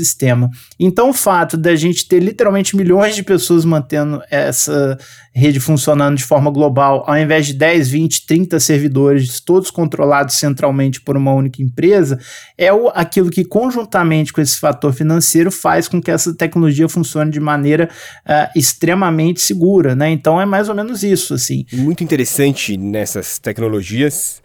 Então, 0.79 1.11
o 1.11 1.13
fato 1.13 1.57
da 1.57 1.75
gente 1.77 2.07
ter 2.07 2.21
literalmente 2.21 2.77
milhões 2.77 3.15
de 3.15 3.23
pessoas 3.23 3.65
mantendo 3.65 4.23
essa 4.31 4.99
rede 5.33 5.61
funcionando 5.61 6.17
de 6.17 6.25
forma 6.25 6.51
global, 6.51 7.05
ao 7.07 7.17
invés 7.17 7.47
de 7.47 7.55
10, 7.55 7.89
20, 7.89 8.27
30 8.27 8.59
servidores, 8.59 9.41
todos 9.41 9.71
controlados 9.71 10.35
centralmente 10.35 11.01
por 11.01 11.17
uma 11.17 11.33
única 11.33 11.63
empresa, 11.63 12.19
é 12.59 12.73
o, 12.73 12.89
aquilo 12.89 13.31
que, 13.31 13.45
conjuntamente 13.45 14.33
com 14.33 14.41
esse 14.41 14.59
fator 14.59 14.93
financeiro, 14.93 15.51
faz 15.51 15.87
com 15.87 16.01
que 16.01 16.11
essa 16.11 16.35
tecnologia 16.35 16.89
funcione 16.89 17.31
de 17.31 17.41
maneira 17.41 17.89
uh, 18.27 18.59
extremamente 18.59 19.41
segura. 19.41 19.95
Né? 19.95 20.11
Então, 20.11 20.41
é 20.41 20.45
mais 20.45 20.69
ou 20.69 20.75
menos 20.75 21.03
isso. 21.03 21.35
assim. 21.35 21.65
Muito 21.73 22.03
interessante 22.03 22.77
nessas 22.77 23.39
tecnologias 23.39 24.43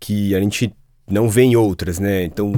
que 0.00 0.34
a 0.34 0.40
gente 0.40 0.72
não 1.10 1.28
vê 1.28 1.42
em 1.42 1.56
outras, 1.56 1.98
né? 1.98 2.24
Então 2.24 2.52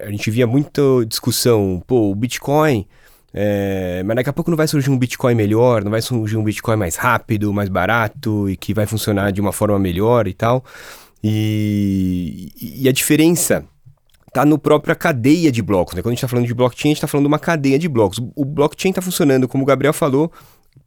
a 0.00 0.10
gente 0.10 0.30
via 0.30 0.46
muita 0.46 0.82
discussão, 1.06 1.82
pô, 1.86 2.10
o 2.10 2.14
Bitcoin, 2.14 2.86
é, 3.34 4.02
mas 4.04 4.16
daqui 4.16 4.28
a 4.28 4.32
pouco 4.32 4.50
não 4.50 4.56
vai 4.56 4.68
surgir 4.68 4.90
um 4.90 4.98
Bitcoin 4.98 5.34
melhor, 5.34 5.82
não 5.82 5.90
vai 5.90 6.02
surgir 6.02 6.36
um 6.36 6.44
Bitcoin 6.44 6.76
mais 6.76 6.96
rápido, 6.96 7.52
mais 7.52 7.68
barato 7.68 8.48
e 8.48 8.56
que 8.56 8.74
vai 8.74 8.86
funcionar 8.86 9.32
de 9.32 9.40
uma 9.40 9.52
forma 9.52 9.78
melhor 9.78 10.26
e 10.28 10.34
tal. 10.34 10.64
E, 11.24 12.52
e 12.60 12.88
a 12.88 12.92
diferença 12.92 13.64
tá 14.32 14.44
no 14.44 14.58
própria 14.58 14.94
cadeia 14.94 15.52
de 15.52 15.62
blocos, 15.62 15.94
né? 15.94 16.02
Quando 16.02 16.12
a 16.12 16.14
gente 16.14 16.18
está 16.18 16.28
falando 16.28 16.46
de 16.46 16.54
blockchain, 16.54 16.88
a 16.88 16.90
gente 16.90 16.96
está 16.98 17.06
falando 17.06 17.24
de 17.24 17.28
uma 17.28 17.38
cadeia 17.38 17.78
de 17.78 17.88
blocos. 17.88 18.18
O 18.34 18.44
blockchain 18.44 18.90
está 18.90 19.02
funcionando, 19.02 19.46
como 19.46 19.62
o 19.62 19.66
Gabriel 19.66 19.92
falou, 19.92 20.32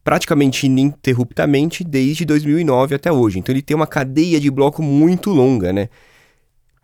praticamente 0.04 0.66
ininterruptamente 0.66 1.82
desde 1.82 2.24
2009 2.24 2.94
até 2.94 3.10
hoje. 3.10 3.38
Então 3.38 3.52
ele 3.52 3.62
tem 3.62 3.74
uma 3.74 3.86
cadeia 3.86 4.40
de 4.40 4.50
bloco 4.50 4.82
muito 4.82 5.30
longa, 5.30 5.72
né? 5.72 5.88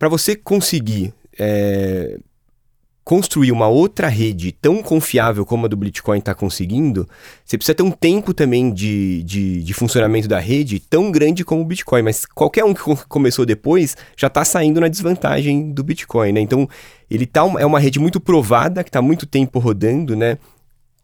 Para 0.03 0.09
você 0.09 0.35
conseguir 0.35 1.13
é, 1.39 2.19
construir 3.05 3.53
uma 3.53 3.69
outra 3.69 4.09
rede 4.09 4.51
tão 4.51 4.83
confiável 4.83 5.45
como 5.45 5.65
a 5.65 5.69
do 5.69 5.77
Bitcoin 5.77 6.19
está 6.19 6.35
conseguindo, 6.35 7.07
você 7.45 7.57
precisa 7.57 7.73
ter 7.73 7.83
um 7.83 7.89
tempo 7.89 8.33
também 8.33 8.73
de, 8.73 9.23
de, 9.23 9.63
de, 9.63 9.73
funcionamento 9.73 10.27
da 10.27 10.39
rede 10.39 10.77
tão 10.77 11.09
grande 11.09 11.45
como 11.45 11.61
o 11.61 11.65
Bitcoin. 11.65 12.01
Mas 12.01 12.25
qualquer 12.25 12.65
um 12.65 12.73
que 12.73 12.81
começou 13.07 13.45
depois 13.45 13.95
já 14.17 14.27
está 14.27 14.43
saindo 14.43 14.81
na 14.81 14.89
desvantagem 14.89 15.71
do 15.71 15.85
Bitcoin, 15.85 16.33
né? 16.33 16.41
Então, 16.41 16.67
ele 17.09 17.25
tá, 17.25 17.43
é 17.57 17.65
uma 17.65 17.79
rede 17.79 17.97
muito 17.97 18.19
provada, 18.19 18.83
que 18.83 18.89
está 18.89 19.01
muito 19.01 19.25
tempo 19.25 19.57
rodando, 19.57 20.17
né? 20.17 20.37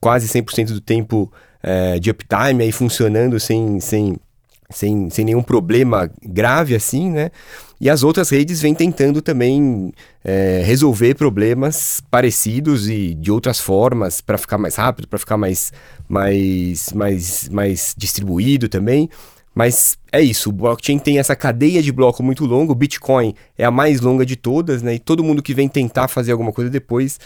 Quase 0.01 0.28
100% 0.28 0.73
do 0.73 0.82
tempo 0.82 1.32
é, 1.63 1.97
de 1.99 2.11
uptime 2.11 2.63
aí 2.63 2.71
funcionando 2.73 3.39
sem, 3.39 3.80
sem, 3.80 4.17
sem, 4.69 5.09
sem 5.09 5.23
nenhum 5.23 5.41
problema 5.41 6.11
grave 6.21 6.76
assim, 6.76 7.09
né? 7.09 7.32
E 7.82 7.89
as 7.89 8.03
outras 8.03 8.30
redes 8.30 8.61
vêm 8.61 8.73
tentando 8.73 9.21
também 9.21 9.93
é, 10.23 10.61
resolver 10.65 11.15
problemas 11.15 12.01
parecidos 12.11 12.89
e 12.89 13.13
de 13.13 13.32
outras 13.32 13.59
formas 13.59 14.19
para 14.19 14.38
ficar 14.38 14.57
mais 14.57 14.75
rápido, 14.75 15.07
para 15.07 15.17
ficar 15.17 15.38
mais, 15.38 15.71
mais, 16.07 16.91
mais, 16.91 17.49
mais 17.49 17.95
distribuído 17.97 18.67
também. 18.67 19.09
Mas 19.55 19.97
é 20.11 20.21
isso, 20.21 20.49
o 20.49 20.53
blockchain 20.53 20.99
tem 20.99 21.19
essa 21.19 21.36
cadeia 21.36 21.82
de 21.82 21.91
bloco 21.91 22.21
muito 22.21 22.45
longa, 22.45 22.71
o 22.71 22.75
Bitcoin 22.75 23.34
é 23.57 23.65
a 23.65 23.71
mais 23.71 23.99
longa 23.99 24.25
de 24.25 24.36
todas, 24.36 24.82
né? 24.82 24.95
E 24.95 24.99
todo 24.99 25.23
mundo 25.23 25.41
que 25.41 25.53
vem 25.53 25.67
tentar 25.67 26.07
fazer 26.07 26.32
alguma 26.32 26.51
coisa 26.51 26.69
depois, 26.69 27.19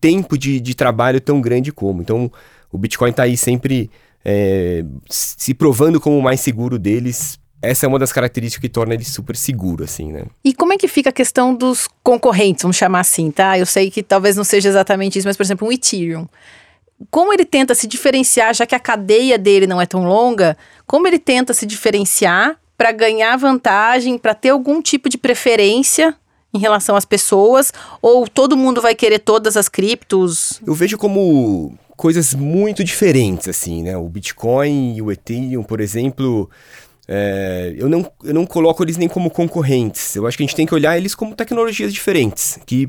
tempo 0.00 0.36
de, 0.36 0.60
de 0.60 0.74
trabalho 0.74 1.20
tão 1.20 1.40
grande 1.40 1.72
como. 1.72 2.02
Então, 2.02 2.30
o 2.70 2.78
Bitcoin 2.78 3.10
está 3.10 3.24
aí 3.24 3.36
sempre 3.36 3.90
é, 4.24 4.84
se 5.08 5.54
provando 5.54 6.00
como 6.00 6.18
o 6.18 6.22
mais 6.22 6.40
seguro 6.40 6.78
deles. 6.78 7.38
Essa 7.62 7.86
é 7.86 7.88
uma 7.88 7.98
das 7.98 8.12
características 8.12 8.60
que 8.60 8.68
torna 8.68 8.94
ele 8.94 9.04
super 9.04 9.36
seguro, 9.36 9.84
assim, 9.84 10.10
né? 10.12 10.24
E 10.44 10.54
como 10.54 10.72
é 10.72 10.78
que 10.78 10.88
fica 10.88 11.10
a 11.10 11.12
questão 11.12 11.54
dos 11.54 11.88
concorrentes, 12.02 12.62
vamos 12.62 12.76
chamar 12.76 13.00
assim, 13.00 13.30
tá? 13.30 13.58
Eu 13.58 13.66
sei 13.66 13.90
que 13.90 14.02
talvez 14.02 14.36
não 14.36 14.44
seja 14.44 14.68
exatamente 14.68 15.18
isso, 15.18 15.28
mas, 15.28 15.36
por 15.36 15.42
exemplo, 15.42 15.68
um 15.68 15.72
Ethereum 15.72 16.26
como 17.10 17.32
ele 17.32 17.44
tenta 17.44 17.74
se 17.74 17.86
diferenciar, 17.86 18.54
já 18.54 18.66
que 18.66 18.74
a 18.74 18.80
cadeia 18.80 19.38
dele 19.38 19.66
não 19.66 19.80
é 19.80 19.86
tão 19.86 20.04
longa, 20.04 20.56
como 20.86 21.06
ele 21.06 21.18
tenta 21.18 21.54
se 21.54 21.64
diferenciar 21.64 22.58
para 22.76 22.92
ganhar 22.92 23.36
vantagem, 23.36 24.18
para 24.18 24.34
ter 24.34 24.50
algum 24.50 24.82
tipo 24.82 25.08
de 25.08 25.16
preferência 25.16 26.14
em 26.52 26.58
relação 26.58 26.96
às 26.96 27.04
pessoas, 27.04 27.72
ou 28.02 28.26
todo 28.26 28.56
mundo 28.56 28.82
vai 28.82 28.94
querer 28.94 29.20
todas 29.20 29.56
as 29.56 29.68
criptos? 29.68 30.60
Eu 30.66 30.74
vejo 30.74 30.98
como 30.98 31.78
coisas 31.96 32.34
muito 32.34 32.82
diferentes, 32.82 33.48
assim, 33.48 33.82
né? 33.82 33.96
O 33.96 34.08
Bitcoin 34.08 34.96
e 34.96 35.02
o 35.02 35.12
Ethereum, 35.12 35.62
por 35.62 35.80
exemplo, 35.80 36.50
é, 37.12 37.74
eu, 37.76 37.88
não, 37.88 38.08
eu 38.22 38.32
não 38.32 38.46
coloco 38.46 38.84
eles 38.84 38.96
nem 38.96 39.08
como 39.08 39.28
concorrentes. 39.30 40.14
Eu 40.14 40.28
acho 40.28 40.36
que 40.36 40.44
a 40.44 40.46
gente 40.46 40.54
tem 40.54 40.64
que 40.64 40.72
olhar 40.72 40.96
eles 40.96 41.12
como 41.12 41.34
tecnologias 41.34 41.92
diferentes, 41.92 42.56
que 42.64 42.88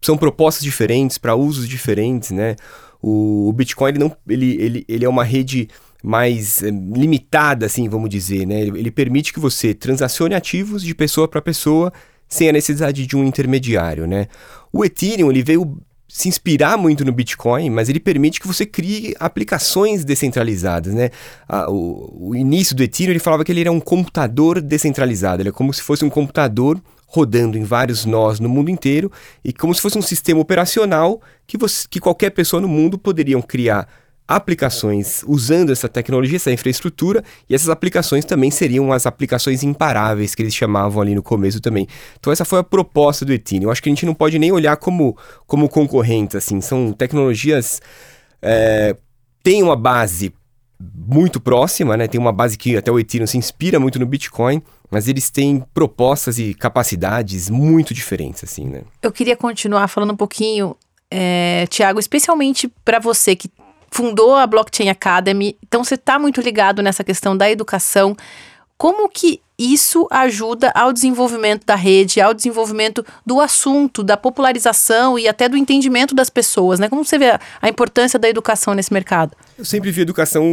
são 0.00 0.16
propostas 0.16 0.64
diferentes 0.64 1.18
para 1.18 1.34
usos 1.34 1.68
diferentes, 1.68 2.30
né? 2.30 2.56
O, 3.02 3.46
o 3.46 3.52
Bitcoin 3.52 3.90
ele 3.90 3.98
não, 3.98 4.16
ele, 4.26 4.56
ele, 4.58 4.84
ele 4.88 5.04
é 5.04 5.08
uma 5.08 5.22
rede 5.22 5.68
mais 6.02 6.62
é, 6.62 6.70
limitada, 6.70 7.66
assim, 7.66 7.90
vamos 7.90 8.08
dizer, 8.08 8.46
né? 8.46 8.62
Ele, 8.62 8.78
ele, 8.78 8.90
permite 8.90 9.34
que 9.34 9.38
você 9.38 9.74
transacione 9.74 10.34
ativos 10.34 10.82
de 10.82 10.94
pessoa 10.94 11.28
para 11.28 11.42
pessoa 11.42 11.92
sem 12.26 12.48
a 12.48 12.52
necessidade 12.52 13.06
de 13.06 13.16
um 13.18 13.22
intermediário, 13.22 14.06
né? 14.06 14.28
O 14.72 14.82
Ethereum 14.82 15.30
ele 15.30 15.42
veio 15.42 15.78
se 16.08 16.26
inspirar 16.26 16.78
muito 16.78 17.04
no 17.04 17.12
Bitcoin, 17.12 17.68
mas 17.68 17.90
ele 17.90 18.00
permite 18.00 18.40
que 18.40 18.46
você 18.46 18.64
crie 18.64 19.14
aplicações 19.20 20.06
descentralizadas, 20.06 20.94
né? 20.94 21.10
o, 21.68 22.30
o, 22.30 22.34
início 22.34 22.74
do 22.74 22.82
Ethereum 22.82 23.12
ele 23.12 23.18
falava 23.18 23.44
que 23.44 23.52
ele 23.52 23.60
era 23.60 23.70
um 23.70 23.78
computador 23.78 24.62
descentralizado, 24.62 25.42
ele 25.42 25.50
é 25.50 25.52
como 25.52 25.72
se 25.72 25.82
fosse 25.82 26.06
um 26.06 26.10
computador 26.10 26.80
rodando 27.06 27.58
em 27.58 27.64
vários 27.64 28.04
nós 28.04 28.40
no 28.40 28.48
mundo 28.48 28.70
inteiro 28.70 29.12
e 29.44 29.52
como 29.52 29.74
se 29.74 29.80
fosse 29.80 29.98
um 29.98 30.02
sistema 30.02 30.40
operacional 30.40 31.20
que, 31.46 31.56
você, 31.58 31.86
que 31.88 32.00
qualquer 32.00 32.30
pessoa 32.30 32.60
no 32.60 32.68
mundo 32.68 32.98
poderiam 32.98 33.40
criar 33.42 33.88
aplicações 34.28 35.24
usando 35.26 35.72
essa 35.72 35.88
tecnologia, 35.88 36.36
essa 36.36 36.52
infraestrutura, 36.52 37.24
e 37.48 37.54
essas 37.54 37.70
aplicações 37.70 38.24
também 38.24 38.50
seriam 38.50 38.92
as 38.92 39.06
aplicações 39.06 39.62
imparáveis 39.62 40.34
que 40.34 40.42
eles 40.42 40.54
chamavam 40.54 41.00
ali 41.00 41.14
no 41.14 41.22
começo 41.22 41.60
também. 41.60 41.88
Então 42.20 42.32
essa 42.32 42.44
foi 42.44 42.58
a 42.58 42.62
proposta 42.64 43.24
do 43.24 43.32
Ethereum. 43.32 43.64
Eu 43.64 43.70
acho 43.70 43.82
que 43.82 43.88
a 43.88 43.92
gente 43.92 44.04
não 44.04 44.14
pode 44.14 44.38
nem 44.38 44.52
olhar 44.52 44.76
como, 44.76 45.16
como 45.46 45.68
concorrentes, 45.68 46.36
assim, 46.36 46.60
são 46.60 46.92
tecnologias... 46.92 47.80
É, 48.40 48.94
têm 49.42 49.62
uma 49.62 49.76
base 49.76 50.32
muito 50.78 51.40
próxima, 51.40 51.96
né? 51.96 52.06
Tem 52.06 52.20
uma 52.20 52.32
base 52.32 52.56
que 52.56 52.76
até 52.76 52.92
o 52.92 52.98
Ethereum 52.98 53.26
se 53.26 53.38
inspira 53.38 53.80
muito 53.80 53.98
no 53.98 54.06
Bitcoin, 54.06 54.62
mas 54.90 55.08
eles 55.08 55.30
têm 55.30 55.64
propostas 55.72 56.38
e 56.38 56.54
capacidades 56.54 57.48
muito 57.48 57.92
diferentes, 57.94 58.44
assim, 58.44 58.64
né? 58.66 58.82
Eu 59.02 59.10
queria 59.10 59.36
continuar 59.36 59.88
falando 59.88 60.12
um 60.12 60.16
pouquinho, 60.16 60.76
é, 61.10 61.66
Tiago, 61.68 61.98
especialmente 61.98 62.70
para 62.84 62.98
você 62.98 63.34
que 63.34 63.50
fundou 63.90 64.34
a 64.34 64.46
Blockchain 64.46 64.88
Academy, 64.88 65.56
então 65.62 65.82
você 65.82 65.94
está 65.94 66.18
muito 66.18 66.40
ligado 66.40 66.82
nessa 66.82 67.02
questão 67.02 67.36
da 67.36 67.50
educação. 67.50 68.16
Como 68.76 69.08
que 69.08 69.40
isso 69.58 70.06
ajuda 70.08 70.70
ao 70.72 70.92
desenvolvimento 70.92 71.66
da 71.66 71.74
rede, 71.74 72.20
ao 72.20 72.32
desenvolvimento 72.32 73.04
do 73.26 73.40
assunto, 73.40 74.04
da 74.04 74.16
popularização 74.16 75.18
e 75.18 75.26
até 75.26 75.48
do 75.48 75.56
entendimento 75.56 76.14
das 76.14 76.30
pessoas, 76.30 76.78
né? 76.78 76.88
Como 76.88 77.04
você 77.04 77.18
vê 77.18 77.30
a, 77.60 77.68
importância 77.68 78.18
da 78.18 78.28
educação 78.28 78.72
nesse 78.72 78.92
mercado? 78.92 79.36
Eu 79.58 79.64
sempre 79.64 79.90
vi 79.90 80.00
a 80.00 80.02
educação 80.02 80.44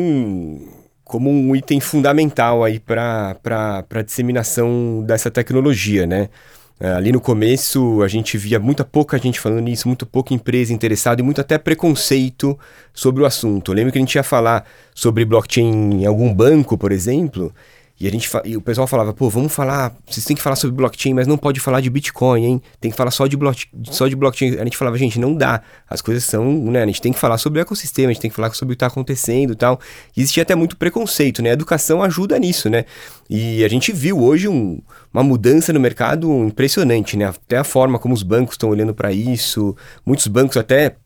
como 1.04 1.30
um 1.30 1.56
item 1.56 1.80
fundamental 1.80 2.64
aí 2.64 2.80
para 2.80 3.38
a 3.46 4.02
disseminação 4.02 5.04
dessa 5.06 5.30
tecnologia, 5.30 6.08
né? 6.08 6.30
É, 6.78 6.92
ali 6.92 7.12
no 7.12 7.22
começo 7.22 8.02
a 8.02 8.08
gente 8.08 8.38
via 8.38 8.60
muita 8.60 8.84
pouca 8.84 9.18
gente 9.18 9.40
falando 9.40 9.62
nisso, 9.62 9.88
muito 9.88 10.06
pouca 10.06 10.34
empresa 10.34 10.74
interessada 10.74 11.22
e 11.22 11.24
muito 11.24 11.40
até 11.40 11.58
preconceito 11.58 12.60
sobre 12.94 13.24
o 13.24 13.26
assunto. 13.26 13.72
Eu 13.72 13.76
lembro 13.76 13.94
que 13.94 13.98
a 13.98 14.02
gente 14.02 14.16
ia 14.16 14.24
falar 14.24 14.66
sobre 14.94 15.24
blockchain 15.24 16.02
em 16.02 16.06
algum 16.06 16.34
banco, 16.34 16.78
por 16.78 16.92
exemplo, 16.92 17.54
e, 18.00 18.08
a 18.08 18.12
gente 18.12 18.30
e 18.44 18.58
o 18.58 18.62
pessoal 18.62 18.86
falava, 18.88 19.14
pô, 19.14 19.30
vamos 19.30 19.54
falar, 19.54 19.96
vocês 20.06 20.26
têm 20.26 20.36
que 20.36 20.42
falar 20.42 20.58
sobre 20.58 20.76
blockchain, 20.76 21.14
mas 21.14 21.28
não 21.28 21.38
pode 21.38 21.62
falar 21.62 21.80
de 21.80 21.90
Bitcoin, 21.90 22.44
hein? 22.44 22.62
Tem 22.82 22.92
que 22.92 22.98
falar 22.98 23.10
só 23.10 23.26
de, 23.26 23.38
block, 23.38 23.66
só 23.84 24.08
de 24.08 24.16
blockchain. 24.18 24.56
A 24.60 24.64
gente 24.66 24.76
falava, 24.76 24.98
gente, 24.98 25.18
não 25.18 25.34
dá. 25.34 25.62
As 25.90 26.02
coisas 26.02 26.26
são, 26.26 26.44
né? 26.66 26.84
A 26.84 26.86
gente 26.86 27.02
tem 27.02 27.14
que 27.14 27.20
falar 27.20 27.38
sobre 27.38 27.60
o 27.60 27.62
ecossistema, 27.62 28.10
a 28.10 28.14
gente 28.14 28.22
tem 28.22 28.30
que 28.30 28.36
falar 28.36 28.54
sobre 28.54 28.74
o 28.74 28.76
que 28.76 28.84
está 28.84 28.88
acontecendo 28.88 29.54
e 29.54 29.56
tal. 29.56 29.80
E 30.16 30.20
existia 30.20 30.44
até 30.44 30.56
muito 30.56 30.76
preconceito, 30.76 31.42
né? 31.42 31.52
A 31.52 31.54
educação 31.54 32.04
ajuda 32.04 32.38
nisso, 32.38 32.70
né? 32.70 32.84
E 33.30 33.64
a 33.64 33.68
gente 33.70 33.94
viu 33.94 34.22
hoje 34.22 34.50
um, 34.50 34.82
uma 35.14 35.24
mudança 35.24 35.72
no 35.72 35.80
mercado 35.80 36.30
impressionante, 36.44 37.16
né? 37.16 37.28
Até 37.28 37.58
a 37.58 37.64
forma 37.64 37.98
como 37.98 38.14
os 38.14 38.24
bancos 38.24 38.56
estão 38.56 38.70
olhando 38.70 38.94
para 38.94 39.14
isso. 39.14 39.74
Muitos 40.06 40.28
bancos 40.28 40.58
até 40.58 40.98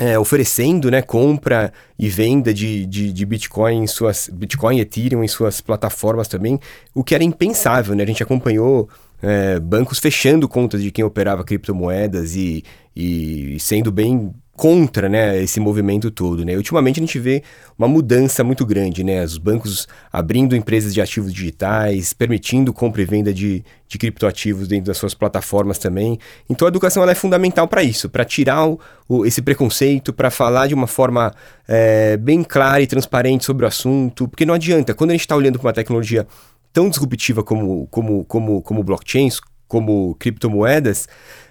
é, 0.00 0.18
oferecendo 0.18 0.90
né, 0.90 1.02
compra 1.02 1.70
e 1.98 2.08
venda 2.08 2.54
de, 2.54 2.86
de, 2.86 3.12
de, 3.12 3.26
Bitcoin 3.26 3.82
em 3.82 3.86
suas 3.86 4.30
Bitcoin 4.32 4.78
e 4.78 4.80
Ethereum 4.80 5.22
em 5.22 5.28
suas 5.28 5.60
plataformas 5.60 6.26
também, 6.26 6.58
o 6.94 7.04
que 7.04 7.14
era 7.14 7.22
impensável, 7.22 7.94
né? 7.94 8.02
A 8.02 8.06
gente 8.06 8.22
acompanhou 8.22 8.88
é, 9.22 9.60
bancos 9.60 9.98
fechando 9.98 10.48
contas 10.48 10.82
de 10.82 10.90
quem 10.90 11.04
operava 11.04 11.44
criptomoedas 11.44 12.34
e, 12.34 12.64
e 12.96 13.60
sendo 13.60 13.92
bem 13.92 14.32
contra 14.60 15.08
né, 15.08 15.42
esse 15.42 15.58
movimento 15.58 16.10
todo. 16.10 16.44
Né? 16.44 16.54
Ultimamente 16.54 17.00
a 17.00 17.02
gente 17.02 17.18
vê 17.18 17.42
uma 17.78 17.88
mudança 17.88 18.44
muito 18.44 18.66
grande, 18.66 19.02
né? 19.02 19.24
Os 19.24 19.38
bancos 19.38 19.88
abrindo 20.12 20.54
empresas 20.54 20.92
de 20.92 21.00
ativos 21.00 21.32
digitais, 21.32 22.12
permitindo 22.12 22.70
compra 22.70 23.00
e 23.00 23.06
venda 23.06 23.32
de, 23.32 23.64
de 23.88 23.96
criptoativos 23.96 24.68
dentro 24.68 24.88
das 24.88 24.98
suas 24.98 25.14
plataformas 25.14 25.78
também. 25.78 26.18
Então 26.46 26.66
a 26.66 26.68
educação 26.68 27.02
ela 27.02 27.12
é 27.12 27.14
fundamental 27.14 27.66
para 27.66 27.82
isso, 27.82 28.10
para 28.10 28.22
tirar 28.22 28.68
o, 28.68 28.78
o, 29.08 29.24
esse 29.24 29.40
preconceito, 29.40 30.12
para 30.12 30.30
falar 30.30 30.66
de 30.66 30.74
uma 30.74 30.86
forma 30.86 31.32
é, 31.66 32.18
bem 32.18 32.44
clara 32.44 32.82
e 32.82 32.86
transparente 32.86 33.46
sobre 33.46 33.64
o 33.64 33.68
assunto, 33.68 34.28
porque 34.28 34.44
não 34.44 34.52
adianta, 34.52 34.92
quando 34.92 35.08
a 35.08 35.14
gente 35.14 35.22
está 35.22 35.34
olhando 35.34 35.58
para 35.58 35.68
uma 35.68 35.72
tecnologia 35.72 36.26
tão 36.70 36.90
disruptiva 36.90 37.42
como, 37.42 37.86
como, 37.86 38.26
como, 38.26 38.60
como 38.60 38.84
blockchains, 38.84 39.40
como 39.66 40.14
criptomoedas, 40.16 41.08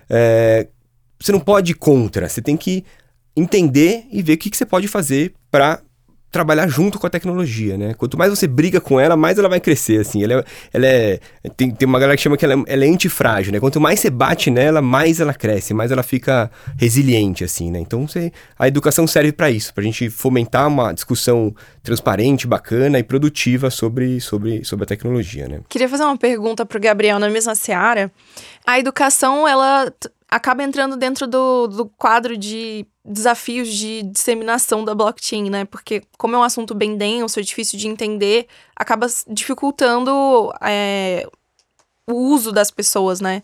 é, 0.08 0.68
você 1.20 1.32
não 1.32 1.40
pode 1.40 1.72
ir 1.72 1.76
contra, 1.76 2.30
você 2.30 2.40
tem 2.40 2.56
que 2.56 2.86
entender 3.40 4.06
e 4.12 4.22
ver 4.22 4.34
o 4.34 4.38
que, 4.38 4.50
que 4.50 4.58
você 4.58 4.66
pode 4.66 4.88
fazer 4.88 5.34
para 5.50 5.82
trabalhar 6.32 6.68
junto 6.68 7.00
com 7.00 7.08
a 7.08 7.10
tecnologia, 7.10 7.78
né? 7.78 7.94
Quanto 7.96 8.18
mais 8.18 8.30
você 8.30 8.48
briga 8.48 8.80
com 8.80 9.00
ela, 9.00 9.18
mais 9.18 9.40
ela 9.40 9.50
vai 9.50 9.60
crescer, 9.60 10.00
assim. 10.00 10.24
Ela 10.24 10.34
é... 10.34 10.44
Ela 10.74 10.86
é 10.86 11.20
tem, 11.58 11.72
tem 11.72 11.88
uma 11.88 12.00
galera 12.00 12.16
que 12.16 12.22
chama 12.22 12.38
que 12.38 12.46
ela 12.46 12.54
é, 12.54 12.64
ela 12.68 12.86
é 12.86 12.88
antifrágil, 12.88 13.52
né? 13.52 13.60
Quanto 13.60 13.82
mais 13.82 14.00
você 14.00 14.10
bate 14.10 14.52
nela, 14.52 14.82
mais 14.82 15.20
ela 15.20 15.34
cresce, 15.34 15.74
mais 15.74 15.92
ela 15.92 16.04
fica 16.04 16.52
resiliente, 16.78 17.44
assim, 17.44 17.72
né? 17.72 17.80
Então, 17.80 18.08
você, 18.08 18.32
a 18.58 18.68
educação 18.68 19.08
serve 19.08 19.32
para 19.32 19.50
isso, 19.50 19.74
para 19.74 19.82
a 19.82 19.86
gente 19.86 20.10
fomentar 20.10 20.68
uma 20.68 20.94
discussão 20.94 21.54
transparente, 21.82 22.46
bacana 22.46 23.00
e 23.00 23.04
produtiva 23.04 23.72
sobre, 23.72 24.22
sobre, 24.22 24.64
sobre 24.64 24.84
a 24.84 24.88
tecnologia, 24.88 25.48
né? 25.48 25.62
Queria 25.68 25.90
fazer 25.90 26.04
uma 26.04 26.18
pergunta 26.18 26.66
para 26.66 26.78
o 26.78 26.82
Gabriel 26.82 27.18
na 27.18 27.30
mesma 27.30 27.56
seara. 27.56 28.12
A 28.66 28.78
educação, 28.78 29.48
ela 29.48 29.92
acaba 30.30 30.64
entrando 30.64 30.96
dentro 30.96 31.26
do, 31.26 31.68
do 31.68 31.86
quadro 31.86 32.38
de 32.38 32.86
desafios 33.10 33.68
de 33.68 34.04
disseminação 34.04 34.86
da 34.86 34.94
blockchain, 34.94 35.50
né? 35.50 35.66
Porque, 35.66 36.04
como 36.18 36.36
é 36.36 36.40
um 36.40 36.44
assunto 36.44 36.76
bem 36.76 36.96
denso, 36.96 37.40
é 37.40 37.44
difícil 37.44 37.80
de 37.80 37.88
entender, 37.88 38.48
acaba 38.76 39.08
dificultando 39.28 40.54
é, 40.62 41.28
o 42.08 42.14
uso 42.14 42.52
das 42.52 42.70
pessoas, 42.70 43.20
né? 43.20 43.42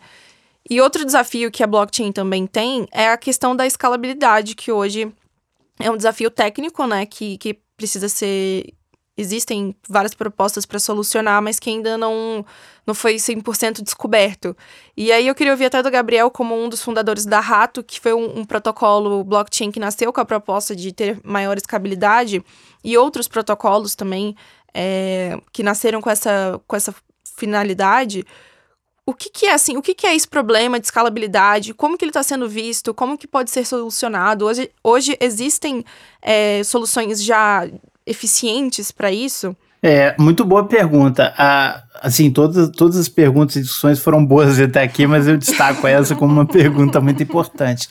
E 0.70 0.80
outro 0.80 1.04
desafio 1.04 1.52
que 1.52 1.64
a 1.64 1.68
blockchain 1.68 2.12
também 2.12 2.46
tem 2.46 2.88
é 2.92 3.10
a 3.10 3.18
questão 3.18 3.56
da 3.56 3.66
escalabilidade, 3.66 4.56
que 4.56 4.72
hoje 4.72 5.12
é 5.80 5.90
um 5.90 5.98
desafio 5.98 6.30
técnico, 6.30 6.86
né? 6.86 7.06
Que, 7.08 7.38
que 7.38 7.60
precisa 7.76 8.08
ser 8.08 8.72
existem 9.18 9.74
várias 9.88 10.14
propostas 10.14 10.66
para 10.66 10.78
solucionar, 10.78 11.42
mas 11.42 11.58
que 11.58 11.70
ainda 11.70 11.98
não, 11.98 12.46
não 12.86 12.94
foi 12.94 13.16
100% 13.16 13.82
descoberto. 13.82 14.56
E 14.96 15.12
aí 15.12 15.28
eu 15.28 15.36
queria 15.36 15.54
ouvir 15.54 15.66
até 15.66 15.82
do 15.82 15.90
Gabriel, 15.90 16.30
como 16.30 16.56
um 16.56 16.70
dos 16.70 16.82
fundadores 16.82 17.26
da 17.26 17.40
Rato, 17.40 17.84
que 17.84 18.00
foi 18.00 18.14
um, 18.14 18.40
um 18.40 18.46
protocolo 18.46 19.24
blockchain 19.24 19.72
que 19.72 19.80
nasceu 19.80 20.14
com 20.14 20.22
a 20.22 20.26
proposta 20.26 20.76
de 20.76 20.92
ter 20.92 21.20
maior 21.24 21.58
escalabilidade, 21.58 22.44
e 22.84 22.98
outros 22.98 23.28
protocolos 23.28 23.96
também 23.96 24.36
é, 24.74 25.40
que 25.52 25.64
nasceram 25.64 26.02
com 26.02 26.10
essa, 26.10 26.62
com 26.68 26.76
essa 26.76 26.94
finalidade. 27.36 28.24
O 29.06 29.14
que, 29.14 29.30
que 29.30 29.46
é 29.46 29.54
assim? 29.54 29.78
O 29.78 29.82
que, 29.82 29.94
que 29.94 30.06
é 30.06 30.16
esse 30.16 30.28
problema 30.28 30.80
de 30.80 30.88
escalabilidade? 30.88 31.74
Como 31.74 31.98
que 31.98 32.04
ele 32.04 32.10
está 32.10 32.24
sendo 32.24 32.48
visto? 32.48 32.94
Como 32.94 33.18
que 33.18 33.28
pode 33.28 33.52
ser 33.52 33.66
solucionado? 33.66 34.46
Hoje, 34.46 34.72
hoje 34.84 35.18
existem 35.20 35.84
é, 36.22 36.64
soluções 36.64 37.24
já 37.24 37.68
eficientes 38.06 38.92
para 38.92 39.12
isso? 39.12 39.56
É, 39.88 40.16
muito 40.18 40.44
boa 40.44 40.68
pergunta. 40.68 41.32
Ah, 41.38 41.84
assim, 42.02 42.32
todas, 42.32 42.72
todas 42.72 42.98
as 42.98 43.08
perguntas 43.08 43.56
e 43.56 43.62
discussões 43.62 44.00
foram 44.00 44.26
boas 44.26 44.58
até 44.60 44.82
aqui, 44.82 45.06
mas 45.06 45.28
eu 45.28 45.38
destaco 45.38 45.86
essa 45.86 46.16
como 46.16 46.34
uma 46.34 46.46
pergunta 46.48 47.00
muito 47.00 47.22
importante. 47.22 47.88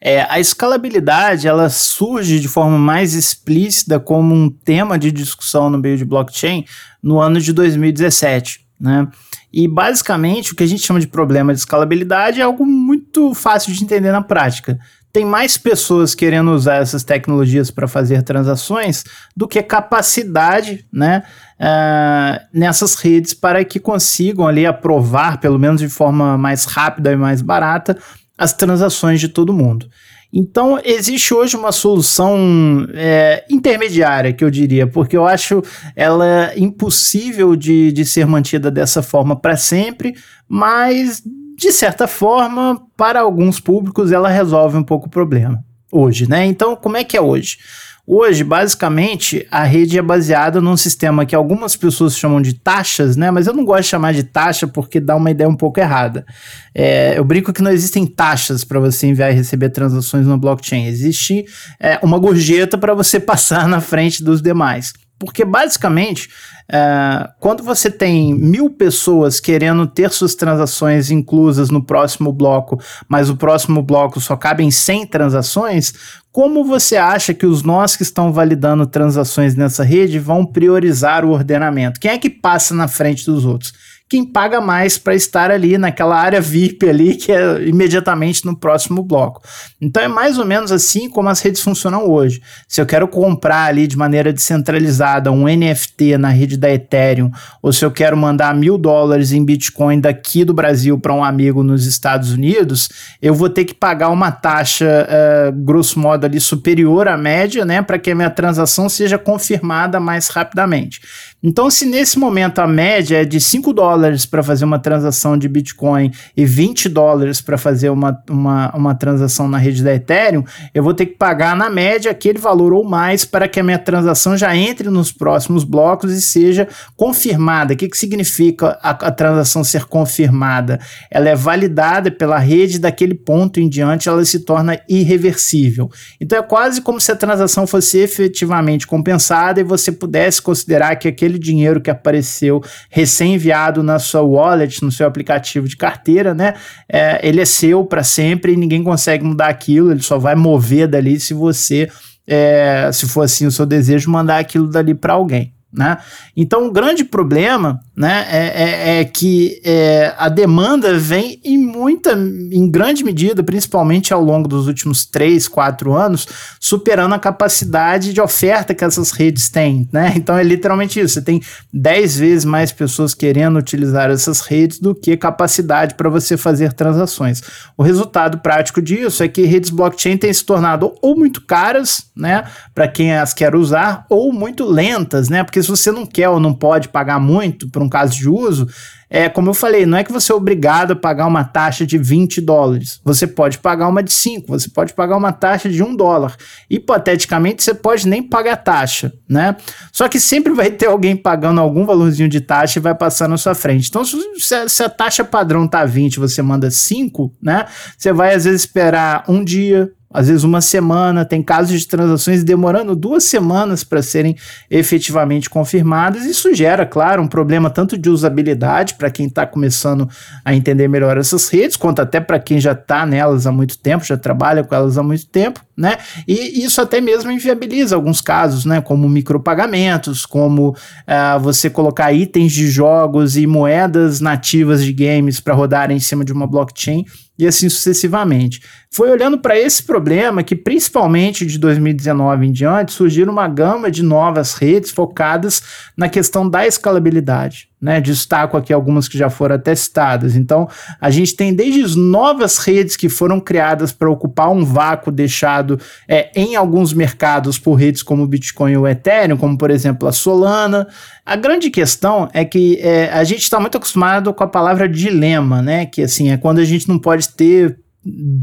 É, 0.00 0.24
a 0.30 0.38
escalabilidade 0.38 1.48
ela 1.48 1.68
surge 1.68 2.38
de 2.38 2.46
forma 2.46 2.78
mais 2.78 3.14
explícita 3.14 3.98
como 3.98 4.32
um 4.32 4.48
tema 4.48 4.96
de 4.96 5.10
discussão 5.10 5.68
no 5.68 5.78
meio 5.78 5.96
de 5.98 6.04
blockchain 6.04 6.64
no 7.02 7.20
ano 7.20 7.40
de 7.40 7.52
2017. 7.52 8.60
Né? 8.80 9.08
E 9.52 9.66
basicamente 9.66 10.52
o 10.52 10.56
que 10.56 10.62
a 10.62 10.66
gente 10.66 10.86
chama 10.86 11.00
de 11.00 11.08
problema 11.08 11.52
de 11.52 11.58
escalabilidade 11.58 12.40
é 12.40 12.44
algo 12.44 12.64
muito 12.64 13.34
fácil 13.34 13.72
de 13.72 13.82
entender 13.82 14.12
na 14.12 14.22
prática 14.22 14.78
tem 15.12 15.24
mais 15.24 15.58
pessoas 15.58 16.14
querendo 16.14 16.52
usar 16.52 16.76
essas 16.76 17.04
tecnologias 17.04 17.70
para 17.70 17.86
fazer 17.86 18.22
transações 18.22 19.04
do 19.36 19.46
que 19.46 19.62
capacidade 19.62 20.86
né, 20.90 21.22
uh, 21.60 22.40
nessas 22.52 22.94
redes 22.94 23.34
para 23.34 23.64
que 23.64 23.78
consigam 23.78 24.46
ali 24.46 24.64
aprovar, 24.64 25.38
pelo 25.38 25.58
menos 25.58 25.80
de 25.80 25.88
forma 25.88 26.38
mais 26.38 26.64
rápida 26.64 27.12
e 27.12 27.16
mais 27.16 27.42
barata, 27.42 27.98
as 28.38 28.54
transações 28.54 29.20
de 29.20 29.28
todo 29.28 29.52
mundo. 29.52 29.86
Então, 30.34 30.80
existe 30.82 31.34
hoje 31.34 31.58
uma 31.58 31.70
solução 31.70 32.88
é, 32.94 33.44
intermediária, 33.50 34.32
que 34.32 34.42
eu 34.42 34.50
diria, 34.50 34.86
porque 34.86 35.14
eu 35.14 35.26
acho 35.26 35.62
ela 35.94 36.52
impossível 36.56 37.54
de, 37.54 37.92
de 37.92 38.06
ser 38.06 38.26
mantida 38.26 38.70
dessa 38.70 39.02
forma 39.02 39.38
para 39.38 39.58
sempre, 39.58 40.14
mas 40.48 41.22
de 41.56 41.72
certa 41.72 42.06
forma, 42.06 42.80
para 42.96 43.20
alguns 43.20 43.60
públicos, 43.60 44.12
ela 44.12 44.28
resolve 44.28 44.76
um 44.76 44.84
pouco 44.84 45.06
o 45.06 45.10
problema 45.10 45.64
hoje, 45.92 46.28
né? 46.28 46.46
Então, 46.46 46.74
como 46.74 46.96
é 46.96 47.04
que 47.04 47.16
é 47.16 47.20
hoje? 47.20 47.58
Hoje, 48.04 48.42
basicamente, 48.42 49.46
a 49.48 49.62
rede 49.62 49.96
é 49.96 50.02
baseada 50.02 50.60
num 50.60 50.76
sistema 50.76 51.24
que 51.24 51.36
algumas 51.36 51.76
pessoas 51.76 52.18
chamam 52.18 52.42
de 52.42 52.54
taxas, 52.54 53.16
né? 53.16 53.30
Mas 53.30 53.46
eu 53.46 53.52
não 53.52 53.64
gosto 53.64 53.82
de 53.82 53.88
chamar 53.90 54.12
de 54.12 54.24
taxa 54.24 54.66
porque 54.66 54.98
dá 54.98 55.14
uma 55.14 55.30
ideia 55.30 55.48
um 55.48 55.54
pouco 55.54 55.78
errada. 55.78 56.26
É, 56.74 57.16
eu 57.16 57.24
brinco 57.24 57.52
que 57.52 57.62
não 57.62 57.70
existem 57.70 58.04
taxas 58.04 58.64
para 58.64 58.80
você 58.80 59.06
enviar 59.06 59.30
e 59.30 59.36
receber 59.36 59.70
transações 59.70 60.26
no 60.26 60.36
blockchain. 60.36 60.86
Existe 60.86 61.44
é, 61.78 62.00
uma 62.02 62.18
gorjeta 62.18 62.76
para 62.76 62.92
você 62.92 63.20
passar 63.20 63.68
na 63.68 63.80
frente 63.80 64.24
dos 64.24 64.42
demais. 64.42 64.92
Porque 65.24 65.44
basicamente, 65.44 66.28
é, 66.70 67.28
quando 67.40 67.62
você 67.62 67.90
tem 67.90 68.34
mil 68.34 68.70
pessoas 68.70 69.40
querendo 69.40 69.86
ter 69.86 70.10
suas 70.10 70.34
transações 70.34 71.10
inclusas 71.10 71.70
no 71.70 71.82
próximo 71.82 72.32
bloco, 72.32 72.80
mas 73.08 73.28
o 73.30 73.36
próximo 73.36 73.82
bloco 73.82 74.20
só 74.20 74.36
cabe 74.36 74.64
em 74.64 74.70
100 74.70 75.06
transações, 75.06 75.92
como 76.30 76.64
você 76.64 76.96
acha 76.96 77.34
que 77.34 77.46
os 77.46 77.62
nós 77.62 77.94
que 77.94 78.02
estão 78.02 78.32
validando 78.32 78.86
transações 78.86 79.54
nessa 79.54 79.84
rede 79.84 80.18
vão 80.18 80.46
priorizar 80.46 81.24
o 81.24 81.30
ordenamento? 81.30 82.00
Quem 82.00 82.10
é 82.10 82.18
que 82.18 82.30
passa 82.30 82.74
na 82.74 82.88
frente 82.88 83.26
dos 83.26 83.44
outros? 83.44 83.72
Quem 84.12 84.26
paga 84.26 84.60
mais 84.60 84.98
para 84.98 85.14
estar 85.14 85.50
ali 85.50 85.78
naquela 85.78 86.20
área 86.20 86.38
VIP 86.38 86.86
ali, 86.86 87.14
que 87.14 87.32
é 87.32 87.66
imediatamente 87.66 88.44
no 88.44 88.54
próximo 88.54 89.02
bloco. 89.02 89.40
Então 89.80 90.02
é 90.02 90.06
mais 90.06 90.36
ou 90.36 90.44
menos 90.44 90.70
assim 90.70 91.08
como 91.08 91.30
as 91.30 91.40
redes 91.40 91.62
funcionam 91.62 92.06
hoje. 92.06 92.42
Se 92.68 92.78
eu 92.78 92.84
quero 92.84 93.08
comprar 93.08 93.64
ali 93.64 93.86
de 93.86 93.96
maneira 93.96 94.30
descentralizada 94.30 95.32
um 95.32 95.46
NFT 95.46 96.18
na 96.18 96.28
rede 96.28 96.58
da 96.58 96.70
Ethereum, 96.70 97.30
ou 97.62 97.72
se 97.72 97.86
eu 97.86 97.90
quero 97.90 98.14
mandar 98.14 98.54
mil 98.54 98.76
dólares 98.76 99.32
em 99.32 99.42
Bitcoin 99.42 99.98
daqui 99.98 100.44
do 100.44 100.52
Brasil 100.52 100.98
para 100.98 101.14
um 101.14 101.24
amigo 101.24 101.62
nos 101.62 101.86
Estados 101.86 102.32
Unidos, 102.32 102.90
eu 103.22 103.32
vou 103.32 103.48
ter 103.48 103.64
que 103.64 103.72
pagar 103.72 104.10
uma 104.10 104.30
taxa, 104.30 105.08
uh, 105.08 105.52
grosso 105.52 105.98
modo, 105.98 106.26
ali 106.26 106.38
superior 106.38 107.08
à 107.08 107.16
média, 107.16 107.64
né, 107.64 107.80
para 107.80 107.98
que 107.98 108.10
a 108.10 108.14
minha 108.14 108.28
transação 108.28 108.90
seja 108.90 109.16
confirmada 109.16 109.98
mais 109.98 110.28
rapidamente. 110.28 111.00
Então, 111.42 111.68
se 111.68 111.84
nesse 111.84 112.18
momento 112.18 112.60
a 112.60 112.68
média 112.68 113.22
é 113.22 113.24
de 113.24 113.40
5 113.40 113.72
dólares 113.72 114.24
para 114.24 114.44
fazer 114.44 114.64
uma 114.64 114.78
transação 114.78 115.36
de 115.36 115.48
Bitcoin 115.48 116.12
e 116.36 116.46
20 116.46 116.88
dólares 116.88 117.40
para 117.40 117.58
fazer 117.58 117.90
uma, 117.90 118.22
uma, 118.30 118.76
uma 118.76 118.94
transação 118.94 119.48
na 119.48 119.58
rede 119.58 119.82
da 119.82 119.92
Ethereum, 119.92 120.44
eu 120.72 120.84
vou 120.84 120.94
ter 120.94 121.06
que 121.06 121.16
pagar 121.16 121.56
na 121.56 121.68
média 121.68 122.12
aquele 122.12 122.38
valor 122.38 122.72
ou 122.72 122.84
mais 122.84 123.24
para 123.24 123.48
que 123.48 123.58
a 123.58 123.62
minha 123.62 123.78
transação 123.78 124.36
já 124.36 124.54
entre 124.56 124.88
nos 124.88 125.10
próximos 125.10 125.64
blocos 125.64 126.12
e 126.12 126.22
seja 126.22 126.68
confirmada. 126.96 127.74
O 127.74 127.76
que, 127.76 127.88
que 127.88 127.98
significa 127.98 128.78
a, 128.80 128.90
a 128.90 129.10
transação 129.10 129.64
ser 129.64 129.86
confirmada? 129.86 130.78
Ela 131.10 131.30
é 131.30 131.34
validada 131.34 132.10
pela 132.10 132.38
rede 132.38 132.78
daquele 132.78 133.14
ponto 133.14 133.58
em 133.58 133.68
diante, 133.68 134.08
ela 134.08 134.24
se 134.24 134.40
torna 134.40 134.78
irreversível. 134.88 135.90
Então, 136.20 136.38
é 136.38 136.42
quase 136.42 136.80
como 136.80 137.00
se 137.00 137.10
a 137.10 137.16
transação 137.16 137.66
fosse 137.66 137.98
efetivamente 137.98 138.86
compensada 138.86 139.60
e 139.60 139.64
você 139.64 139.90
pudesse 139.90 140.40
considerar 140.40 140.94
que 140.96 141.08
aquele 141.08 141.31
aquele 141.32 141.38
dinheiro 141.38 141.80
que 141.80 141.90
apareceu 141.90 142.62
recém-enviado 142.90 143.82
na 143.82 143.98
sua 143.98 144.22
wallet, 144.22 144.82
no 144.84 144.92
seu 144.92 145.06
aplicativo 145.06 145.66
de 145.66 145.76
carteira, 145.76 146.34
né? 146.34 146.54
É, 146.88 147.26
ele 147.26 147.40
é 147.40 147.44
seu 147.44 147.84
para 147.84 148.02
sempre 148.02 148.52
e 148.52 148.56
ninguém 148.56 148.82
consegue 148.82 149.24
mudar 149.24 149.48
aquilo, 149.48 149.90
ele 149.90 150.02
só 150.02 150.18
vai 150.18 150.34
mover 150.34 150.86
dali 150.88 151.18
se 151.18 151.32
você, 151.32 151.90
é, 152.26 152.90
se 152.92 153.06
for 153.08 153.22
assim 153.22 153.46
o 153.46 153.50
seu 153.50 153.64
desejo, 153.64 154.10
mandar 154.10 154.38
aquilo 154.38 154.68
dali 154.68 154.94
para 154.94 155.14
alguém. 155.14 155.54
Né? 155.72 155.96
Então, 156.36 156.66
o 156.66 156.70
grande 156.70 157.02
problema 157.02 157.80
né, 157.96 158.26
é, 158.28 158.38
é, 158.38 159.00
é 159.00 159.04
que 159.04 159.60
é, 159.64 160.14
a 160.18 160.28
demanda 160.28 160.98
vem 160.98 161.40
em 161.42 161.56
muita, 161.56 162.12
em 162.12 162.70
grande 162.70 163.02
medida, 163.02 163.42
principalmente 163.42 164.12
ao 164.12 164.22
longo 164.22 164.46
dos 164.46 164.66
últimos 164.66 165.06
3, 165.06 165.48
4 165.48 165.94
anos, 165.94 166.26
superando 166.60 167.14
a 167.14 167.18
capacidade 167.18 168.12
de 168.12 168.20
oferta 168.20 168.74
que 168.74 168.84
essas 168.84 169.12
redes 169.12 169.48
têm. 169.48 169.88
Né? 169.90 170.12
Então, 170.14 170.36
é 170.36 170.42
literalmente 170.42 171.00
isso: 171.00 171.14
você 171.14 171.22
tem 171.22 171.40
10 171.72 172.18
vezes 172.18 172.44
mais 172.44 172.70
pessoas 172.70 173.14
querendo 173.14 173.58
utilizar 173.58 174.10
essas 174.10 174.40
redes 174.40 174.78
do 174.78 174.94
que 174.94 175.16
capacidade 175.16 175.94
para 175.94 176.10
você 176.10 176.36
fazer 176.36 176.72
transações. 176.74 177.40
O 177.76 177.82
resultado 177.82 178.38
prático 178.38 178.82
disso 178.82 179.22
é 179.22 179.28
que 179.28 179.42
redes 179.42 179.70
blockchain 179.70 180.18
têm 180.18 180.32
se 180.32 180.44
tornado 180.44 180.92
ou 181.00 181.16
muito 181.16 181.40
caras 181.40 182.06
né, 182.14 182.44
para 182.74 182.86
quem 182.86 183.16
as 183.16 183.32
quer 183.32 183.54
usar, 183.54 184.04
ou 184.08 184.32
muito 184.32 184.64
lentas, 184.64 185.28
né? 185.28 185.42
Porque 185.42 185.61
se 185.62 185.68
você 185.68 185.90
não 185.90 186.04
quer 186.06 186.28
ou 186.28 186.40
não 186.40 186.52
pode 186.52 186.88
pagar 186.88 187.20
muito 187.20 187.68
por 187.68 187.82
um 187.82 187.88
caso 187.88 188.14
de 188.16 188.28
uso, 188.28 188.66
é 189.14 189.28
como 189.28 189.50
eu 189.50 189.54
falei, 189.54 189.84
não 189.84 189.98
é 189.98 190.02
que 190.02 190.10
você 190.10 190.32
é 190.32 190.34
obrigado 190.34 190.92
a 190.92 190.96
pagar 190.96 191.26
uma 191.26 191.44
taxa 191.44 191.84
de 191.84 191.98
20 191.98 192.40
dólares. 192.40 192.98
Você 193.04 193.26
pode 193.26 193.58
pagar 193.58 193.86
uma 193.86 194.02
de 194.02 194.10
5, 194.10 194.46
você 194.48 194.70
pode 194.70 194.94
pagar 194.94 195.18
uma 195.18 195.30
taxa 195.30 195.68
de 195.68 195.82
1 195.82 195.94
dólar. 195.94 196.34
Hipoteticamente, 196.70 197.62
você 197.62 197.74
pode 197.74 198.08
nem 198.08 198.22
pagar 198.22 198.56
taxa, 198.56 199.12
né? 199.28 199.54
Só 199.92 200.08
que 200.08 200.18
sempre 200.18 200.54
vai 200.54 200.70
ter 200.70 200.86
alguém 200.86 201.14
pagando 201.14 201.60
algum 201.60 201.84
valorzinho 201.84 202.26
de 202.26 202.40
taxa 202.40 202.78
e 202.78 202.82
vai 202.82 202.94
passar 202.94 203.28
na 203.28 203.36
sua 203.36 203.54
frente. 203.54 203.90
Então, 203.90 204.02
se, 204.02 204.82
a, 204.82 204.88
taxa 204.88 205.22
padrão 205.22 205.68
tá 205.68 205.84
20 205.84 206.18
você 206.18 206.40
manda 206.40 206.70
5, 206.70 207.34
né? 207.42 207.66
Você 207.98 208.14
vai 208.14 208.34
às 208.34 208.44
vezes 208.44 208.62
esperar 208.62 209.24
um 209.28 209.44
dia, 209.44 209.92
às 210.12 210.28
vezes 210.28 210.44
uma 210.44 210.60
semana, 210.60 211.24
tem 211.24 211.42
casos 211.42 211.80
de 211.80 211.86
transações 211.86 212.44
demorando 212.44 212.94
duas 212.94 213.24
semanas 213.24 213.82
para 213.84 214.02
serem 214.02 214.36
efetivamente 214.70 215.48
confirmadas. 215.48 216.24
Isso 216.24 216.54
gera, 216.54 216.84
claro, 216.84 217.22
um 217.22 217.28
problema 217.28 217.70
tanto 217.70 217.96
de 217.96 218.10
usabilidade 218.10 218.94
para 218.94 219.10
quem 219.10 219.26
está 219.26 219.46
começando 219.46 220.08
a 220.44 220.54
entender 220.54 220.88
melhor 220.88 221.16
essas 221.18 221.48
redes, 221.48 221.76
quanto 221.76 222.02
até 222.02 222.20
para 222.20 222.38
quem 222.38 222.60
já 222.60 222.72
está 222.72 223.06
nelas 223.06 223.46
há 223.46 223.52
muito 223.52 223.78
tempo, 223.78 224.04
já 224.04 224.16
trabalha 224.16 224.62
com 224.62 224.74
elas 224.74 224.98
há 224.98 225.02
muito 225.02 225.26
tempo, 225.26 225.60
né? 225.76 225.96
E 226.26 226.64
isso 226.64 226.80
até 226.80 227.00
mesmo 227.00 227.30
inviabiliza 227.30 227.96
alguns 227.96 228.20
casos, 228.20 228.64
né? 228.64 228.80
Como 228.80 229.08
micropagamentos, 229.08 230.26
como 230.26 230.70
uh, 230.70 231.40
você 231.40 231.70
colocar 231.70 232.12
itens 232.12 232.52
de 232.52 232.68
jogos 232.68 233.36
e 233.36 233.46
moedas 233.46 234.20
nativas 234.20 234.84
de 234.84 234.92
games 234.92 235.40
para 235.40 235.54
rodar 235.54 235.90
em 235.90 236.00
cima 236.00 236.24
de 236.24 236.32
uma 236.32 236.46
blockchain 236.46 237.04
e 237.44 237.48
assim 237.48 237.68
sucessivamente. 237.68 238.62
Foi 238.90 239.10
olhando 239.10 239.38
para 239.38 239.58
esse 239.58 239.82
problema 239.82 240.42
que, 240.42 240.54
principalmente 240.54 241.46
de 241.46 241.58
2019 241.58 242.46
em 242.46 242.52
diante, 242.52 242.92
surgiram 242.92 243.32
uma 243.32 243.48
gama 243.48 243.90
de 243.90 244.02
novas 244.02 244.54
redes 244.54 244.90
focadas 244.90 245.62
na 245.96 246.08
questão 246.08 246.48
da 246.48 246.66
escalabilidade. 246.66 247.71
Né? 247.82 248.00
Destaco 248.00 248.56
aqui 248.56 248.72
algumas 248.72 249.08
que 249.08 249.18
já 249.18 249.28
foram 249.28 249.58
testadas. 249.58 250.36
Então, 250.36 250.68
a 251.00 251.10
gente 251.10 251.34
tem 251.34 251.52
desde 251.52 251.82
as 251.82 251.96
novas 251.96 252.58
redes 252.58 252.94
que 252.94 253.08
foram 253.08 253.40
criadas 253.40 253.90
para 253.90 254.08
ocupar 254.08 254.52
um 254.52 254.64
vácuo 254.64 255.10
deixado 255.10 255.80
é, 256.08 256.30
em 256.36 256.54
alguns 256.54 256.92
mercados 256.92 257.58
por 257.58 257.74
redes 257.74 258.02
como 258.02 258.22
o 258.22 258.26
Bitcoin 258.28 258.72
e 258.72 258.76
o 258.76 258.86
Ethereum, 258.86 259.36
como 259.36 259.58
por 259.58 259.70
exemplo 259.70 260.06
a 260.06 260.12
Solana. 260.12 260.86
A 261.26 261.34
grande 261.34 261.70
questão 261.70 262.28
é 262.32 262.44
que 262.44 262.78
é, 262.80 263.10
a 263.12 263.24
gente 263.24 263.42
está 263.42 263.58
muito 263.58 263.76
acostumado 263.76 264.32
com 264.32 264.44
a 264.44 264.48
palavra 264.48 264.88
dilema, 264.88 265.60
né? 265.60 265.84
Que 265.84 266.02
assim 266.02 266.30
é 266.30 266.36
quando 266.36 266.60
a 266.60 266.64
gente 266.64 266.88
não 266.88 267.00
pode 267.00 267.30
ter 267.30 267.78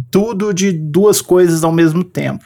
tudo 0.09 0.53
de 0.53 0.71
duas 0.71 1.21
coisas 1.21 1.63
ao 1.63 1.71
mesmo 1.71 2.03
tempo. 2.03 2.45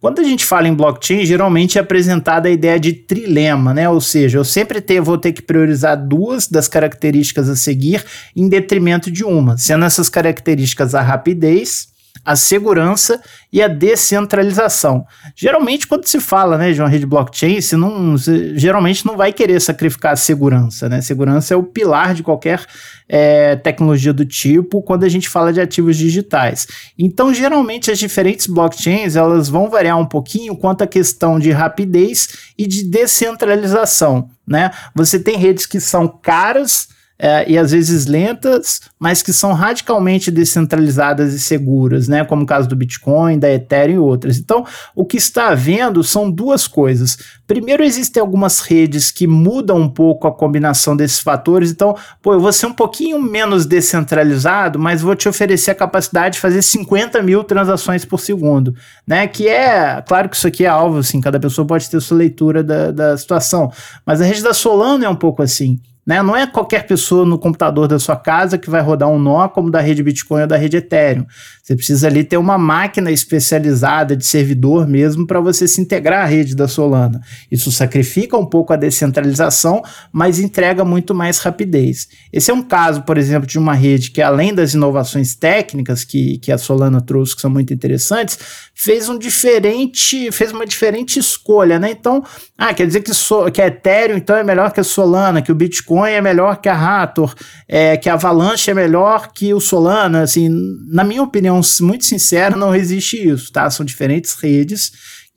Quando 0.00 0.20
a 0.20 0.24
gente 0.24 0.44
fala 0.44 0.66
em 0.66 0.74
blockchain, 0.74 1.24
geralmente 1.24 1.78
é 1.78 1.80
apresentada 1.80 2.48
a 2.48 2.50
ideia 2.50 2.78
de 2.78 2.92
trilema, 2.92 3.72
né? 3.72 3.88
Ou 3.88 4.00
seja, 4.00 4.36
eu 4.36 4.44
sempre 4.44 4.82
vou 5.00 5.16
ter 5.16 5.32
que 5.32 5.42
priorizar 5.42 5.96
duas 5.96 6.48
das 6.48 6.66
características 6.66 7.48
a 7.48 7.54
seguir 7.54 8.04
em 8.34 8.48
detrimento 8.48 9.12
de 9.12 9.22
uma, 9.22 9.56
sendo 9.56 9.84
essas 9.84 10.08
características 10.08 10.94
a 10.96 11.00
rapidez 11.00 11.91
a 12.24 12.36
segurança 12.36 13.20
e 13.52 13.60
a 13.60 13.68
descentralização. 13.68 15.04
Geralmente, 15.34 15.86
quando 15.86 16.06
se 16.06 16.20
fala 16.20 16.56
né, 16.56 16.72
de 16.72 16.80
uma 16.80 16.88
rede 16.88 17.04
blockchain, 17.04 17.60
você 17.60 17.76
não, 17.76 18.16
geralmente 18.54 19.04
não 19.04 19.16
vai 19.16 19.32
querer 19.32 19.60
sacrificar 19.60 20.12
a 20.12 20.16
segurança. 20.16 20.88
Né? 20.88 21.00
Segurança 21.00 21.52
é 21.52 21.56
o 21.56 21.62
pilar 21.62 22.14
de 22.14 22.22
qualquer 22.22 22.64
é, 23.08 23.56
tecnologia 23.56 24.12
do 24.12 24.24
tipo 24.24 24.82
quando 24.82 25.04
a 25.04 25.08
gente 25.08 25.28
fala 25.28 25.52
de 25.52 25.60
ativos 25.60 25.96
digitais. 25.96 26.66
Então, 26.96 27.34
geralmente, 27.34 27.90
as 27.90 27.98
diferentes 27.98 28.46
blockchains 28.46 29.16
elas 29.16 29.48
vão 29.48 29.68
variar 29.68 29.98
um 29.98 30.06
pouquinho 30.06 30.56
quanto 30.56 30.82
à 30.82 30.86
questão 30.86 31.38
de 31.38 31.50
rapidez 31.50 32.52
e 32.56 32.66
de 32.66 32.84
descentralização. 32.84 34.30
Né? 34.46 34.70
Você 34.94 35.18
tem 35.18 35.36
redes 35.36 35.66
que 35.66 35.80
são 35.80 36.06
caras 36.06 36.88
é, 37.24 37.48
e 37.48 37.56
às 37.56 37.70
vezes 37.70 38.06
lentas, 38.06 38.80
mas 38.98 39.22
que 39.22 39.32
são 39.32 39.52
radicalmente 39.52 40.28
descentralizadas 40.28 41.32
e 41.32 41.38
seguras, 41.38 42.08
né? 42.08 42.24
Como 42.24 42.42
o 42.42 42.46
caso 42.46 42.68
do 42.68 42.74
Bitcoin, 42.74 43.38
da 43.38 43.48
Ethereum 43.48 43.94
e 43.94 43.98
outras. 44.00 44.38
Então, 44.38 44.66
o 44.92 45.04
que 45.04 45.18
está 45.18 45.50
havendo 45.50 46.02
são 46.02 46.28
duas 46.28 46.66
coisas. 46.66 47.16
Primeiro, 47.46 47.84
existem 47.84 48.20
algumas 48.20 48.58
redes 48.58 49.12
que 49.12 49.28
mudam 49.28 49.78
um 49.78 49.88
pouco 49.88 50.26
a 50.26 50.32
combinação 50.32 50.96
desses 50.96 51.20
fatores. 51.20 51.70
Então, 51.70 51.94
pô, 52.20 52.32
eu 52.32 52.40
vou 52.40 52.52
ser 52.52 52.66
um 52.66 52.72
pouquinho 52.72 53.22
menos 53.22 53.66
descentralizado, 53.66 54.76
mas 54.80 55.00
vou 55.00 55.14
te 55.14 55.28
oferecer 55.28 55.70
a 55.70 55.76
capacidade 55.76 56.34
de 56.34 56.40
fazer 56.40 56.60
50 56.60 57.22
mil 57.22 57.44
transações 57.44 58.04
por 58.04 58.18
segundo, 58.18 58.74
né? 59.06 59.28
Que 59.28 59.46
é, 59.46 60.02
claro 60.02 60.28
que 60.28 60.34
isso 60.34 60.48
aqui 60.48 60.64
é 60.64 60.68
alvo, 60.68 60.98
assim, 60.98 61.20
cada 61.20 61.38
pessoa 61.38 61.64
pode 61.64 61.88
ter 61.88 62.00
sua 62.00 62.16
leitura 62.16 62.64
da, 62.64 62.90
da 62.90 63.16
situação, 63.16 63.70
mas 64.04 64.20
a 64.20 64.24
rede 64.24 64.42
da 64.42 64.52
Solana 64.52 65.04
é 65.04 65.08
um 65.08 65.14
pouco 65.14 65.40
assim. 65.40 65.78
Né? 66.04 66.20
Não 66.20 66.36
é 66.36 66.46
qualquer 66.46 66.86
pessoa 66.86 67.24
no 67.24 67.38
computador 67.38 67.86
da 67.86 67.98
sua 67.98 68.16
casa 68.16 68.58
que 68.58 68.68
vai 68.68 68.82
rodar 68.82 69.08
um 69.08 69.18
nó 69.18 69.48
como 69.48 69.70
da 69.70 69.80
rede 69.80 70.02
Bitcoin 70.02 70.42
ou 70.42 70.46
da 70.48 70.56
rede 70.56 70.76
Ethereum. 70.76 71.24
Você 71.62 71.76
precisa 71.76 72.08
ali 72.08 72.24
ter 72.24 72.36
uma 72.36 72.58
máquina 72.58 73.10
especializada 73.12 74.16
de 74.16 74.26
servidor 74.26 74.86
mesmo 74.88 75.24
para 75.28 75.40
você 75.40 75.68
se 75.68 75.80
integrar 75.80 76.24
à 76.24 76.26
rede 76.26 76.56
da 76.56 76.66
Solana. 76.66 77.20
Isso 77.48 77.70
sacrifica 77.70 78.36
um 78.36 78.44
pouco 78.44 78.72
a 78.72 78.76
descentralização, 78.76 79.80
mas 80.12 80.40
entrega 80.40 80.84
muito 80.84 81.14
mais 81.14 81.38
rapidez. 81.38 82.08
Esse 82.32 82.50
é 82.50 82.54
um 82.54 82.62
caso, 82.62 83.02
por 83.02 83.16
exemplo, 83.16 83.46
de 83.46 83.60
uma 83.60 83.74
rede 83.74 84.10
que, 84.10 84.20
além 84.20 84.52
das 84.52 84.74
inovações 84.74 85.36
técnicas 85.36 86.04
que, 86.04 86.38
que 86.38 86.50
a 86.50 86.58
Solana 86.58 87.00
trouxe, 87.00 87.36
que 87.36 87.40
são 87.40 87.50
muito 87.50 87.72
interessantes, 87.72 88.36
fez 88.74 89.08
um 89.08 89.16
diferente, 89.16 90.32
fez 90.32 90.50
uma 90.50 90.66
diferente 90.66 91.20
escolha, 91.20 91.78
né? 91.78 91.92
Então, 91.92 92.24
ah, 92.58 92.74
quer 92.74 92.88
dizer 92.88 93.02
que, 93.02 93.14
so, 93.14 93.48
que 93.52 93.62
a 93.62 93.68
Ethereum 93.68 94.16
então 94.16 94.34
é 94.34 94.42
melhor 94.42 94.72
que 94.72 94.80
a 94.80 94.84
Solana, 94.84 95.40
que 95.40 95.52
o 95.52 95.54
Bitcoin 95.54 95.91
é 96.12 96.20
melhor 96.20 96.56
que 96.56 96.68
a 96.68 96.74
Raptor, 96.74 97.34
é, 97.68 97.96
que 97.96 98.08
a 98.08 98.14
Avalanche 98.14 98.70
é 98.70 98.74
melhor 98.74 99.32
que 99.32 99.52
o 99.52 99.60
Solana, 99.60 100.22
assim, 100.22 100.48
na 100.88 101.04
minha 101.04 101.22
opinião, 101.22 101.60
opinião 101.62 101.82
muito 101.82 102.04
sincera, 102.04 102.56
não 102.56 102.74
existe 102.74 103.16
isso, 103.28 103.52
tá? 103.52 103.68
São 103.70 103.84
diferentes 103.84 104.34
redes 104.34 104.92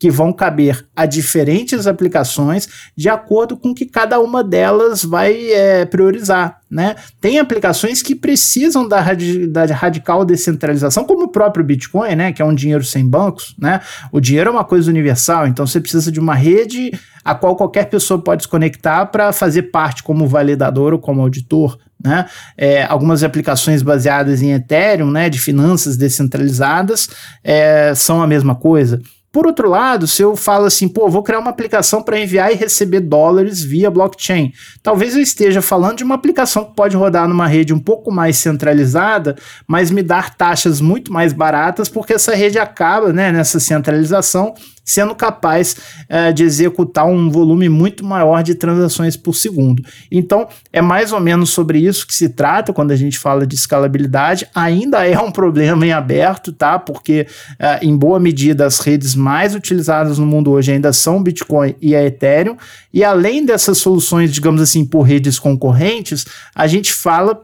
que 0.06 0.12
vão 0.12 0.32
caber 0.32 0.86
a 0.96 1.08
diferentes 1.08 1.88
aplicações 1.88 2.70
de 2.96 3.10
acordo 3.10 3.58
com 3.58 3.74
que 3.74 3.88
cada 3.88 4.20
uma 4.20 4.44
delas 4.44 5.04
vai 5.04 5.52
é, 5.52 5.84
priorizar. 5.84 6.60
Né? 6.70 6.96
Tem 7.20 7.40
aplicações 7.40 8.04
que 8.04 8.14
precisam 8.14 8.88
da, 8.88 9.02
radi 9.02 9.48
da, 9.48 9.66
radical 9.66 10.24
descentralização, 10.24 11.06
como 11.06 11.24
o 11.24 11.32
próprio 11.32 11.66
Bitcoin, 11.66 12.14
né? 12.14 12.32
que 12.32 12.40
é 12.40 12.46
um 12.46 12.54
dinheiro 12.54 12.84
sem 12.84 13.10
bancos. 13.10 13.56
Né? 13.58 13.82
O 14.12 14.20
dinheiro 14.20 14.52
é 14.52 14.54
uma 14.54 14.64
coisa 14.64 14.92
universal, 14.92 15.48
então 15.48 15.66
você 15.66 15.82
precisa 15.82 16.12
de 16.12 16.20
uma 16.20 16.36
rede 16.36 16.92
a 17.24 17.34
qual 17.34 17.56
qualquer 17.56 17.90
pessoa 17.90 18.22
pode 18.22 18.44
se 18.44 18.48
conectar 18.48 19.08
para 19.08 19.34
fazer 19.34 19.64
parte 19.72 20.04
como 20.04 20.28
validador 20.28 20.94
ou 20.94 21.00
como 21.00 21.20
auditor. 21.20 21.80
Né? 22.04 22.28
É, 22.56 22.84
algumas 22.84 23.24
aplicações 23.24 23.82
baseadas 23.82 24.44
em 24.44 24.52
Ethereum, 24.54 25.10
né, 25.10 25.32
de 25.32 25.40
finanças 25.40 25.98
descentralizadas, 25.98 27.10
é, 27.44 27.96
são 27.96 28.22
a 28.22 28.28
mesma 28.28 28.54
coisa. 28.54 29.02
Por 29.36 29.46
outro 29.46 29.70
lado, 29.70 30.08
se 30.08 30.22
eu 30.22 30.34
falo 30.34 30.64
assim, 30.64 30.88
pô, 30.88 31.10
vou 31.10 31.22
criar 31.22 31.40
uma 31.40 31.50
aplicação 31.50 32.02
para 32.02 32.18
enviar 32.18 32.54
e 32.54 32.56
receber 32.56 33.02
dólares 33.02 33.62
via 33.62 33.92
blockchain, 33.92 34.54
talvez 34.82 35.14
eu 35.14 35.22
esteja 35.22 35.62
falando 35.62 35.98
de 35.98 36.06
uma 36.06 36.16
aplicação 36.16 36.64
que 36.64 36.74
pode 36.74 36.96
rodar 36.96 37.28
numa 37.28 37.46
rede 37.46 37.74
um 37.74 37.80
pouco 37.80 38.10
mais 38.14 38.38
centralizada, 38.38 39.36
mas 39.68 39.92
me 39.92 40.02
dar 40.02 40.34
taxas 40.38 40.80
muito 40.80 41.12
mais 41.12 41.34
baratas, 41.34 41.90
porque 41.90 42.14
essa 42.14 42.34
rede 42.34 42.58
acaba, 42.58 43.12
né, 43.12 43.30
nessa 43.30 43.60
centralização, 43.60 44.54
sendo 44.86 45.16
capaz 45.16 45.76
uh, 46.04 46.32
de 46.32 46.44
executar 46.44 47.08
um 47.08 47.30
volume 47.30 47.68
muito 47.68 48.06
maior 48.06 48.44
de 48.44 48.54
transações 48.54 49.18
por 49.18 49.34
segundo. 49.34 49.84
Então, 50.12 50.48
é 50.72 50.82
mais 50.82 51.12
ou 51.12 51.20
menos 51.20 51.50
sobre 51.50 51.80
isso 51.80 52.06
que 52.06 52.14
se 52.14 52.30
trata 52.30 52.72
quando 52.72 52.92
a 52.92 52.96
gente 52.96 53.18
fala 53.18 53.48
de 53.48 53.56
escalabilidade. 53.56 54.48
Ainda 54.54 55.06
é 55.06 55.20
um 55.20 55.32
problema 55.34 55.86
em 55.86 55.92
aberto, 55.92 56.54
tá? 56.54 56.78
Porque, 56.78 57.26
uh, 57.54 57.84
em 57.84 57.98
boa 57.98 58.20
medida, 58.20 58.66
as 58.66 58.80
redes 58.80 59.16
mais 59.16 59.56
utilizadas 59.56 60.20
no 60.20 60.26
mundo 60.26 60.52
hoje 60.52 60.72
ainda 60.72 60.94
são 60.94 61.18
o 61.18 61.24
Bitcoin 61.24 61.76
e 61.82 61.96
a 61.96 62.06
Ethereum. 62.06 62.56
E 62.94 63.04
além 63.04 63.44
dessas 63.44 63.80
soluções, 63.80 64.32
digamos 64.32 64.62
assim, 64.62 64.86
por 64.86 65.02
redes 65.02 65.40
concorrentes, 65.40 66.26
a 66.54 66.68
gente 66.68 66.94
fala 66.94 67.42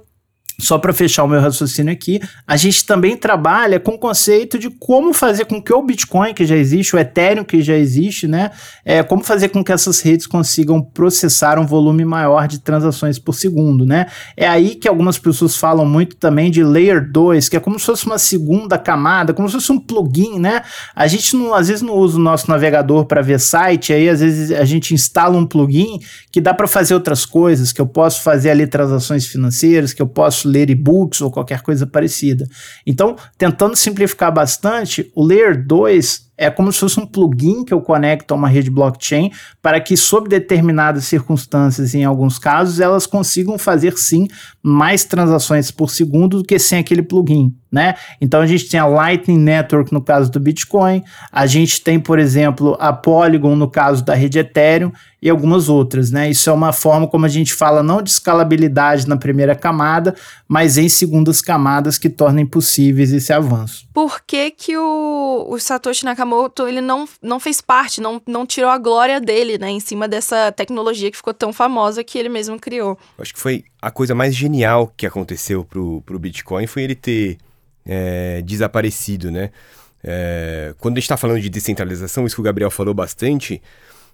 só 0.61 0.77
para 0.77 0.93
fechar 0.93 1.23
o 1.23 1.27
meu 1.27 1.41
raciocínio 1.41 1.91
aqui, 1.91 2.21
a 2.47 2.55
gente 2.55 2.85
também 2.85 3.17
trabalha 3.17 3.79
com 3.79 3.91
o 3.91 3.99
conceito 3.99 4.57
de 4.59 4.69
como 4.69 5.13
fazer 5.13 5.45
com 5.45 5.61
que 5.61 5.73
o 5.73 5.81
Bitcoin 5.81 6.33
que 6.33 6.45
já 6.45 6.55
existe, 6.55 6.95
o 6.95 6.99
Ethereum 6.99 7.43
que 7.43 7.61
já 7.61 7.75
existe, 7.75 8.27
né, 8.27 8.51
é, 8.85 9.03
como 9.03 9.23
fazer 9.23 9.49
com 9.49 9.63
que 9.63 9.71
essas 9.71 9.99
redes 10.01 10.27
consigam 10.27 10.81
processar 10.81 11.59
um 11.59 11.65
volume 11.65 12.05
maior 12.05 12.47
de 12.47 12.59
transações 12.59 13.17
por 13.17 13.33
segundo, 13.33 13.85
né? 13.85 14.07
É 14.37 14.47
aí 14.47 14.75
que 14.75 14.87
algumas 14.87 15.17
pessoas 15.17 15.55
falam 15.55 15.85
muito 15.85 16.15
também 16.15 16.51
de 16.51 16.63
Layer 16.63 17.11
2, 17.11 17.49
que 17.49 17.57
é 17.57 17.59
como 17.59 17.79
se 17.79 17.85
fosse 17.85 18.05
uma 18.05 18.17
segunda 18.17 18.77
camada, 18.77 19.33
como 19.33 19.47
se 19.47 19.55
fosse 19.55 19.71
um 19.71 19.79
plugin, 19.79 20.39
né? 20.39 20.61
A 20.95 21.07
gente 21.07 21.35
não, 21.35 21.53
às 21.53 21.67
vezes 21.67 21.81
não 21.81 21.93
usa 21.93 22.17
o 22.17 22.21
nosso 22.21 22.49
navegador 22.49 23.05
para 23.05 23.21
ver 23.21 23.39
site, 23.39 23.93
aí 23.93 24.09
às 24.09 24.19
vezes 24.19 24.51
a 24.51 24.65
gente 24.65 24.93
instala 24.93 25.37
um 25.37 25.45
plugin 25.45 25.99
que 26.31 26.39
dá 26.39 26.53
para 26.53 26.67
fazer 26.67 26.93
outras 26.93 27.25
coisas, 27.25 27.71
que 27.71 27.81
eu 27.81 27.87
posso 27.87 28.21
fazer 28.21 28.51
ali 28.51 28.67
transações 28.67 29.25
financeiras, 29.25 29.93
que 29.93 30.01
eu 30.01 30.07
posso 30.07 30.47
ler 30.51 30.69
e-books 30.69 31.21
ou 31.21 31.31
qualquer 31.31 31.61
coisa 31.61 31.87
parecida. 31.87 32.47
Então, 32.85 33.15
tentando 33.37 33.75
simplificar 33.75 34.33
bastante, 34.33 35.11
o 35.15 35.23
Layer 35.23 35.65
2 35.65 36.31
é 36.41 36.49
como 36.49 36.71
se 36.71 36.79
fosse 36.79 36.99
um 36.99 37.05
plugin 37.05 37.63
que 37.63 37.71
eu 37.71 37.81
conecto 37.81 38.33
a 38.33 38.37
uma 38.37 38.47
rede 38.47 38.71
blockchain 38.71 39.31
para 39.61 39.79
que, 39.79 39.95
sob 39.95 40.27
determinadas 40.27 41.05
circunstâncias, 41.05 41.93
em 41.93 42.03
alguns 42.03 42.39
casos, 42.39 42.79
elas 42.79 43.05
consigam 43.05 43.59
fazer 43.59 43.95
sim 43.95 44.27
mais 44.63 45.05
transações 45.05 45.69
por 45.69 45.91
segundo 45.91 46.39
do 46.39 46.43
que 46.43 46.57
sem 46.57 46.79
aquele 46.79 47.03
plugin. 47.03 47.55
Né? 47.71 47.93
Então 48.19 48.41
a 48.41 48.47
gente 48.47 48.67
tem 48.67 48.79
a 48.79 48.87
Lightning 48.87 49.37
Network 49.37 49.93
no 49.93 50.01
caso 50.01 50.31
do 50.31 50.39
Bitcoin, 50.39 51.03
a 51.31 51.45
gente 51.45 51.79
tem, 51.81 51.99
por 51.99 52.17
exemplo, 52.17 52.75
a 52.79 52.91
Polygon 52.91 53.55
no 53.55 53.69
caso 53.69 54.03
da 54.03 54.15
rede 54.15 54.39
Ethereum 54.39 54.91
e 55.21 55.29
algumas 55.29 55.69
outras, 55.69 56.09
né? 56.09 56.29
Isso 56.29 56.49
é 56.49 56.53
uma 56.53 56.73
forma 56.73 57.07
como 57.07 57.25
a 57.25 57.29
gente 57.29 57.53
fala 57.53 57.83
não 57.83 58.01
de 58.01 58.09
escalabilidade 58.09 59.07
na 59.07 59.15
primeira 59.15 59.55
camada, 59.55 60.15
mas 60.47 60.77
em 60.77 60.89
segundas 60.89 61.41
camadas 61.41 61.99
que 61.99 62.09
tornem 62.09 62.45
possíveis 62.45 63.13
esse 63.13 63.31
avanço. 63.31 63.87
Por 63.93 64.21
que, 64.25 64.49
que 64.49 64.75
o, 64.75 65.45
o 65.47 65.59
Satoshi 65.59 66.05
Nakamoto 66.05 66.67
ele 66.67 66.81
não, 66.81 67.07
não 67.21 67.39
fez 67.39 67.61
parte, 67.61 68.01
não, 68.01 68.19
não 68.25 68.47
tirou 68.47 68.71
a 68.71 68.79
glória 68.79 69.21
dele, 69.21 69.59
né, 69.59 69.69
em 69.69 69.79
cima 69.79 70.07
dessa 70.07 70.51
tecnologia 70.51 71.11
que 71.11 71.17
ficou 71.17 71.33
tão 71.33 71.53
famosa 71.53 72.03
que 72.03 72.17
ele 72.17 72.29
mesmo 72.29 72.59
criou? 72.59 72.97
Acho 73.19 73.33
que 73.33 73.39
foi 73.39 73.63
a 73.79 73.91
coisa 73.91 74.15
mais 74.15 74.35
genial 74.35 74.91
que 74.97 75.05
aconteceu 75.05 75.63
pro, 75.63 76.01
pro 76.01 76.17
Bitcoin 76.17 76.65
foi 76.65 76.83
ele 76.83 76.95
ter 76.95 77.37
é, 77.85 78.41
desaparecido, 78.41 79.29
né? 79.29 79.51
É, 80.03 80.73
quando 80.79 80.97
a 80.97 80.99
gente 80.99 81.05
está 81.05 81.17
falando 81.17 81.39
de 81.39 81.49
descentralização, 81.49 82.25
isso 82.25 82.35
que 82.35 82.41
o 82.41 82.43
Gabriel 82.43 82.71
falou 82.71 82.93
bastante, 82.93 83.61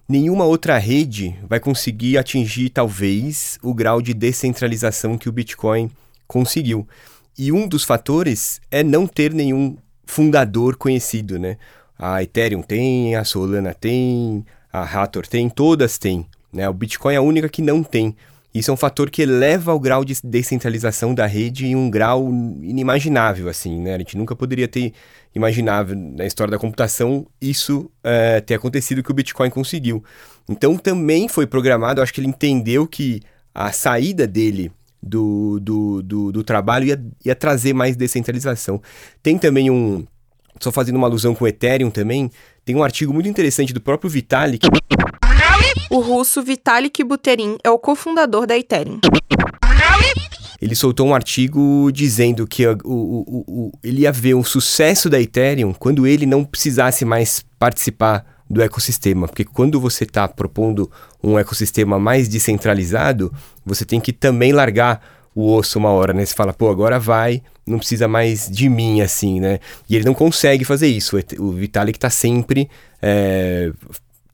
nenhuma 0.08 0.44
outra 0.44 0.78
rede 0.78 1.36
vai 1.46 1.60
conseguir 1.60 2.16
atingir, 2.16 2.70
talvez, 2.70 3.58
o 3.62 3.74
grau 3.74 4.00
de 4.00 4.14
descentralização 4.14 5.18
que 5.18 5.28
o 5.28 5.32
Bitcoin 5.32 5.90
conseguiu. 6.26 6.88
E 7.36 7.52
um 7.52 7.68
dos 7.68 7.84
fatores 7.84 8.60
é 8.70 8.82
não 8.82 9.06
ter 9.06 9.32
nenhum 9.32 9.76
fundador 10.04 10.76
conhecido, 10.76 11.38
né? 11.38 11.56
A 11.98 12.22
Ethereum 12.22 12.62
tem, 12.62 13.14
a 13.14 13.24
Solana 13.24 13.74
tem, 13.74 14.44
a 14.72 14.82
Hathor 14.82 15.26
tem, 15.26 15.48
todas 15.48 15.98
têm. 15.98 16.24
Né? 16.52 16.68
O 16.68 16.72
Bitcoin 16.72 17.14
é 17.14 17.16
a 17.18 17.22
única 17.22 17.48
que 17.48 17.60
não 17.60 17.82
tem. 17.82 18.16
Isso 18.54 18.70
é 18.70 18.74
um 18.74 18.78
fator 18.78 19.10
que 19.10 19.22
eleva 19.22 19.74
o 19.74 19.78
grau 19.78 20.04
de 20.04 20.14
descentralização 20.24 21.14
da 21.14 21.26
rede 21.26 21.66
em 21.66 21.76
um 21.76 21.90
grau 21.90 22.28
inimaginável, 22.62 23.48
assim, 23.48 23.78
né? 23.78 23.94
A 23.94 23.98
gente 23.98 24.16
nunca 24.16 24.34
poderia 24.34 24.66
ter 24.66 24.94
imaginado 25.34 25.94
na 25.94 26.26
história 26.26 26.50
da 26.50 26.58
computação 26.58 27.26
isso 27.40 27.90
é, 28.02 28.40
ter 28.40 28.54
acontecido 28.54 29.02
que 29.02 29.10
o 29.10 29.14
Bitcoin 29.14 29.50
conseguiu. 29.50 30.02
Então 30.48 30.76
também 30.76 31.28
foi 31.28 31.46
programado, 31.46 32.00
acho 32.00 32.12
que 32.12 32.20
ele 32.20 32.28
entendeu 32.28 32.86
que 32.86 33.20
a 33.54 33.72
saída 33.72 34.26
dele 34.26 34.72
do, 35.02 35.60
do, 35.60 36.02
do, 36.02 36.32
do 36.32 36.44
trabalho 36.44 36.86
ia, 36.86 37.02
ia 37.24 37.34
trazer 37.34 37.72
mais 37.72 37.96
descentralização. 37.96 38.80
Tem 39.22 39.38
também 39.38 39.70
um, 39.70 40.06
só 40.60 40.72
fazendo 40.72 40.96
uma 40.96 41.06
alusão 41.06 41.34
com 41.34 41.44
o 41.44 41.48
Ethereum 41.48 41.90
também, 41.90 42.30
tem 42.64 42.74
um 42.76 42.82
artigo 42.82 43.12
muito 43.12 43.28
interessante 43.28 43.72
do 43.72 43.80
próprio 43.80 44.10
Vitalik. 44.10 44.66
O 45.90 46.00
russo 46.00 46.42
Vitalik 46.42 47.02
Buterin 47.02 47.56
é 47.64 47.70
o 47.70 47.78
cofundador 47.78 48.46
da 48.46 48.56
Ethereum. 48.56 49.00
Ele 50.60 50.74
soltou 50.74 51.06
um 51.06 51.14
artigo 51.14 51.90
dizendo 51.92 52.46
que 52.46 52.66
o, 52.66 52.78
o, 52.84 53.44
o, 53.46 53.72
ele 53.82 54.02
ia 54.02 54.12
ver 54.12 54.34
o 54.34 54.42
sucesso 54.42 55.08
da 55.08 55.20
Ethereum 55.20 55.72
quando 55.72 56.06
ele 56.06 56.26
não 56.26 56.44
precisasse 56.44 57.04
mais 57.04 57.44
participar 57.58 58.24
do 58.50 58.62
ecossistema. 58.62 59.28
Porque 59.28 59.44
quando 59.44 59.80
você 59.80 60.04
está 60.04 60.26
propondo 60.26 60.90
um 61.22 61.38
ecossistema 61.38 61.98
mais 61.98 62.28
descentralizado, 62.28 63.32
você 63.64 63.84
tem 63.84 64.00
que 64.00 64.12
também 64.12 64.52
largar 64.52 65.00
o 65.34 65.52
osso 65.54 65.78
uma 65.78 65.90
hora, 65.90 66.12
né? 66.12 66.24
Você 66.24 66.34
fala, 66.34 66.52
pô, 66.52 66.68
agora 66.68 66.98
vai, 66.98 67.42
não 67.64 67.78
precisa 67.78 68.08
mais 68.08 68.50
de 68.50 68.68
mim, 68.68 69.00
assim, 69.00 69.38
né? 69.38 69.60
E 69.88 69.94
ele 69.94 70.04
não 70.04 70.14
consegue 70.14 70.64
fazer 70.64 70.88
isso. 70.88 71.16
O 71.38 71.52
Vitalik 71.52 71.96
está 71.96 72.10
sempre 72.10 72.68
é, 73.00 73.70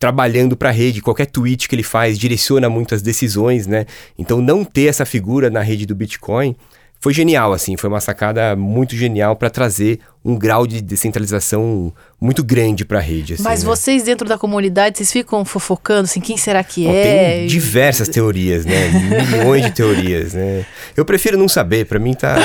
trabalhando 0.04 0.54
para 0.54 0.68
a 0.68 0.72
rede. 0.72 1.00
Qualquer 1.00 1.24
tweet 1.24 1.66
que 1.66 1.74
ele 1.74 1.82
faz 1.82 2.18
direciona 2.18 2.68
muitas 2.68 3.00
decisões, 3.00 3.66
né? 3.66 3.86
Então, 4.18 4.38
não 4.38 4.62
ter 4.62 4.84
essa 4.84 5.06
figura 5.06 5.48
na 5.48 5.62
rede 5.62 5.86
do 5.86 5.94
Bitcoin 5.94 6.54
foi 7.00 7.14
genial, 7.14 7.54
assim, 7.54 7.74
foi 7.78 7.88
uma 7.88 8.02
sacada 8.02 8.54
muito 8.54 8.94
genial 8.94 9.34
para 9.34 9.48
trazer 9.48 10.00
um 10.24 10.36
grau 10.38 10.66
de 10.66 10.80
descentralização 10.80 11.92
muito 12.18 12.42
grande 12.42 12.84
para 12.84 12.98
a 12.98 13.02
rede. 13.02 13.34
Assim, 13.34 13.42
Mas 13.42 13.62
né? 13.62 13.68
vocês 13.68 14.04
dentro 14.04 14.26
da 14.26 14.38
comunidade, 14.38 14.96
vocês 14.96 15.12
ficam 15.12 15.44
fofocando, 15.44 16.04
assim, 16.04 16.20
quem 16.20 16.38
será 16.38 16.64
que 16.64 16.84
Bom, 16.84 16.94
é? 16.94 17.02
Tem 17.02 17.46
diversas 17.46 18.08
teorias, 18.08 18.64
né? 18.64 18.88
Milhões 19.30 19.64
de 19.66 19.70
teorias, 19.72 20.32
né? 20.32 20.64
Eu 20.96 21.04
prefiro 21.04 21.36
não 21.36 21.46
saber, 21.46 21.84
para 21.84 21.98
mim 21.98 22.14
tá, 22.14 22.36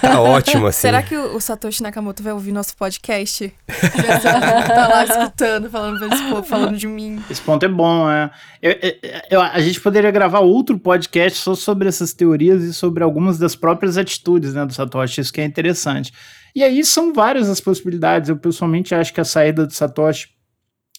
tá 0.00 0.20
ótimo, 0.22 0.66
assim. 0.66 0.80
Será 0.80 1.02
que 1.02 1.14
o, 1.14 1.36
o, 1.36 1.40
Satoshi 1.40 1.82
Nakamoto 1.82 2.22
vai 2.22 2.32
ouvir 2.32 2.50
nosso 2.50 2.74
podcast? 2.74 3.52
tá 3.68 4.88
lá 4.88 5.04
escutando, 5.04 5.70
falando 5.70 5.98
povo, 6.30 6.42
falando 6.42 6.76
de 6.76 6.86
mim. 6.86 7.22
Esse 7.30 7.40
ponto 7.40 7.64
é 7.64 7.68
bom, 7.68 8.10
é. 8.10 8.30
Eu, 8.62 8.72
eu, 8.72 8.92
eu, 9.30 9.42
a 9.42 9.60
gente 9.60 9.80
poderia 9.80 10.10
gravar 10.10 10.40
outro 10.40 10.78
podcast 10.78 11.38
só 11.38 11.54
sobre 11.54 11.88
essas 11.88 12.12
teorias 12.12 12.62
e 12.62 12.72
sobre 12.72 13.02
algumas 13.02 13.38
das 13.38 13.54
próprias 13.54 13.96
atitudes 13.96 14.54
né, 14.54 14.64
do 14.64 14.72
Satoshi, 14.72 15.20
isso 15.20 15.32
que 15.32 15.40
é 15.40 15.44
interessante. 15.44 16.12
E 16.58 16.64
aí 16.64 16.84
são 16.84 17.12
várias 17.12 17.48
as 17.48 17.60
possibilidades. 17.60 18.28
Eu 18.28 18.36
pessoalmente 18.36 18.92
acho 18.92 19.14
que 19.14 19.20
a 19.20 19.24
saída 19.24 19.64
do 19.64 19.72
Satoshi 19.72 20.30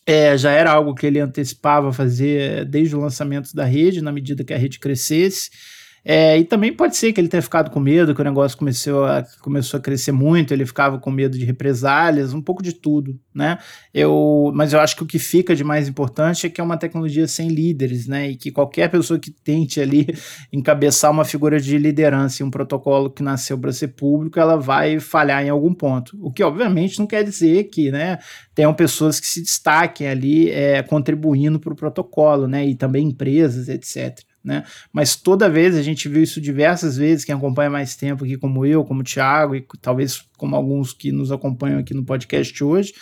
é, 0.05 0.37
já 0.37 0.51
era 0.51 0.71
algo 0.71 0.95
que 0.95 1.05
ele 1.05 1.19
antecipava 1.19 1.91
fazer 1.91 2.63
desde 2.63 2.95
o 2.95 2.99
lançamento 3.01 3.53
da 3.53 3.65
rede, 3.65 4.01
na 4.01 4.09
medida 4.09 4.41
que 4.41 4.53
a 4.53 4.57
rede 4.57 4.79
crescesse. 4.79 5.49
É, 6.11 6.39
e 6.39 6.43
também 6.43 6.73
pode 6.73 6.97
ser 6.97 7.13
que 7.13 7.21
ele 7.21 7.27
tenha 7.27 7.39
ficado 7.39 7.69
com 7.69 7.79
medo, 7.79 8.15
que 8.15 8.21
o 8.21 8.23
negócio 8.23 8.57
começou 8.57 9.05
a, 9.05 9.23
começou 9.41 9.77
a 9.77 9.79
crescer 9.79 10.11
muito, 10.11 10.51
ele 10.51 10.65
ficava 10.65 10.97
com 10.97 11.11
medo 11.11 11.37
de 11.37 11.45
represálias, 11.45 12.33
um 12.33 12.41
pouco 12.41 12.63
de 12.63 12.73
tudo, 12.73 13.19
né? 13.31 13.59
Eu, 13.93 14.51
mas 14.55 14.73
eu 14.73 14.79
acho 14.79 14.95
que 14.95 15.03
o 15.03 15.05
que 15.05 15.19
fica 15.19 15.55
de 15.55 15.63
mais 15.63 15.87
importante 15.87 16.47
é 16.47 16.49
que 16.49 16.59
é 16.59 16.63
uma 16.63 16.77
tecnologia 16.77 17.27
sem 17.27 17.49
líderes, 17.49 18.07
né? 18.07 18.31
E 18.31 18.35
que 18.35 18.49
qualquer 18.49 18.89
pessoa 18.89 19.19
que 19.19 19.29
tente 19.29 19.79
ali 19.79 20.07
encabeçar 20.51 21.11
uma 21.11 21.23
figura 21.23 21.59
de 21.59 21.77
liderança 21.77 22.41
em 22.41 22.45
um 22.47 22.49
protocolo 22.49 23.11
que 23.11 23.21
nasceu 23.21 23.55
para 23.55 23.71
ser 23.71 23.89
público, 23.89 24.39
ela 24.39 24.57
vai 24.57 24.99
falhar 24.99 25.45
em 25.45 25.49
algum 25.49 25.75
ponto. 25.75 26.17
O 26.23 26.31
que, 26.31 26.41
obviamente, 26.41 26.97
não 26.97 27.05
quer 27.05 27.23
dizer 27.23 27.65
que, 27.65 27.91
né, 27.91 28.17
tenham 28.55 28.73
pessoas 28.73 29.19
que 29.19 29.27
se 29.27 29.43
destaquem 29.43 30.07
ali 30.07 30.49
é, 30.49 30.81
contribuindo 30.81 31.59
para 31.59 31.71
o 31.71 31.75
protocolo, 31.75 32.47
né? 32.47 32.65
E 32.65 32.73
também 32.73 33.09
empresas, 33.09 33.69
etc 33.69 34.27
né? 34.43 34.63
Mas 34.91 35.15
toda 35.15 35.49
vez 35.49 35.75
a 35.75 35.81
gente 35.81 36.07
viu 36.07 36.23
isso 36.23 36.39
diversas 36.39 36.97
vezes, 36.97 37.25
quem 37.25 37.35
acompanha 37.35 37.69
mais 37.69 37.95
tempo 37.95 38.23
aqui, 38.23 38.37
como 38.37 38.65
eu, 38.65 38.83
como 38.85 39.01
o 39.01 39.03
Thiago, 39.03 39.55
e 39.55 39.65
talvez 39.81 40.23
como 40.37 40.55
alguns 40.55 40.93
que 40.93 41.11
nos 41.11 41.31
acompanham 41.31 41.79
aqui 41.79 41.93
no 41.93 42.05
podcast 42.05 42.63
hoje, 42.63 42.93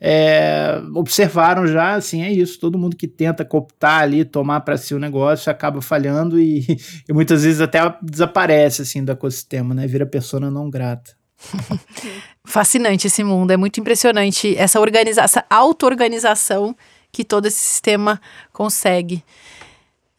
é, 0.00 0.80
observaram 0.94 1.66
já, 1.66 1.94
assim, 1.94 2.22
é 2.22 2.32
isso, 2.32 2.58
todo 2.58 2.78
mundo 2.78 2.96
que 2.96 3.06
tenta 3.06 3.44
cooptar 3.44 4.02
ali, 4.02 4.24
tomar 4.24 4.60
para 4.60 4.76
si 4.76 4.94
o 4.94 4.98
negócio, 4.98 5.50
acaba 5.50 5.80
falhando 5.80 6.40
e, 6.40 6.64
e, 7.08 7.12
muitas 7.12 7.44
vezes 7.44 7.60
até 7.60 7.80
desaparece, 8.02 8.82
assim, 8.82 9.04
do 9.04 9.12
ecossistema, 9.12 9.74
né? 9.74 9.86
Vira 9.86 10.06
persona 10.06 10.50
não 10.50 10.70
grata. 10.70 11.12
Fascinante 12.44 13.08
esse 13.08 13.22
mundo, 13.22 13.50
é 13.50 13.56
muito 13.56 13.78
impressionante 13.80 14.56
essa, 14.56 14.78
essa 15.18 15.44
auto-organização 15.50 16.74
que 17.12 17.24
todo 17.24 17.46
esse 17.46 17.58
sistema 17.58 18.20
consegue. 18.52 19.22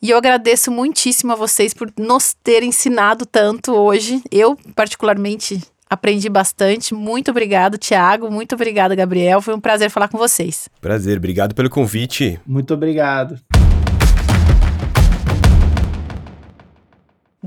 E 0.02 0.12
eu 0.12 0.18
agradeço 0.18 0.72
muitíssimo 0.72 1.34
a 1.34 1.36
vocês 1.36 1.74
por 1.74 1.91
nos 1.98 2.36
terem 2.43 2.70
ensinado 2.70 3.26
tanto 3.26 3.74
hoje. 3.74 4.22
Eu, 4.32 4.56
particularmente, 4.76 5.60
aprendi 5.89 6.30
bastante. 6.30 6.93
Muito 6.93 7.32
obrigado, 7.32 7.78
Tiago. 7.78 8.30
Muito 8.30 8.54
obrigado, 8.54 8.95
Gabriel. 8.95 9.41
Foi 9.41 9.56
um 9.56 9.60
prazer 9.60 9.89
falar 9.89 10.08
com 10.08 10.18
vocês. 10.18 10.70
Prazer, 10.80 11.18
obrigado 11.18 11.56
pelo 11.56 11.70
convite. 11.70 12.39
Muito 12.45 12.74
obrigado. 12.74 13.39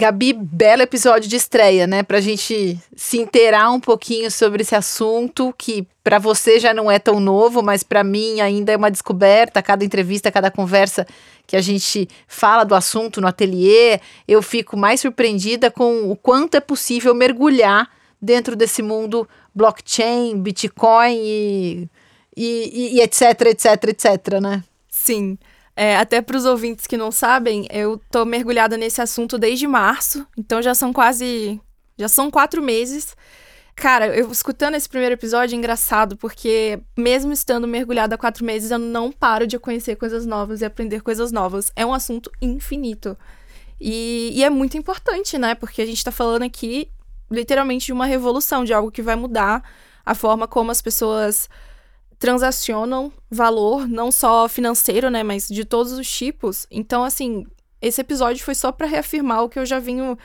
Gabi, 0.01 0.33
belo 0.33 0.81
episódio 0.81 1.29
de 1.29 1.37
estreia, 1.37 1.87
né? 1.87 2.03
Pra 2.03 2.23
gente 2.23 2.81
se 2.97 3.19
inteirar 3.19 3.71
um 3.71 3.79
pouquinho 3.79 4.31
sobre 4.31 4.63
esse 4.63 4.75
assunto 4.75 5.55
que 5.59 5.87
para 6.03 6.19
você 6.19 6.59
já 6.59 6.73
não 6.73 6.91
é 6.91 6.99
tão 6.99 7.21
novo, 7.21 7.63
mas 7.63 7.83
para 7.83 8.03
mim 8.03 8.41
ainda 8.41 8.73
é 8.73 8.79
uma 8.79 8.91
descoberta. 8.91 9.63
Cada 9.63 9.85
entrevista, 9.85 10.33
cada 10.33 10.51
conversa 10.51 11.07
que 11.47 11.55
a 11.55 11.61
gente 11.61 12.09
fala 12.27 12.65
do 12.65 12.75
assunto 12.75 13.21
no 13.21 13.27
ateliê, 13.27 14.01
eu 14.27 14.41
fico 14.41 14.75
mais 14.75 15.03
surpreendida 15.03 15.71
com 15.71 16.11
o 16.11 16.17
quanto 16.17 16.55
é 16.55 16.61
possível 16.61 17.15
mergulhar 17.15 17.87
dentro 18.23 18.57
desse 18.57 18.81
mundo 18.81 19.29
blockchain, 19.55 20.41
Bitcoin 20.41 21.15
e, 21.15 21.89
e, 22.35 22.97
e 22.97 23.01
etc, 23.03 23.23
etc, 23.49 23.85
etc, 23.89 24.41
né? 24.41 24.65
Sim. 24.89 25.37
É, 25.83 25.97
até 25.97 26.21
para 26.21 26.37
os 26.37 26.45
ouvintes 26.45 26.87
que 26.87 26.95
não 26.95 27.11
sabem, 27.11 27.67
eu 27.71 27.99
tô 28.11 28.27
mergulhada 28.27 28.77
nesse 28.77 29.01
assunto 29.01 29.39
desde 29.39 29.67
março, 29.67 30.27
então 30.37 30.61
já 30.61 30.75
são 30.75 30.93
quase. 30.93 31.59
já 31.97 32.07
são 32.07 32.31
quatro 32.31 32.61
meses. 32.61 33.17
Cara, 33.75 34.15
eu 34.15 34.31
escutando 34.31 34.75
esse 34.75 34.87
primeiro 34.87 35.15
episódio 35.15 35.55
é 35.55 35.57
engraçado, 35.57 36.19
porque 36.19 36.79
mesmo 36.95 37.33
estando 37.33 37.67
mergulhada 37.67 38.15
há 38.15 38.19
quatro 38.19 38.45
meses, 38.45 38.71
eu 38.71 38.79
não 38.79 39.11
paro 39.11 39.47
de 39.47 39.59
conhecer 39.59 39.97
coisas 39.97 40.27
novas 40.27 40.61
e 40.61 40.67
aprender 40.67 41.01
coisas 41.01 41.33
novas. 41.33 41.73
É 41.75 41.87
um 41.87 41.95
assunto 41.95 42.31
infinito. 42.43 43.17
E, 43.81 44.33
e 44.35 44.45
é 44.45 44.51
muito 44.51 44.77
importante, 44.77 45.39
né? 45.39 45.55
Porque 45.55 45.81
a 45.81 45.87
gente 45.87 46.05
tá 46.05 46.13
falando 46.13 46.43
aqui 46.43 46.91
literalmente 47.31 47.87
de 47.87 47.93
uma 47.95 48.05
revolução, 48.05 48.67
de 48.67 48.75
algo 48.75 48.91
que 48.91 49.01
vai 49.01 49.17
mudar 49.17 49.65
a 50.05 50.15
forma 50.15 50.47
como 50.47 50.71
as 50.71 50.83
pessoas 50.83 51.49
transacionam 52.21 53.11
valor, 53.31 53.89
não 53.89 54.13
só 54.13 54.47
financeiro, 54.47 55.11
né, 55.11 55.23
mas 55.23 55.49
de 55.49 55.65
todos 55.65 55.93
os 55.93 56.09
tipos. 56.09 56.67
Então, 56.71 57.03
assim, 57.03 57.47
esse 57.81 58.01
episódio 58.03 58.45
foi 58.45 58.55
só 58.55 58.71
para 58.71 58.87
reafirmar 58.87 59.43
o 59.43 59.49
que 59.49 59.59
eu 59.59 59.65
já 59.65 59.79
vinha 59.79 60.17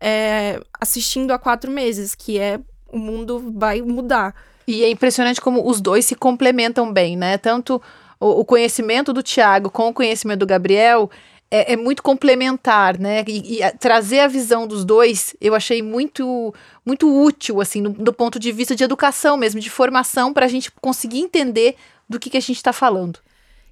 é, 0.00 0.58
assistindo 0.80 1.30
há 1.30 1.38
quatro 1.38 1.70
meses, 1.70 2.14
que 2.14 2.38
é 2.38 2.58
o 2.90 2.98
mundo 2.98 3.52
vai 3.54 3.82
mudar. 3.82 4.34
E 4.66 4.82
é 4.82 4.90
impressionante 4.90 5.40
como 5.40 5.68
os 5.68 5.80
dois 5.80 6.06
se 6.06 6.14
complementam 6.14 6.90
bem, 6.90 7.16
né? 7.16 7.36
Tanto 7.36 7.80
o, 8.18 8.40
o 8.40 8.44
conhecimento 8.44 9.12
do 9.12 9.22
Tiago 9.22 9.70
com 9.70 9.88
o 9.88 9.92
conhecimento 9.92 10.40
do 10.40 10.46
Gabriel 10.46 11.10
é, 11.54 11.74
é, 11.74 11.76
muito 11.76 12.02
complementar, 12.02 12.98
né? 12.98 13.22
E, 13.28 13.56
e 13.56 13.62
a, 13.62 13.70
trazer 13.70 14.20
a 14.20 14.26
visão 14.26 14.66
dos 14.66 14.86
dois 14.86 15.36
eu 15.38 15.54
achei 15.54 15.82
muito 15.82 16.54
muito 16.84 17.06
útil, 17.14 17.60
assim, 17.60 17.82
no, 17.82 17.90
do 17.90 18.10
ponto 18.10 18.38
de 18.38 18.50
vista 18.50 18.74
de 18.74 18.82
educação 18.82 19.36
mesmo, 19.36 19.60
de 19.60 19.68
formação, 19.68 20.32
para 20.32 20.46
a 20.46 20.48
gente 20.48 20.72
conseguir 20.80 21.20
entender 21.20 21.76
do 22.08 22.18
que, 22.18 22.30
que 22.30 22.38
a 22.38 22.40
gente 22.40 22.56
está 22.56 22.72
falando. 22.72 23.18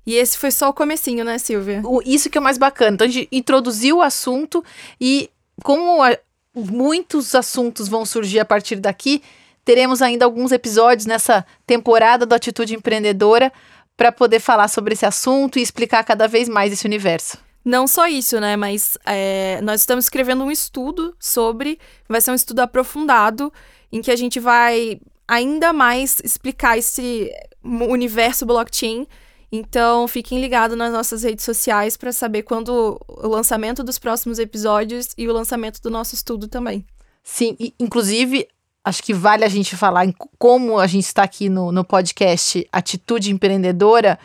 E 0.07 0.15
esse 0.15 0.37
foi 0.37 0.51
só 0.51 0.69
o 0.69 0.75
comecinho, 0.75 1.25
né, 1.25 1.39
Silvia? 1.39 1.81
O, 1.83 2.03
isso 2.05 2.29
que 2.29 2.37
é 2.37 2.41
o 2.41 2.45
mais 2.45 2.59
bacana. 2.59 2.95
Então 2.95 3.07
a 3.07 3.11
gente 3.11 3.29
introduziu 3.33 3.97
o 3.97 4.03
assunto 4.03 4.63
e 5.01 5.31
como 5.65 6.03
a, 6.03 6.19
muitos 6.55 7.35
assuntos 7.35 7.89
vão 7.89 8.05
surgir 8.05 8.41
a 8.41 8.45
partir 8.45 8.77
daqui, 8.77 9.23
teremos 9.65 10.03
ainda 10.03 10.27
alguns 10.27 10.53
episódios 10.53 11.07
nessa 11.07 11.47
temporada 11.67 12.27
do 12.27 12.35
Atitude 12.35 12.75
Empreendedora 12.75 13.51
para 13.97 14.13
poder 14.13 14.41
falar 14.41 14.69
sobre 14.69 14.93
esse 14.93 15.07
assunto 15.07 15.59
e 15.59 15.63
explicar 15.63 16.05
cada 16.05 16.29
vez 16.29 16.47
mais 16.47 16.75
esse 16.75 16.87
universo. 16.87 17.39
Não 17.65 17.87
só 17.87 18.07
isso, 18.07 18.41
né? 18.41 18.57
Mas 18.57 18.97
é, 19.05 19.61
nós 19.63 19.81
estamos 19.81 20.07
escrevendo 20.07 20.45
um 20.45 20.51
estudo 20.51 21.15
sobre. 21.19 21.79
Vai 22.09 22.21
ser 22.21 22.31
um 22.31 22.35
estudo 22.35 22.61
aprofundado, 22.61 23.53
em 23.93 24.01
que 24.01 24.11
a 24.11 24.17
gente 24.17 24.41
vai 24.41 25.01
ainda 25.29 25.73
mais 25.73 26.19
explicar 26.25 26.77
esse 26.77 27.31
universo 27.63 28.45
blockchain 28.45 29.07
Então, 29.53 30.09
fiquem 30.09 30.41
ligados 30.41 30.77
nas 30.77 30.93
nossas 30.93 31.23
redes 31.23 31.45
sociais 31.45 31.97
para 31.97 32.13
saber 32.13 32.43
quando 32.43 33.01
o 33.09 33.29
lançamento 33.29 33.83
dos 33.83 33.99
próximos 33.99 34.39
episódios 34.39 35.09
e 35.19 35.29
o 35.29 35.33
lançamento 35.33 35.81
do 35.83 35.91
nosso 35.91 36.15
estudo 36.15 36.49
também. 36.49 36.85
Sim, 37.23 37.57
e, 37.59 37.75
inclusive, 37.79 38.47
acho 38.85 39.03
que 39.03 39.13
vale 39.13 39.45
a 39.45 39.49
gente 39.49 39.77
falar 39.77 40.07
como 40.39 40.79
a 40.79 40.87
gente 40.87 41.07
está 41.07 41.25
aqui 41.25 41.49
no, 41.49 41.73
no 41.73 41.85
podcast 41.85 42.67
Atitude 42.73 43.31
Empreendedora, 43.33 44.19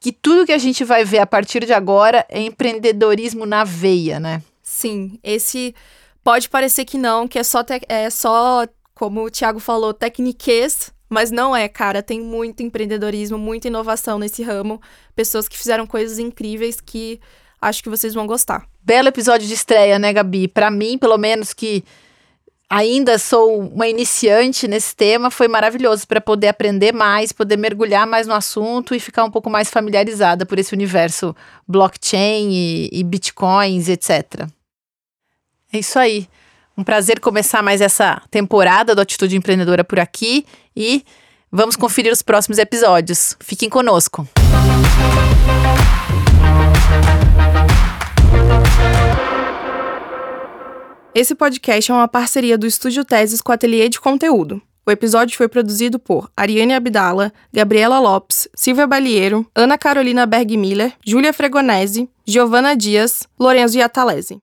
que 0.00 0.12
tudo 0.12 0.46
que 0.46 0.52
a 0.52 0.58
gente 0.58 0.84
vai 0.84 1.04
ver 1.04 1.18
a 1.18 1.26
partir 1.26 1.64
de 1.64 1.72
agora 1.72 2.24
é 2.28 2.40
empreendedorismo 2.40 3.46
na 3.46 3.64
veia, 3.64 4.20
né? 4.20 4.42
Sim, 4.62 5.18
esse 5.22 5.74
pode 6.22 6.48
parecer 6.48 6.84
que 6.84 6.98
não, 6.98 7.28
que 7.28 7.38
é 7.38 7.42
só, 7.42 7.64
é 7.88 8.10
só 8.10 8.66
como 8.94 9.24
o 9.24 9.30
Thiago 9.30 9.60
falou, 9.60 9.94
tecniquez, 9.94 10.92
mas 11.08 11.30
não 11.30 11.54
é, 11.54 11.68
cara. 11.68 12.02
Tem 12.02 12.20
muito 12.20 12.62
empreendedorismo, 12.62 13.38
muita 13.38 13.68
inovação 13.68 14.18
nesse 14.18 14.42
ramo. 14.42 14.80
Pessoas 15.14 15.48
que 15.48 15.56
fizeram 15.56 15.86
coisas 15.86 16.18
incríveis 16.18 16.80
que 16.80 17.20
acho 17.60 17.82
que 17.82 17.88
vocês 17.88 18.14
vão 18.14 18.26
gostar. 18.26 18.66
Belo 18.82 19.08
episódio 19.08 19.46
de 19.46 19.54
estreia, 19.54 19.98
né, 19.98 20.12
Gabi? 20.12 20.48
Para 20.48 20.70
mim, 20.70 20.98
pelo 20.98 21.18
menos, 21.18 21.52
que 21.52 21.84
ainda 22.68 23.18
sou 23.18 23.60
uma 23.60 23.86
iniciante 23.86 24.66
nesse 24.66 24.94
tema, 24.94 25.30
foi 25.30 25.48
maravilhoso 25.48 26.06
para 26.06 26.20
poder 26.20 26.48
aprender 26.48 26.92
mais, 26.92 27.32
poder 27.32 27.56
mergulhar 27.56 28.06
mais 28.06 28.26
no 28.26 28.34
assunto 28.34 28.94
e 28.94 29.00
ficar 29.00 29.24
um 29.24 29.30
pouco 29.30 29.48
mais 29.48 29.70
familiarizada 29.70 30.44
por 30.44 30.58
esse 30.58 30.74
universo 30.74 31.34
blockchain 31.66 32.50
e, 32.50 32.88
e 32.92 33.04
bitcoins, 33.04 33.88
etc. 33.88 34.48
É 35.72 35.78
isso 35.78 35.98
aí. 35.98 36.28
Um 36.76 36.84
prazer 36.84 37.20
começar 37.20 37.62
mais 37.62 37.80
essa 37.80 38.20
temporada 38.30 38.94
do 38.94 39.00
Atitude 39.00 39.36
Empreendedora 39.36 39.82
por 39.82 39.98
aqui 39.98 40.44
e 40.76 41.02
vamos 41.50 41.74
conferir 41.74 42.12
os 42.12 42.20
próximos 42.20 42.58
episódios. 42.58 43.36
Fiquem 43.40 43.70
conosco. 43.70 44.28
Esse 51.16 51.34
podcast 51.34 51.90
é 51.90 51.94
uma 51.94 52.06
parceria 52.06 52.58
do 52.58 52.66
Estúdio 52.66 53.02
Teses 53.02 53.40
com 53.40 53.50
o 53.50 53.54
Ateliê 53.54 53.88
de 53.88 53.98
Conteúdo. 53.98 54.60
O 54.84 54.90
episódio 54.90 55.34
foi 55.34 55.48
produzido 55.48 55.98
por 55.98 56.30
Ariane 56.36 56.74
Abdala, 56.74 57.32
Gabriela 57.50 57.98
Lopes, 57.98 58.46
Silvia 58.54 58.86
Balieiro, 58.86 59.50
Ana 59.54 59.78
Carolina 59.78 60.26
Berg 60.26 60.58
Miller, 60.58 60.92
Júlia 61.02 61.32
Fregonese, 61.32 62.06
Giovana 62.26 62.76
Dias, 62.76 63.26
Lorenzo 63.40 63.78
Iatalese. 63.78 64.42